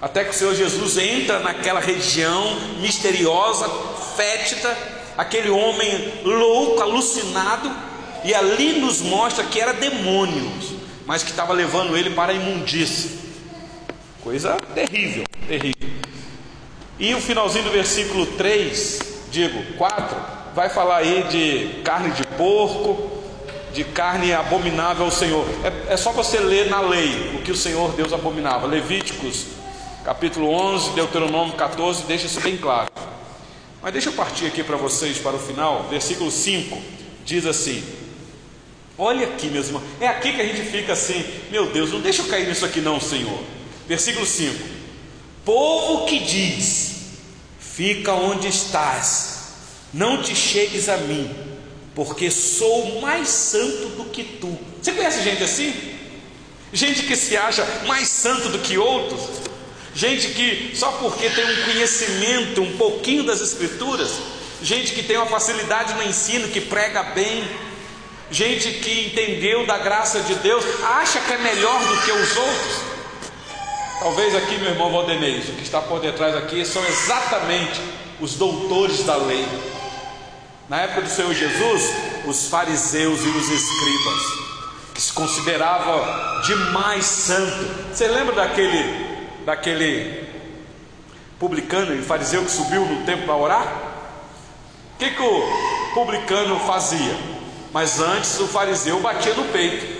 Até 0.00 0.24
que 0.24 0.30
o 0.30 0.34
Senhor 0.34 0.54
Jesus 0.54 0.96
entra 0.96 1.40
naquela 1.40 1.80
região 1.80 2.58
misteriosa, 2.80 3.68
fétida, 4.16 4.76
aquele 5.16 5.50
homem 5.50 6.14
louco, 6.24 6.80
alucinado, 6.80 7.70
e 8.24 8.34
ali 8.34 8.80
nos 8.80 9.00
mostra 9.00 9.44
que 9.44 9.60
era 9.60 9.72
demônios, 9.74 10.77
mas 11.08 11.22
que 11.22 11.30
estava 11.30 11.54
levando 11.54 11.96
ele 11.96 12.10
para 12.10 12.32
a 12.32 12.34
imundícia. 12.34 13.10
Coisa 14.22 14.58
terrível, 14.74 15.24
terrível. 15.48 15.88
E 16.98 17.14
o 17.14 17.20
finalzinho 17.20 17.64
do 17.64 17.70
versículo 17.70 18.26
3, 18.26 18.98
digo, 19.30 19.74
4, 19.78 20.16
vai 20.54 20.68
falar 20.68 20.98
aí 20.98 21.22
de 21.30 21.80
carne 21.82 22.10
de 22.10 22.26
porco, 22.36 23.22
de 23.72 23.84
carne 23.84 24.34
abominável 24.34 25.06
ao 25.06 25.10
Senhor. 25.10 25.46
É, 25.64 25.94
é, 25.94 25.96
só 25.96 26.12
você 26.12 26.40
ler 26.40 26.68
na 26.68 26.82
lei 26.82 27.36
o 27.36 27.42
que 27.42 27.52
o 27.52 27.56
Senhor 27.56 27.90
Deus 27.92 28.12
abominava. 28.12 28.66
Levíticos, 28.66 29.46
capítulo 30.04 30.50
11, 30.50 30.90
Deuteronômio 30.90 31.54
14, 31.54 32.02
deixa 32.02 32.26
isso 32.26 32.40
bem 32.42 32.58
claro. 32.58 32.90
Mas 33.80 33.94
deixa 33.94 34.10
eu 34.10 34.12
partir 34.12 34.44
aqui 34.44 34.62
para 34.62 34.76
vocês 34.76 35.16
para 35.16 35.36
o 35.36 35.38
final, 35.38 35.86
versículo 35.88 36.30
5 36.30 36.98
diz 37.24 37.46
assim: 37.46 37.82
Olha 38.98 39.28
aqui, 39.28 39.46
meus 39.46 39.66
irmãos, 39.66 39.84
é 40.00 40.08
aqui 40.08 40.32
que 40.32 40.40
a 40.40 40.44
gente 40.44 40.68
fica 40.68 40.92
assim, 40.92 41.24
meu 41.52 41.66
Deus, 41.66 41.92
não 41.92 42.00
deixa 42.00 42.22
eu 42.22 42.26
cair 42.26 42.48
nisso 42.48 42.64
aqui, 42.64 42.80
não, 42.80 43.00
Senhor. 43.00 43.38
Versículo 43.86 44.26
5: 44.26 44.58
Povo 45.44 46.04
que 46.06 46.18
diz, 46.18 46.96
fica 47.60 48.12
onde 48.12 48.48
estás, 48.48 49.52
não 49.94 50.20
te 50.20 50.34
chegues 50.34 50.88
a 50.88 50.96
mim, 50.96 51.32
porque 51.94 52.28
sou 52.28 53.00
mais 53.00 53.28
santo 53.28 53.90
do 53.90 54.06
que 54.06 54.24
tu. 54.24 54.58
Você 54.82 54.90
conhece 54.90 55.22
gente 55.22 55.44
assim? 55.44 55.72
Gente 56.72 57.04
que 57.04 57.14
se 57.14 57.36
acha 57.36 57.64
mais 57.86 58.08
santo 58.08 58.48
do 58.48 58.58
que 58.58 58.76
outros, 58.76 59.20
gente 59.94 60.30
que 60.30 60.72
só 60.74 60.90
porque 60.92 61.30
tem 61.30 61.44
um 61.44 61.64
conhecimento 61.66 62.62
um 62.62 62.76
pouquinho 62.76 63.22
das 63.22 63.40
Escrituras, 63.40 64.10
gente 64.60 64.92
que 64.92 65.04
tem 65.04 65.16
uma 65.16 65.26
facilidade 65.26 65.94
no 65.94 66.02
ensino, 66.02 66.48
que 66.48 66.60
prega 66.60 67.04
bem, 67.04 67.44
gente 68.30 68.70
que 68.80 69.06
entendeu 69.06 69.66
da 69.66 69.78
graça 69.78 70.20
de 70.20 70.34
Deus, 70.36 70.64
acha 70.84 71.20
que 71.20 71.32
é 71.32 71.38
melhor 71.38 71.78
do 71.80 72.02
que 72.02 72.12
os 72.12 72.36
outros. 72.36 72.80
Talvez 74.00 74.34
aqui, 74.34 74.56
meu 74.58 74.70
irmão 74.70 74.92
Valdenez, 74.92 75.48
o 75.48 75.52
que 75.52 75.62
está 75.62 75.80
por 75.80 76.00
detrás 76.00 76.36
aqui 76.36 76.64
são 76.64 76.84
exatamente 76.86 77.80
os 78.20 78.34
doutores 78.34 79.04
da 79.04 79.16
lei. 79.16 79.46
Na 80.68 80.82
época 80.82 81.02
do 81.02 81.08
Senhor 81.08 81.32
Jesus, 81.32 81.90
os 82.26 82.48
fariseus 82.48 83.20
e 83.24 83.28
os 83.28 83.48
escribas, 83.48 84.22
que 84.94 85.00
se 85.00 85.12
considerava 85.12 86.42
demais 86.42 87.04
santo. 87.04 87.94
Você 87.94 88.06
lembra 88.06 88.34
daquele 88.34 89.08
daquele 89.44 90.28
publicano 91.38 91.94
e 91.94 92.02
fariseu 92.02 92.44
que 92.44 92.50
subiu 92.50 92.84
no 92.84 93.06
templo 93.06 93.24
para 93.24 93.36
orar? 93.36 93.66
O 94.94 94.98
que, 94.98 95.10
que 95.10 95.22
o 95.22 95.92
publicano 95.94 96.60
fazia? 96.60 97.16
Mas 97.72 98.00
antes 98.00 98.38
o 98.40 98.48
fariseu 98.48 99.00
batia 99.00 99.34
no 99.34 99.44
peito. 99.46 99.98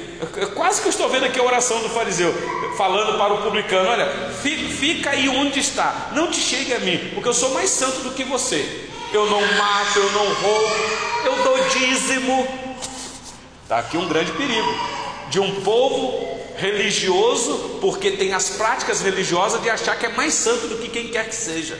Quase 0.54 0.80
que 0.80 0.88
eu 0.88 0.90
estou 0.90 1.08
vendo 1.08 1.26
aqui 1.26 1.38
a 1.38 1.44
oração 1.44 1.80
do 1.80 1.88
fariseu, 1.90 2.34
falando 2.76 3.16
para 3.16 3.34
o 3.34 3.42
publicano: 3.42 3.88
Olha, 3.88 4.08
fica 4.42 5.10
aí 5.10 5.28
onde 5.28 5.60
está, 5.60 6.10
não 6.12 6.28
te 6.28 6.40
chegue 6.40 6.74
a 6.74 6.80
mim, 6.80 7.10
porque 7.14 7.28
eu 7.28 7.34
sou 7.34 7.54
mais 7.54 7.70
santo 7.70 8.00
do 8.00 8.10
que 8.10 8.24
você. 8.24 8.86
Eu 9.12 9.26
não 9.30 9.40
mato, 9.40 9.98
eu 9.98 10.12
não 10.12 10.34
roubo, 10.34 10.74
eu 11.24 11.44
dou 11.44 11.68
dízimo. 11.68 12.48
Está 13.62 13.78
aqui 13.78 13.96
um 13.96 14.08
grande 14.08 14.32
perigo 14.32 14.74
de 15.30 15.38
um 15.38 15.60
povo 15.60 16.38
religioso, 16.56 17.78
porque 17.80 18.10
tem 18.10 18.34
as 18.34 18.50
práticas 18.50 19.00
religiosas 19.00 19.62
de 19.62 19.70
achar 19.70 19.96
que 19.96 20.06
é 20.06 20.08
mais 20.08 20.34
santo 20.34 20.66
do 20.66 20.78
que 20.78 20.88
quem 20.88 21.08
quer 21.08 21.28
que 21.28 21.34
seja. 21.34 21.78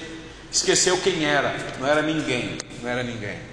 Esqueceu 0.50 0.96
quem 0.98 1.24
era, 1.24 1.54
não 1.78 1.88
era 1.88 2.02
ninguém, 2.02 2.56
não 2.80 2.88
era 2.88 3.02
ninguém. 3.02 3.47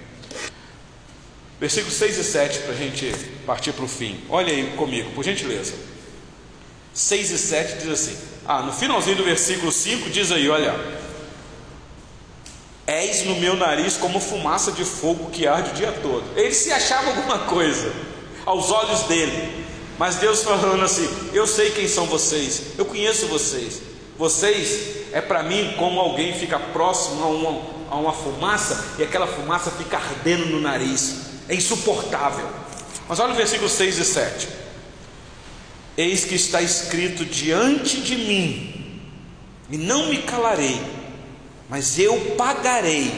Versículos 1.58 1.94
6 1.94 2.18
e 2.18 2.24
7 2.24 2.58
para 2.60 2.72
a 2.72 2.76
gente 2.76 3.12
partir 3.46 3.72
para 3.72 3.84
o 3.84 3.88
fim. 3.88 4.20
Olha 4.28 4.52
aí 4.52 4.74
comigo, 4.76 5.10
por 5.12 5.24
gentileza. 5.24 5.72
6 6.92 7.30
e 7.30 7.38
7 7.38 7.78
diz 7.78 7.88
assim: 7.88 8.16
Ah, 8.46 8.62
no 8.62 8.72
finalzinho 8.72 9.16
do 9.16 9.24
versículo 9.24 9.72
5 9.72 10.10
diz 10.10 10.30
aí: 10.32 10.48
Olha, 10.48 10.74
és 12.86 13.24
no 13.24 13.36
meu 13.36 13.56
nariz 13.56 13.96
como 13.96 14.20
fumaça 14.20 14.70
de 14.72 14.84
fogo 14.84 15.30
que 15.30 15.46
arde 15.46 15.70
o 15.70 15.74
dia 15.74 15.92
todo. 16.02 16.24
Ele 16.36 16.52
se 16.52 16.70
achava 16.72 17.08
alguma 17.08 17.40
coisa 17.40 17.92
aos 18.44 18.70
olhos 18.70 19.02
dele, 19.02 19.66
mas 19.98 20.16
Deus 20.16 20.42
falando 20.42 20.84
assim: 20.84 21.08
Eu 21.32 21.46
sei 21.46 21.70
quem 21.70 21.88
são 21.88 22.06
vocês, 22.06 22.62
eu 22.78 22.84
conheço 22.84 23.26
vocês. 23.28 23.82
Vocês 24.18 25.06
é 25.12 25.20
para 25.20 25.42
mim 25.42 25.74
como 25.78 26.00
alguém 26.00 26.32
fica 26.32 26.58
próximo 26.58 27.22
a 27.22 27.28
um, 27.28 27.62
a 27.90 27.96
uma 27.96 28.12
fumaça 28.12 28.94
e 28.98 29.02
aquela 29.02 29.26
fumaça 29.26 29.70
fica 29.70 29.96
ardendo 29.98 30.46
no 30.46 30.60
nariz. 30.60 31.25
É 31.48 31.54
insuportável. 31.54 32.48
Mas 33.08 33.20
olha 33.20 33.32
o 33.32 33.36
versículo 33.36 33.68
6 33.68 33.98
e 33.98 34.04
7. 34.04 34.48
Eis 35.96 36.24
que 36.24 36.34
está 36.34 36.60
escrito 36.60 37.24
diante 37.24 38.00
de 38.00 38.16
mim, 38.16 39.00
e 39.70 39.78
não 39.78 40.08
me 40.08 40.18
calarei, 40.18 40.80
mas 41.68 41.98
eu 41.98 42.34
pagarei, 42.36 43.10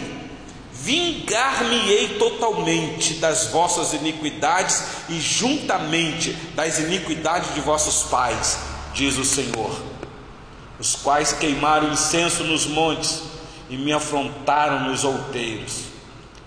vingar-me-ei 0.73 2.17
totalmente 2.19 3.15
das 3.15 3.49
vossas 3.49 3.93
iniquidades 3.93 4.83
e 5.09 5.21
juntamente 5.21 6.33
das 6.55 6.79
iniquidades 6.79 7.53
de 7.53 7.61
vossos 7.61 8.09
pais, 8.09 8.59
diz 8.95 9.19
o 9.19 9.25
Senhor, 9.25 9.77
os 10.79 10.95
quais 10.95 11.33
queimaram 11.33 11.93
incenso 11.93 12.45
nos 12.45 12.65
montes 12.65 13.23
e 13.69 13.77
me 13.77 13.93
afrontaram 13.93 14.89
nos 14.89 15.05
outeiros, 15.05 15.88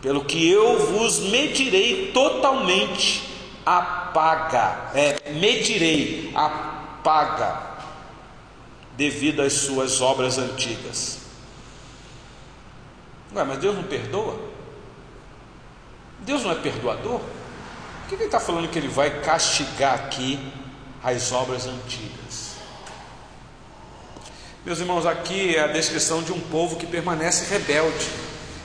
pelo 0.02 0.26
que 0.26 0.50
eu 0.50 0.80
vos 0.80 1.20
medirei 1.20 2.12
totalmente 2.12 3.30
a 3.66 3.82
paga, 3.82 4.92
é, 4.96 5.32
medirei 5.32 6.32
a 6.34 6.50
paga 7.04 7.72
devido 8.98 9.42
às 9.42 9.54
suas 9.54 10.02
obras 10.02 10.38
antigas. 10.38 11.20
Ué, 13.34 13.44
mas 13.44 13.60
Deus 13.60 13.76
não 13.76 13.84
perdoa? 13.84 14.40
Deus 16.20 16.44
não 16.44 16.52
é 16.52 16.56
perdoador? 16.56 17.20
Por 17.20 18.10
que 18.10 18.16
ele 18.16 18.26
está 18.26 18.40
falando 18.40 18.70
que 18.70 18.78
ele 18.78 18.88
vai 18.88 19.22
castigar 19.22 19.94
aqui 19.96 20.40
as 21.04 21.32
obras 21.32 21.66
antigas? 21.66 22.52
Meus 24.66 24.80
irmãos, 24.80 25.06
aqui 25.06 25.56
é 25.56 25.62
a 25.62 25.68
descrição 25.68 26.22
de 26.22 26.32
um 26.32 26.40
povo 26.40 26.76
que 26.76 26.86
permanece 26.86 27.52
rebelde, 27.52 28.08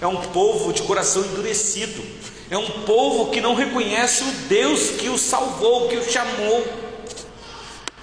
é 0.00 0.06
um 0.06 0.16
povo 0.16 0.72
de 0.72 0.82
coração 0.82 1.24
endurecido, 1.24 2.02
é 2.50 2.56
um 2.56 2.68
povo 2.82 3.30
que 3.30 3.40
não 3.40 3.54
reconhece 3.54 4.22
o 4.22 4.32
Deus 4.48 4.90
que 4.90 5.08
o 5.08 5.18
salvou, 5.18 5.88
que 5.88 5.96
o 5.96 6.10
chamou. 6.10 6.66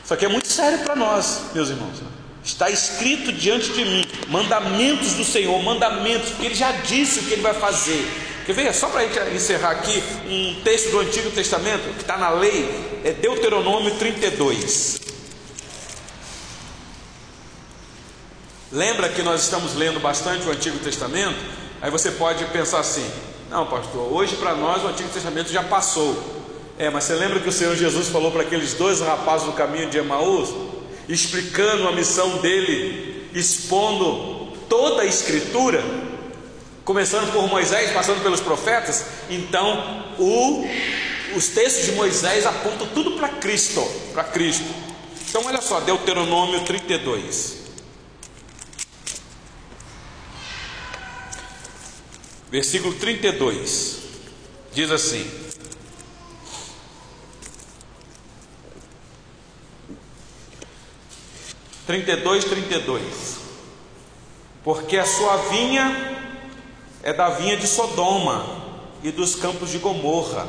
Isso 0.03 0.13
aqui 0.13 0.25
é 0.25 0.29
muito 0.29 0.47
sério 0.47 0.79
para 0.79 0.95
nós, 0.95 1.41
meus 1.53 1.69
irmãos. 1.69 2.01
Está 2.43 2.69
escrito 2.69 3.31
diante 3.31 3.71
de 3.71 3.85
mim 3.85 4.05
mandamentos 4.27 5.13
do 5.13 5.23
Senhor, 5.23 5.61
mandamentos, 5.63 6.29
porque 6.31 6.47
Ele 6.47 6.55
já 6.55 6.71
disse 6.71 7.19
o 7.19 7.23
que 7.23 7.33
Ele 7.33 7.41
vai 7.41 7.53
fazer. 7.53 8.05
Quer 8.45 8.53
ver? 8.53 8.73
Só 8.73 8.89
para 8.89 9.01
a 9.01 9.07
gente 9.07 9.35
encerrar 9.35 9.71
aqui, 9.71 10.03
um 10.27 10.61
texto 10.61 10.91
do 10.91 10.99
Antigo 10.99 11.31
Testamento 11.31 11.93
que 11.95 12.01
está 12.01 12.17
na 12.17 12.29
lei, 12.31 12.69
é 13.05 13.13
Deuteronômio 13.13 13.95
32. 13.95 14.99
Lembra 18.73 19.07
que 19.07 19.21
nós 19.21 19.43
estamos 19.43 19.75
lendo 19.75 20.01
bastante 20.01 20.45
o 20.45 20.51
Antigo 20.51 20.79
Testamento? 20.79 21.62
Aí 21.84 21.91
você 21.91 22.11
pode 22.11 22.45
pensar 22.45 22.79
assim: 22.79 23.05
não, 23.49 23.65
pastor, 23.65 24.11
hoje 24.13 24.38
para 24.38 24.55
nós 24.55 24.81
o 24.86 24.88
Antigo 24.88 25.09
Testamento 25.09 25.51
já 25.51 25.61
passou. 25.61 26.17
É, 26.79 26.89
mas 26.89 27.03
você 27.03 27.13
lembra 27.13 27.41
que 27.41 27.49
o 27.49 27.51
Senhor 27.51 27.75
Jesus 27.75 28.07
falou 28.07 28.31
para 28.31 28.41
aqueles 28.41 28.73
dois 28.73 29.01
rapazes 29.01 29.45
no 29.45 29.51
caminho 29.51 29.89
de 29.89 29.97
Emaús, 29.97 30.49
explicando 31.09 31.86
a 31.89 31.91
missão 31.91 32.38
dele, 32.38 33.29
expondo 33.34 34.53
toda 34.69 35.01
a 35.01 35.05
Escritura, 35.05 35.84
começando 36.86 37.34
por 37.34 37.49
Moisés, 37.49 37.91
passando 37.91 38.23
pelos 38.23 38.39
profetas? 38.39 39.05
Então, 39.29 40.05
o, 40.17 40.65
os 41.36 41.49
textos 41.49 41.86
de 41.86 41.91
Moisés 41.91 42.45
apontam 42.45 42.88
tudo 42.88 43.17
para 43.17 43.27
Cristo, 43.27 43.86
para 44.13 44.23
Cristo. 44.23 44.73
Então, 45.29 45.43
olha 45.45 45.61
só, 45.61 45.81
Deuteronômio 45.81 46.61
32. 46.61 47.62
Versículo 52.53 52.93
32, 52.93 53.97
diz 54.75 54.91
assim: 54.91 55.27
Trinta 61.87 62.11
e 62.11 62.17
dois, 62.17 62.45
trinta 62.45 62.75
e 62.75 62.79
dois. 62.81 63.37
Porque 64.63 64.97
a 64.97 65.05
sua 65.05 65.35
vinha 65.49 66.15
é 67.01 67.11
da 67.11 67.31
vinha 67.31 67.57
de 67.57 67.65
Sodoma 67.65 68.45
e 69.01 69.09
dos 69.09 69.35
campos 69.35 69.71
de 69.71 69.79
Gomorra. 69.79 70.47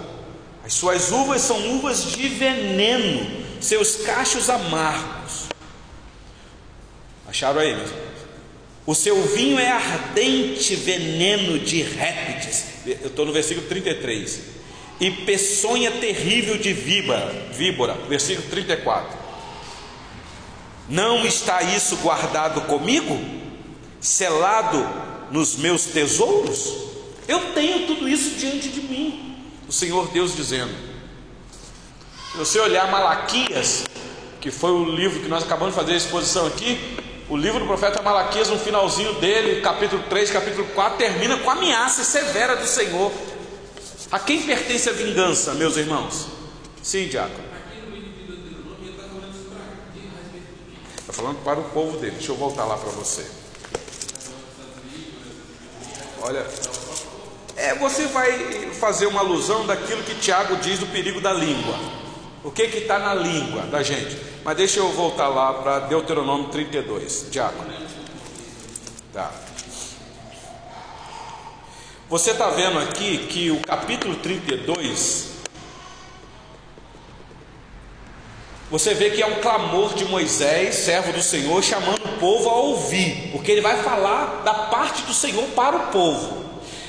As 0.62 0.74
suas 0.74 1.10
uvas 1.10 1.40
são 1.40 1.56
uvas 1.76 2.12
de 2.12 2.28
veneno, 2.28 3.44
seus 3.62 3.96
cachos 4.04 4.50
amargos. 4.50 5.48
Acharam 7.26 7.60
aí, 7.60 7.74
o 8.86 8.94
seu 8.94 9.22
vinho 9.22 9.58
é 9.58 9.70
ardente 9.70 10.76
veneno 10.76 11.58
de 11.58 11.82
répteis. 11.82 12.64
Eu 12.86 13.08
estou 13.08 13.24
no 13.24 13.32
versículo 13.32 13.66
33. 13.66 14.40
E 15.00 15.10
peçonha 15.10 15.90
terrível 15.90 16.58
de 16.58 16.72
víbora, 16.72 17.48
víbora, 17.52 17.94
versículo 18.08 18.46
34. 18.48 19.18
Não 20.88 21.26
está 21.26 21.62
isso 21.62 21.96
guardado 21.96 22.60
comigo? 22.62 23.18
Selado 24.00 24.86
nos 25.30 25.56
meus 25.56 25.86
tesouros? 25.86 26.84
Eu 27.26 27.52
tenho 27.52 27.86
tudo 27.86 28.06
isso 28.06 28.38
diante 28.38 28.68
de 28.68 28.82
mim. 28.82 29.36
O 29.66 29.72
Senhor 29.72 30.10
Deus 30.10 30.36
dizendo. 30.36 30.74
Se 32.32 32.38
você 32.38 32.58
olhar 32.58 32.90
Malaquias, 32.90 33.84
que 34.40 34.50
foi 34.50 34.72
o 34.72 34.84
livro 34.84 35.20
que 35.20 35.28
nós 35.28 35.42
acabamos 35.42 35.74
de 35.74 35.80
fazer 35.80 35.94
a 35.94 35.96
exposição 35.96 36.46
aqui, 36.46 36.78
o 37.28 37.36
livro 37.36 37.60
do 37.60 37.66
profeta 37.66 38.02
Malaquias, 38.02 38.50
no 38.50 38.58
finalzinho 38.58 39.14
dele, 39.14 39.60
capítulo 39.62 40.02
3, 40.08 40.30
capítulo 40.30 40.66
4, 40.74 40.98
termina 40.98 41.38
com 41.38 41.50
ameaça 41.50 42.04
severa 42.04 42.56
do 42.56 42.66
Senhor. 42.66 43.10
A 44.10 44.18
quem 44.18 44.42
pertence 44.42 44.88
a 44.88 44.92
vingança, 44.92 45.54
meus 45.54 45.76
irmãos? 45.76 46.28
Sim, 46.82 47.08
diácono. 47.08 47.44
Está 50.98 51.12
falando 51.12 51.42
para 51.42 51.60
o 51.60 51.64
povo 51.64 51.98
dele. 51.98 52.16
Deixa 52.16 52.32
eu 52.32 52.36
voltar 52.36 52.64
lá 52.64 52.76
para 52.76 52.90
você. 52.90 53.26
Olha, 56.20 56.46
é, 57.56 57.74
você 57.74 58.06
vai 58.06 58.70
fazer 58.72 59.06
uma 59.06 59.20
alusão 59.20 59.66
daquilo 59.66 60.02
que 60.02 60.14
Tiago 60.14 60.56
diz 60.56 60.78
do 60.78 60.86
perigo 60.86 61.20
da 61.20 61.32
língua. 61.32 62.03
O 62.44 62.50
que 62.50 62.64
está 62.64 62.98
na 62.98 63.14
língua 63.14 63.62
da 63.62 63.82
gente? 63.82 64.18
Mas 64.44 64.54
deixa 64.54 64.78
eu 64.78 64.90
voltar 64.90 65.28
lá 65.28 65.54
para 65.54 65.78
Deuteronômio 65.80 66.48
32, 66.50 67.28
Diácono. 67.30 67.72
Tá. 69.14 69.32
Você 72.10 72.32
está 72.32 72.50
vendo 72.50 72.78
aqui 72.80 73.26
que 73.28 73.50
o 73.50 73.60
capítulo 73.62 74.16
32, 74.16 75.30
você 78.70 78.92
vê 78.92 79.08
que 79.08 79.22
é 79.22 79.26
um 79.26 79.40
clamor 79.40 79.94
de 79.94 80.04
Moisés, 80.04 80.74
servo 80.74 81.14
do 81.14 81.22
Senhor, 81.22 81.62
chamando 81.62 82.04
o 82.04 82.18
povo 82.18 82.50
a 82.50 82.56
ouvir, 82.56 83.30
porque 83.32 83.50
ele 83.50 83.62
vai 83.62 83.82
falar 83.82 84.42
da 84.44 84.52
parte 84.52 85.00
do 85.04 85.14
Senhor 85.14 85.44
para 85.56 85.76
o 85.76 85.86
povo. 85.86 86.44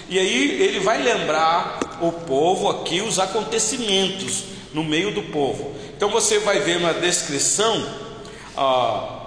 E 0.10 0.20
aí 0.20 0.62
ele 0.62 0.82
vai 0.82 1.02
lembrar 1.02 1.80
o 2.02 2.12
povo 2.12 2.70
aqui 2.70 3.00
os 3.00 3.20
acontecimentos 3.20 4.55
no 4.76 4.84
meio 4.84 5.12
do 5.12 5.24
povo. 5.24 5.74
Então 5.96 6.10
você 6.10 6.38
vai 6.40 6.60
ver 6.60 6.82
na 6.82 6.92
descrição 6.92 7.88
ah, 8.58 9.22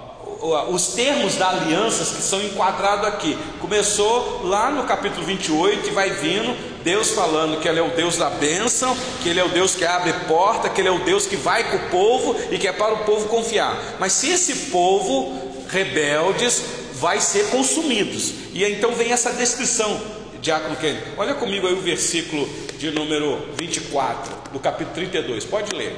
os 0.69 0.89
termos 0.89 1.35
da 1.35 1.49
aliança 1.49 2.05
que 2.15 2.21
são 2.21 2.39
enquadrados 2.39 3.07
aqui. 3.07 3.35
Começou 3.59 4.41
lá 4.43 4.69
no 4.69 4.83
capítulo 4.83 5.25
28 5.25 5.89
e 5.89 5.91
vai 5.91 6.11
vindo 6.11 6.55
Deus 6.83 7.09
falando 7.09 7.59
que 7.59 7.67
Ele 7.67 7.79
é 7.79 7.81
o 7.81 7.89
Deus 7.89 8.15
da 8.15 8.29
bênção, 8.29 8.95
que 9.23 9.29
Ele 9.29 9.39
é 9.39 9.43
o 9.43 9.49
Deus 9.49 9.73
que 9.73 9.83
abre 9.83 10.13
porta, 10.27 10.69
que 10.69 10.79
Ele 10.79 10.87
é 10.87 10.91
o 10.91 10.99
Deus 10.99 11.25
que 11.25 11.35
vai 11.35 11.63
com 11.71 11.77
o 11.77 11.89
povo 11.89 12.35
e 12.51 12.59
que 12.59 12.67
é 12.67 12.71
para 12.71 12.93
o 12.93 13.03
povo 13.03 13.27
confiar. 13.27 13.97
Mas 13.99 14.13
se 14.13 14.29
esse 14.29 14.69
povo 14.69 15.33
rebeldes 15.67 16.63
vai 16.93 17.19
ser 17.19 17.47
consumidos. 17.47 18.33
E 18.53 18.63
então 18.63 18.91
vem 18.91 19.11
essa 19.11 19.33
descrição, 19.33 19.99
Diácono 20.41 20.75
Kenny. 20.75 20.99
Olha 21.17 21.33
comigo 21.33 21.65
aí 21.65 21.73
o 21.73 21.81
versículo 21.81 22.47
de 22.79 22.91
número 22.91 23.37
24, 23.59 24.53
do 24.53 24.59
capítulo 24.59 24.95
32. 24.95 25.43
Pode 25.43 25.75
ler. 25.75 25.93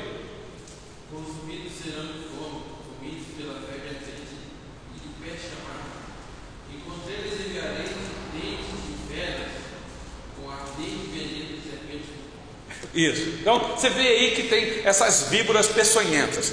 Isso. 12.94 13.30
Então 13.40 13.60
você 13.78 13.90
vê 13.90 14.02
aí 14.02 14.32
que 14.32 14.44
tem 14.44 14.82
essas 14.84 15.30
víboras 15.30 15.68
peçonhentas. 15.68 16.52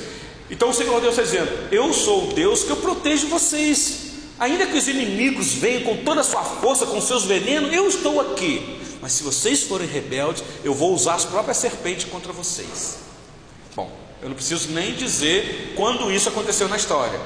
Então 0.51 0.69
o 0.69 0.75
Senhor 0.75 1.01
Deus 1.01 1.19
está 1.19 1.23
dizendo: 1.23 1.51
Eu 1.73 1.93
sou 1.95 2.29
o 2.29 2.33
Deus 2.35 2.63
que 2.63 2.71
eu 2.71 2.77
protejo 2.77 3.29
vocês. 3.29 4.09
Ainda 4.39 4.67
que 4.67 4.77
os 4.77 4.87
inimigos 4.87 5.55
venham 5.55 5.83
com 5.83 5.97
toda 6.05 6.21
a 6.21 6.25
sua 6.25 6.45
força, 6.45 6.87
com 6.87 7.01
seus 7.01 7.25
venenos, 7.25 7.73
eu 7.73 7.89
estou 7.89 8.21
aqui. 8.21 8.78
Mas 9.01 9.13
se 9.13 9.23
vocês 9.23 9.63
forem 9.63 9.87
rebeldes, 9.87 10.43
eu 10.65 10.75
vou 10.75 10.93
usar 10.93 11.15
as 11.15 11.25
próprias 11.25 11.57
serpentes 11.57 12.05
contra 12.05 12.33
vocês. 12.33 12.99
Bom, 13.75 13.91
eu 14.21 14.29
não 14.29 14.35
preciso 14.35 14.71
nem 14.71 14.93
dizer 14.95 15.75
quando 15.77 16.11
isso 16.11 16.29
aconteceu 16.29 16.69
na 16.69 16.77
história. 16.77 17.19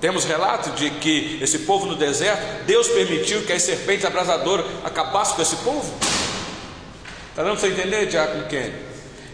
Temos 0.00 0.24
relato 0.24 0.70
de 0.70 0.90
que 0.90 1.38
esse 1.40 1.60
povo 1.60 1.86
no 1.86 1.96
deserto, 1.96 2.64
Deus 2.64 2.86
permitiu 2.88 3.42
que 3.42 3.52
as 3.52 3.62
serpentes 3.62 4.04
abrasadoras 4.04 4.66
acabassem 4.84 5.36
com 5.36 5.42
esse 5.42 5.56
povo. 5.56 5.92
Está 7.30 7.42
dando 7.42 7.58
para 7.58 7.68
entender, 7.68 8.06
Diácono 8.06 8.46
Kenny? 8.46 8.74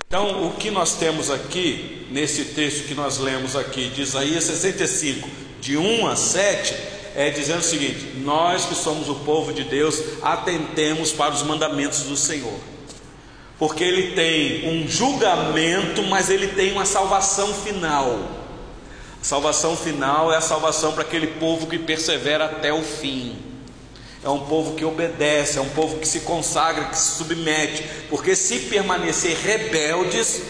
Então, 0.07 0.47
o 0.47 0.53
que 0.53 0.71
nós 0.71 0.97
temos 0.97 1.31
aqui, 1.31 2.07
nesse 2.11 2.45
texto 2.47 2.87
que 2.87 2.95
nós 2.95 3.19
lemos 3.19 3.57
aqui, 3.57 3.89
de 3.89 4.03
Isaías 4.03 4.45
65, 4.45 5.29
de 5.61 5.77
1 5.77 6.07
a 6.07 6.17
7, 6.17 6.75
é 7.15 7.31
dizendo 7.31 7.61
o 7.61 7.65
seguinte: 7.65 8.19
Nós 8.19 8.65
que 8.65 8.75
somos 8.75 9.09
o 9.09 9.17
povo 9.17 9.53
de 9.53 9.65
Deus, 9.65 10.01
atentemos 10.23 11.13
para 11.13 11.35
os 11.35 11.43
mandamentos 11.43 12.05
do 12.05 12.17
Senhor, 12.17 12.59
porque 13.59 13.85
Ele 13.85 14.13
tem 14.15 14.69
um 14.69 14.89
julgamento, 14.89 16.03
mas 16.05 16.31
Ele 16.31 16.49
tem 16.49 16.73
uma 16.73 16.85
salvação 16.85 17.53
final. 17.53 18.41
A 19.21 19.25
salvação 19.25 19.77
final 19.77 20.33
é 20.33 20.37
a 20.37 20.41
salvação 20.41 20.93
para 20.93 21.03
aquele 21.03 21.29
povo 21.29 21.69
que 21.69 21.79
persevera 21.79 22.47
até 22.47 22.73
o 22.73 22.83
fim. 22.83 23.37
É 24.25 24.29
um 24.29 24.47
povo 24.47 24.75
que 24.75 24.85
obedece, 24.85 25.59
é 25.59 25.61
um 25.61 25.69
povo 25.71 25.99
que 25.99 26.07
se 26.07 26.21
consagra, 26.21 26.87
que 26.87 26.99
se 26.99 27.19
submete, 27.19 27.85
porque 28.09 28.37
se 28.37 28.61
permanecer 28.61 29.37
rebeldes, 29.37 30.43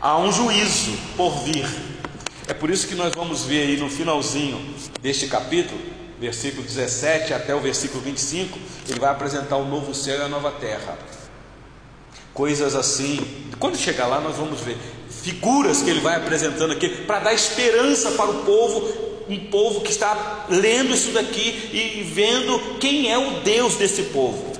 há 0.00 0.18
um 0.18 0.30
juízo 0.30 0.92
por 1.16 1.42
vir. 1.42 1.91
É 2.52 2.54
por 2.54 2.68
isso 2.68 2.86
que 2.86 2.94
nós 2.94 3.14
vamos 3.14 3.44
ver 3.44 3.62
aí 3.62 3.78
no 3.78 3.88
finalzinho 3.88 4.60
deste 5.00 5.26
capítulo, 5.26 5.80
versículo 6.20 6.62
17 6.62 7.32
até 7.32 7.54
o 7.54 7.60
versículo 7.60 8.02
25, 8.02 8.58
ele 8.90 9.00
vai 9.00 9.10
apresentar 9.10 9.56
o 9.56 9.64
novo 9.64 9.94
céu 9.94 10.18
e 10.18 10.22
a 10.22 10.28
nova 10.28 10.50
terra. 10.50 10.98
Coisas 12.34 12.74
assim. 12.74 13.18
Quando 13.58 13.78
chegar 13.78 14.06
lá, 14.06 14.20
nós 14.20 14.36
vamos 14.36 14.60
ver 14.60 14.76
figuras 15.08 15.80
que 15.80 15.88
ele 15.88 16.00
vai 16.00 16.16
apresentando 16.16 16.74
aqui 16.74 16.90
para 16.90 17.20
dar 17.20 17.32
esperança 17.32 18.10
para 18.10 18.30
o 18.30 18.44
povo, 18.44 18.86
um 19.30 19.46
povo 19.46 19.80
que 19.80 19.90
está 19.90 20.44
lendo 20.50 20.92
isso 20.92 21.10
daqui 21.12 21.70
e 21.72 22.02
vendo 22.02 22.76
quem 22.78 23.10
é 23.10 23.16
o 23.16 23.40
Deus 23.40 23.76
desse 23.76 24.02
povo. 24.02 24.51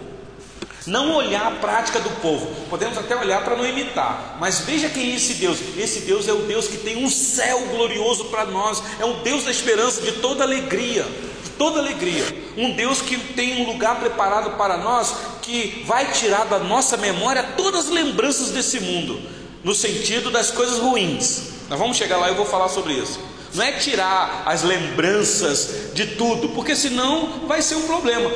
Não 0.87 1.15
olhar 1.15 1.47
a 1.47 1.51
prática 1.57 2.01
do 2.01 2.11
povo, 2.21 2.47
podemos 2.69 2.99
até 2.99 3.17
olhar 3.17 3.45
para 3.45 3.57
não 3.57 3.67
imitar, 3.67 4.37
mas 4.41 4.61
veja 4.61 4.89
quem 4.89 5.13
é 5.13 5.15
esse 5.17 5.35
Deus. 5.35 5.59
Esse 5.77 6.01
Deus 6.01 6.27
é 6.27 6.33
o 6.33 6.43
Deus 6.43 6.67
que 6.67 6.79
tem 6.79 7.05
um 7.05 7.09
céu 7.09 7.61
glorioso 7.71 8.25
para 8.27 8.45
nós, 8.47 8.83
é 8.99 9.05
um 9.05 9.23
Deus 9.23 9.45
da 9.45 9.51
esperança, 9.51 10.03
de 10.03 10.13
toda 10.13 10.43
alegria, 10.43 11.05
de 11.45 11.51
toda 11.51 11.79
alegria. 11.79 12.25
Um 12.57 12.73
Deus 12.73 13.01
que 13.01 13.17
tem 13.17 13.63
um 13.63 13.73
lugar 13.73 14.01
preparado 14.01 14.57
para 14.57 14.77
nós, 14.77 15.15
que 15.41 15.85
vai 15.87 16.11
tirar 16.13 16.47
da 16.47 16.59
nossa 16.59 16.97
memória 16.97 17.43
todas 17.57 17.87
as 17.87 17.91
lembranças 17.91 18.51
desse 18.51 18.81
mundo 18.81 19.21
no 19.63 19.75
sentido 19.75 20.31
das 20.31 20.51
coisas 20.51 20.79
ruins. 20.79 21.53
Nós 21.69 21.79
vamos 21.79 21.97
chegar 21.97 22.19
lá 22.19 22.27
e 22.27 22.31
eu 22.33 22.37
vou 22.37 22.47
falar 22.47 22.69
sobre 22.69 22.95
isso. 22.95 23.21
Não 23.55 23.63
é 23.63 23.73
tirar 23.73 24.45
as 24.47 24.63
lembranças 24.63 25.93
de 25.93 26.07
tudo, 26.17 26.51
porque 26.51 26.75
senão 26.75 27.47
vai 27.47 27.61
ser 27.61 27.75
um 27.75 27.87
problema. 27.87 28.31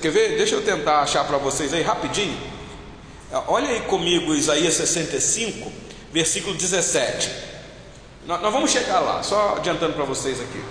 Quer 0.00 0.10
ver? 0.10 0.36
Deixa 0.36 0.54
eu 0.54 0.62
tentar 0.62 1.00
achar 1.00 1.24
para 1.24 1.38
vocês 1.38 1.72
aí 1.72 1.82
rapidinho. 1.82 2.38
Olha 3.48 3.68
aí 3.68 3.80
comigo 3.82 4.34
Isaías 4.34 4.74
65, 4.74 5.72
versículo 6.12 6.54
17. 6.54 7.30
Nós 8.26 8.40
vamos 8.40 8.70
chegar 8.70 9.00
lá, 9.00 9.22
só 9.22 9.56
adiantando 9.56 9.94
para 9.94 10.04
vocês 10.04 10.40
aqui. 10.40 10.62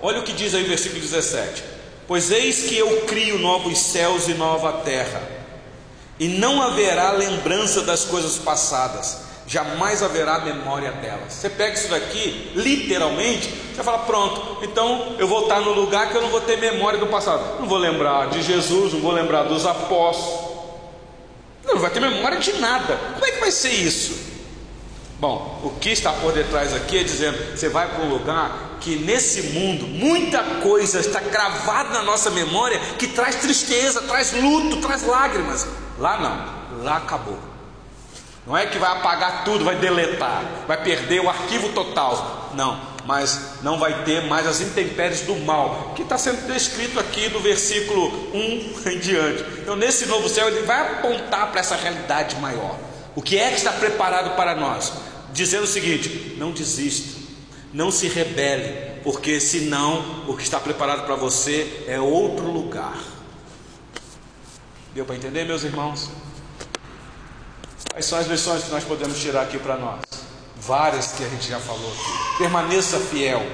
Olha 0.00 0.18
o 0.18 0.24
que 0.24 0.32
diz 0.32 0.52
aí 0.54 0.64
o 0.64 0.68
versículo 0.68 1.00
17: 1.00 1.62
Pois 2.08 2.32
eis 2.32 2.64
que 2.64 2.76
eu 2.76 3.02
crio 3.02 3.38
novos 3.38 3.78
céus 3.78 4.26
e 4.26 4.34
nova 4.34 4.72
terra 4.84 5.42
e 6.18 6.28
não 6.28 6.62
haverá 6.62 7.12
lembrança 7.12 7.82
das 7.82 8.04
coisas 8.04 8.38
passadas, 8.38 9.18
jamais 9.52 10.02
haverá 10.02 10.38
memória 10.38 10.90
delas. 10.92 11.34
Você 11.34 11.50
pega 11.50 11.74
isso 11.74 11.88
daqui, 11.88 12.50
literalmente, 12.54 13.48
você 13.74 13.82
fala: 13.82 13.98
pronto, 13.98 14.64
então 14.64 15.14
eu 15.18 15.28
vou 15.28 15.42
estar 15.42 15.60
no 15.60 15.72
lugar 15.74 16.08
que 16.08 16.16
eu 16.16 16.22
não 16.22 16.30
vou 16.30 16.40
ter 16.40 16.56
memória 16.56 16.98
do 16.98 17.06
passado, 17.06 17.60
não 17.60 17.68
vou 17.68 17.76
lembrar 17.76 18.30
de 18.30 18.40
Jesus, 18.40 18.94
não 18.94 19.00
vou 19.00 19.12
lembrar 19.12 19.42
dos 19.42 19.66
apóstolos, 19.66 20.52
não 21.66 21.78
vai 21.78 21.90
ter 21.90 22.00
memória 22.00 22.38
de 22.38 22.54
nada. 22.54 22.98
Como 23.12 23.26
é 23.26 23.30
que 23.30 23.40
vai 23.40 23.50
ser 23.50 23.72
isso? 23.72 24.32
Bom, 25.20 25.60
o 25.62 25.70
que 25.78 25.90
está 25.90 26.12
por 26.14 26.32
detrás 26.32 26.74
aqui 26.74 26.98
é 26.98 27.04
dizendo: 27.04 27.54
você 27.54 27.68
vai 27.68 27.86
para 27.88 28.04
um 28.04 28.08
lugar 28.08 28.78
que 28.80 28.96
nesse 28.96 29.42
mundo 29.54 29.86
muita 29.86 30.42
coisa 30.62 30.98
está 30.98 31.20
cravada 31.20 31.90
na 31.90 32.02
nossa 32.02 32.30
memória 32.30 32.80
que 32.98 33.06
traz 33.06 33.36
tristeza, 33.36 34.00
traz 34.02 34.32
luto, 34.32 34.78
traz 34.78 35.06
lágrimas. 35.06 35.66
Lá 35.98 36.18
não, 36.18 36.84
lá 36.84 36.96
acabou. 36.96 37.51
Não 38.46 38.56
é 38.56 38.66
que 38.66 38.78
vai 38.78 38.90
apagar 38.90 39.44
tudo, 39.44 39.64
vai 39.64 39.76
deletar, 39.76 40.42
vai 40.66 40.82
perder 40.82 41.20
o 41.20 41.28
arquivo 41.28 41.68
total. 41.70 42.50
Não, 42.54 42.80
mas 43.06 43.62
não 43.62 43.78
vai 43.78 44.04
ter 44.04 44.26
mais 44.26 44.46
as 44.46 44.60
intempéries 44.60 45.22
do 45.22 45.36
mal, 45.36 45.92
que 45.94 46.02
está 46.02 46.18
sendo 46.18 46.46
descrito 46.46 46.98
aqui 46.98 47.28
no 47.28 47.40
versículo 47.40 48.08
1 48.34 48.88
em 48.90 48.98
diante. 48.98 49.44
Então, 49.60 49.76
nesse 49.76 50.06
novo 50.06 50.28
céu, 50.28 50.48
ele 50.48 50.62
vai 50.62 50.80
apontar 50.80 51.50
para 51.50 51.60
essa 51.60 51.76
realidade 51.76 52.36
maior. 52.36 52.76
O 53.14 53.22
que 53.22 53.38
é 53.38 53.48
que 53.50 53.56
está 53.56 53.72
preparado 53.72 54.34
para 54.36 54.54
nós? 54.54 54.92
Dizendo 55.32 55.64
o 55.64 55.68
seguinte: 55.68 56.34
não 56.38 56.50
desista, 56.50 57.20
não 57.72 57.90
se 57.90 58.08
rebele, 58.08 59.00
porque 59.04 59.38
senão 59.38 60.24
o 60.26 60.36
que 60.36 60.42
está 60.42 60.58
preparado 60.58 61.04
para 61.04 61.14
você 61.14 61.84
é 61.86 62.00
outro 62.00 62.50
lugar. 62.50 62.98
Deu 64.94 65.04
para 65.04 65.16
entender, 65.16 65.44
meus 65.44 65.62
irmãos? 65.64 66.10
Quais 67.92 68.06
são 68.06 68.18
as 68.18 68.26
lições 68.26 68.64
que 68.64 68.70
nós 68.70 68.84
podemos 68.84 69.18
tirar 69.18 69.42
aqui 69.42 69.58
para 69.58 69.76
nós? 69.76 70.00
Várias 70.56 71.08
que 71.08 71.22
a 71.24 71.28
gente 71.28 71.46
já 71.46 71.60
falou 71.60 71.92
aqui. 71.92 72.38
Permaneça 72.38 72.98
fiel, 72.98 73.44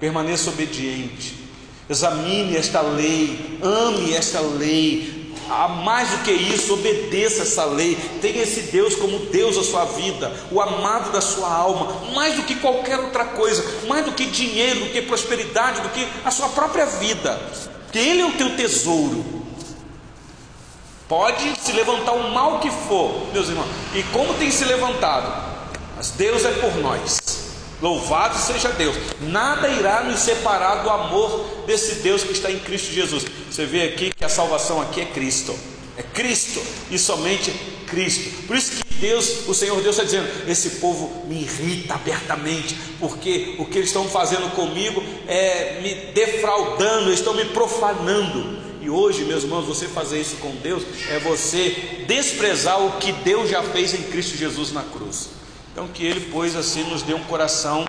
permaneça 0.00 0.50
obediente, 0.50 1.48
examine 1.88 2.56
esta 2.56 2.80
lei, 2.80 3.60
ame 3.62 4.14
esta 4.14 4.40
lei, 4.40 5.32
a 5.48 5.68
mais 5.68 6.10
do 6.10 6.18
que 6.24 6.32
isso, 6.32 6.74
obedeça 6.74 7.42
essa 7.42 7.64
lei. 7.64 7.96
Tenha 8.20 8.42
esse 8.42 8.62
Deus 8.62 8.96
como 8.96 9.26
Deus 9.26 9.54
da 9.54 9.62
sua 9.62 9.84
vida, 9.84 10.32
o 10.50 10.60
amado 10.60 11.12
da 11.12 11.20
sua 11.20 11.48
alma, 11.48 12.10
mais 12.12 12.34
do 12.34 12.42
que 12.42 12.56
qualquer 12.56 12.98
outra 12.98 13.26
coisa, 13.26 13.64
mais 13.86 14.04
do 14.04 14.10
que 14.10 14.24
dinheiro, 14.24 14.80
do 14.80 14.90
que 14.90 15.02
prosperidade, 15.02 15.82
do 15.82 15.90
que 15.90 16.04
a 16.24 16.32
sua 16.32 16.48
própria 16.48 16.86
vida. 16.86 17.40
Que 17.92 17.98
Ele 18.00 18.22
é 18.22 18.26
o 18.26 18.32
teu 18.32 18.56
tesouro. 18.56 19.41
Pode 21.08 21.58
se 21.60 21.72
levantar 21.72 22.12
o 22.12 22.30
mal 22.32 22.60
que 22.60 22.70
for, 22.70 23.26
meus 23.32 23.48
irmãos, 23.48 23.68
e 23.94 24.02
como 24.04 24.34
tem 24.34 24.50
se 24.50 24.64
levantado, 24.64 25.52
mas 25.96 26.10
Deus 26.10 26.44
é 26.44 26.52
por 26.52 26.74
nós. 26.76 27.42
Louvado 27.82 28.38
seja 28.38 28.68
Deus. 28.70 28.96
Nada 29.20 29.68
irá 29.68 30.04
nos 30.04 30.20
separar 30.20 30.84
do 30.84 30.88
amor 30.88 31.64
desse 31.66 31.96
Deus 31.96 32.22
que 32.22 32.32
está 32.32 32.50
em 32.50 32.60
Cristo 32.60 32.92
Jesus. 32.92 33.24
Você 33.50 33.66
vê 33.66 33.82
aqui 33.82 34.12
que 34.16 34.24
a 34.24 34.28
salvação 34.28 34.80
aqui 34.80 35.00
é 35.00 35.04
Cristo. 35.06 35.52
É 35.96 36.02
Cristo 36.02 36.62
e 36.92 36.98
somente 36.98 37.50
Cristo. 37.88 38.46
Por 38.46 38.56
isso 38.56 38.70
que 38.70 38.94
Deus, 38.94 39.48
o 39.48 39.52
Senhor 39.52 39.80
Deus 39.82 39.98
está 39.98 40.04
dizendo: 40.04 40.28
esse 40.48 40.70
povo 40.76 41.26
me 41.26 41.42
irrita 41.42 41.94
abertamente, 41.94 42.76
porque 43.00 43.56
o 43.58 43.66
que 43.66 43.78
eles 43.78 43.88
estão 43.88 44.08
fazendo 44.08 44.54
comigo 44.54 45.02
é 45.26 45.80
me 45.82 46.12
defraudando, 46.12 47.12
estão 47.12 47.34
me 47.34 47.46
profanando. 47.46 48.61
E 48.82 48.90
hoje, 48.90 49.24
meus 49.24 49.44
irmãos, 49.44 49.64
você 49.64 49.86
fazer 49.86 50.20
isso 50.20 50.38
com 50.38 50.50
Deus 50.56 50.82
é 51.08 51.20
você 51.20 52.04
desprezar 52.08 52.84
o 52.84 52.98
que 52.98 53.12
Deus 53.12 53.48
já 53.48 53.62
fez 53.62 53.94
em 53.94 54.02
Cristo 54.02 54.36
Jesus 54.36 54.72
na 54.72 54.82
cruz. 54.82 55.30
Então, 55.70 55.86
que 55.86 56.04
Ele, 56.04 56.28
pois, 56.32 56.56
assim 56.56 56.82
nos 56.90 57.02
dê 57.02 57.14
um 57.14 57.22
coração 57.22 57.86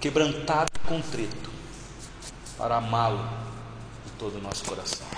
quebrantado 0.00 0.70
e 0.74 0.88
contrito, 0.88 1.50
para 2.56 2.78
amá-lo 2.78 3.22
de 4.06 4.12
todo 4.12 4.38
o 4.38 4.40
nosso 4.40 4.64
coração. 4.64 5.13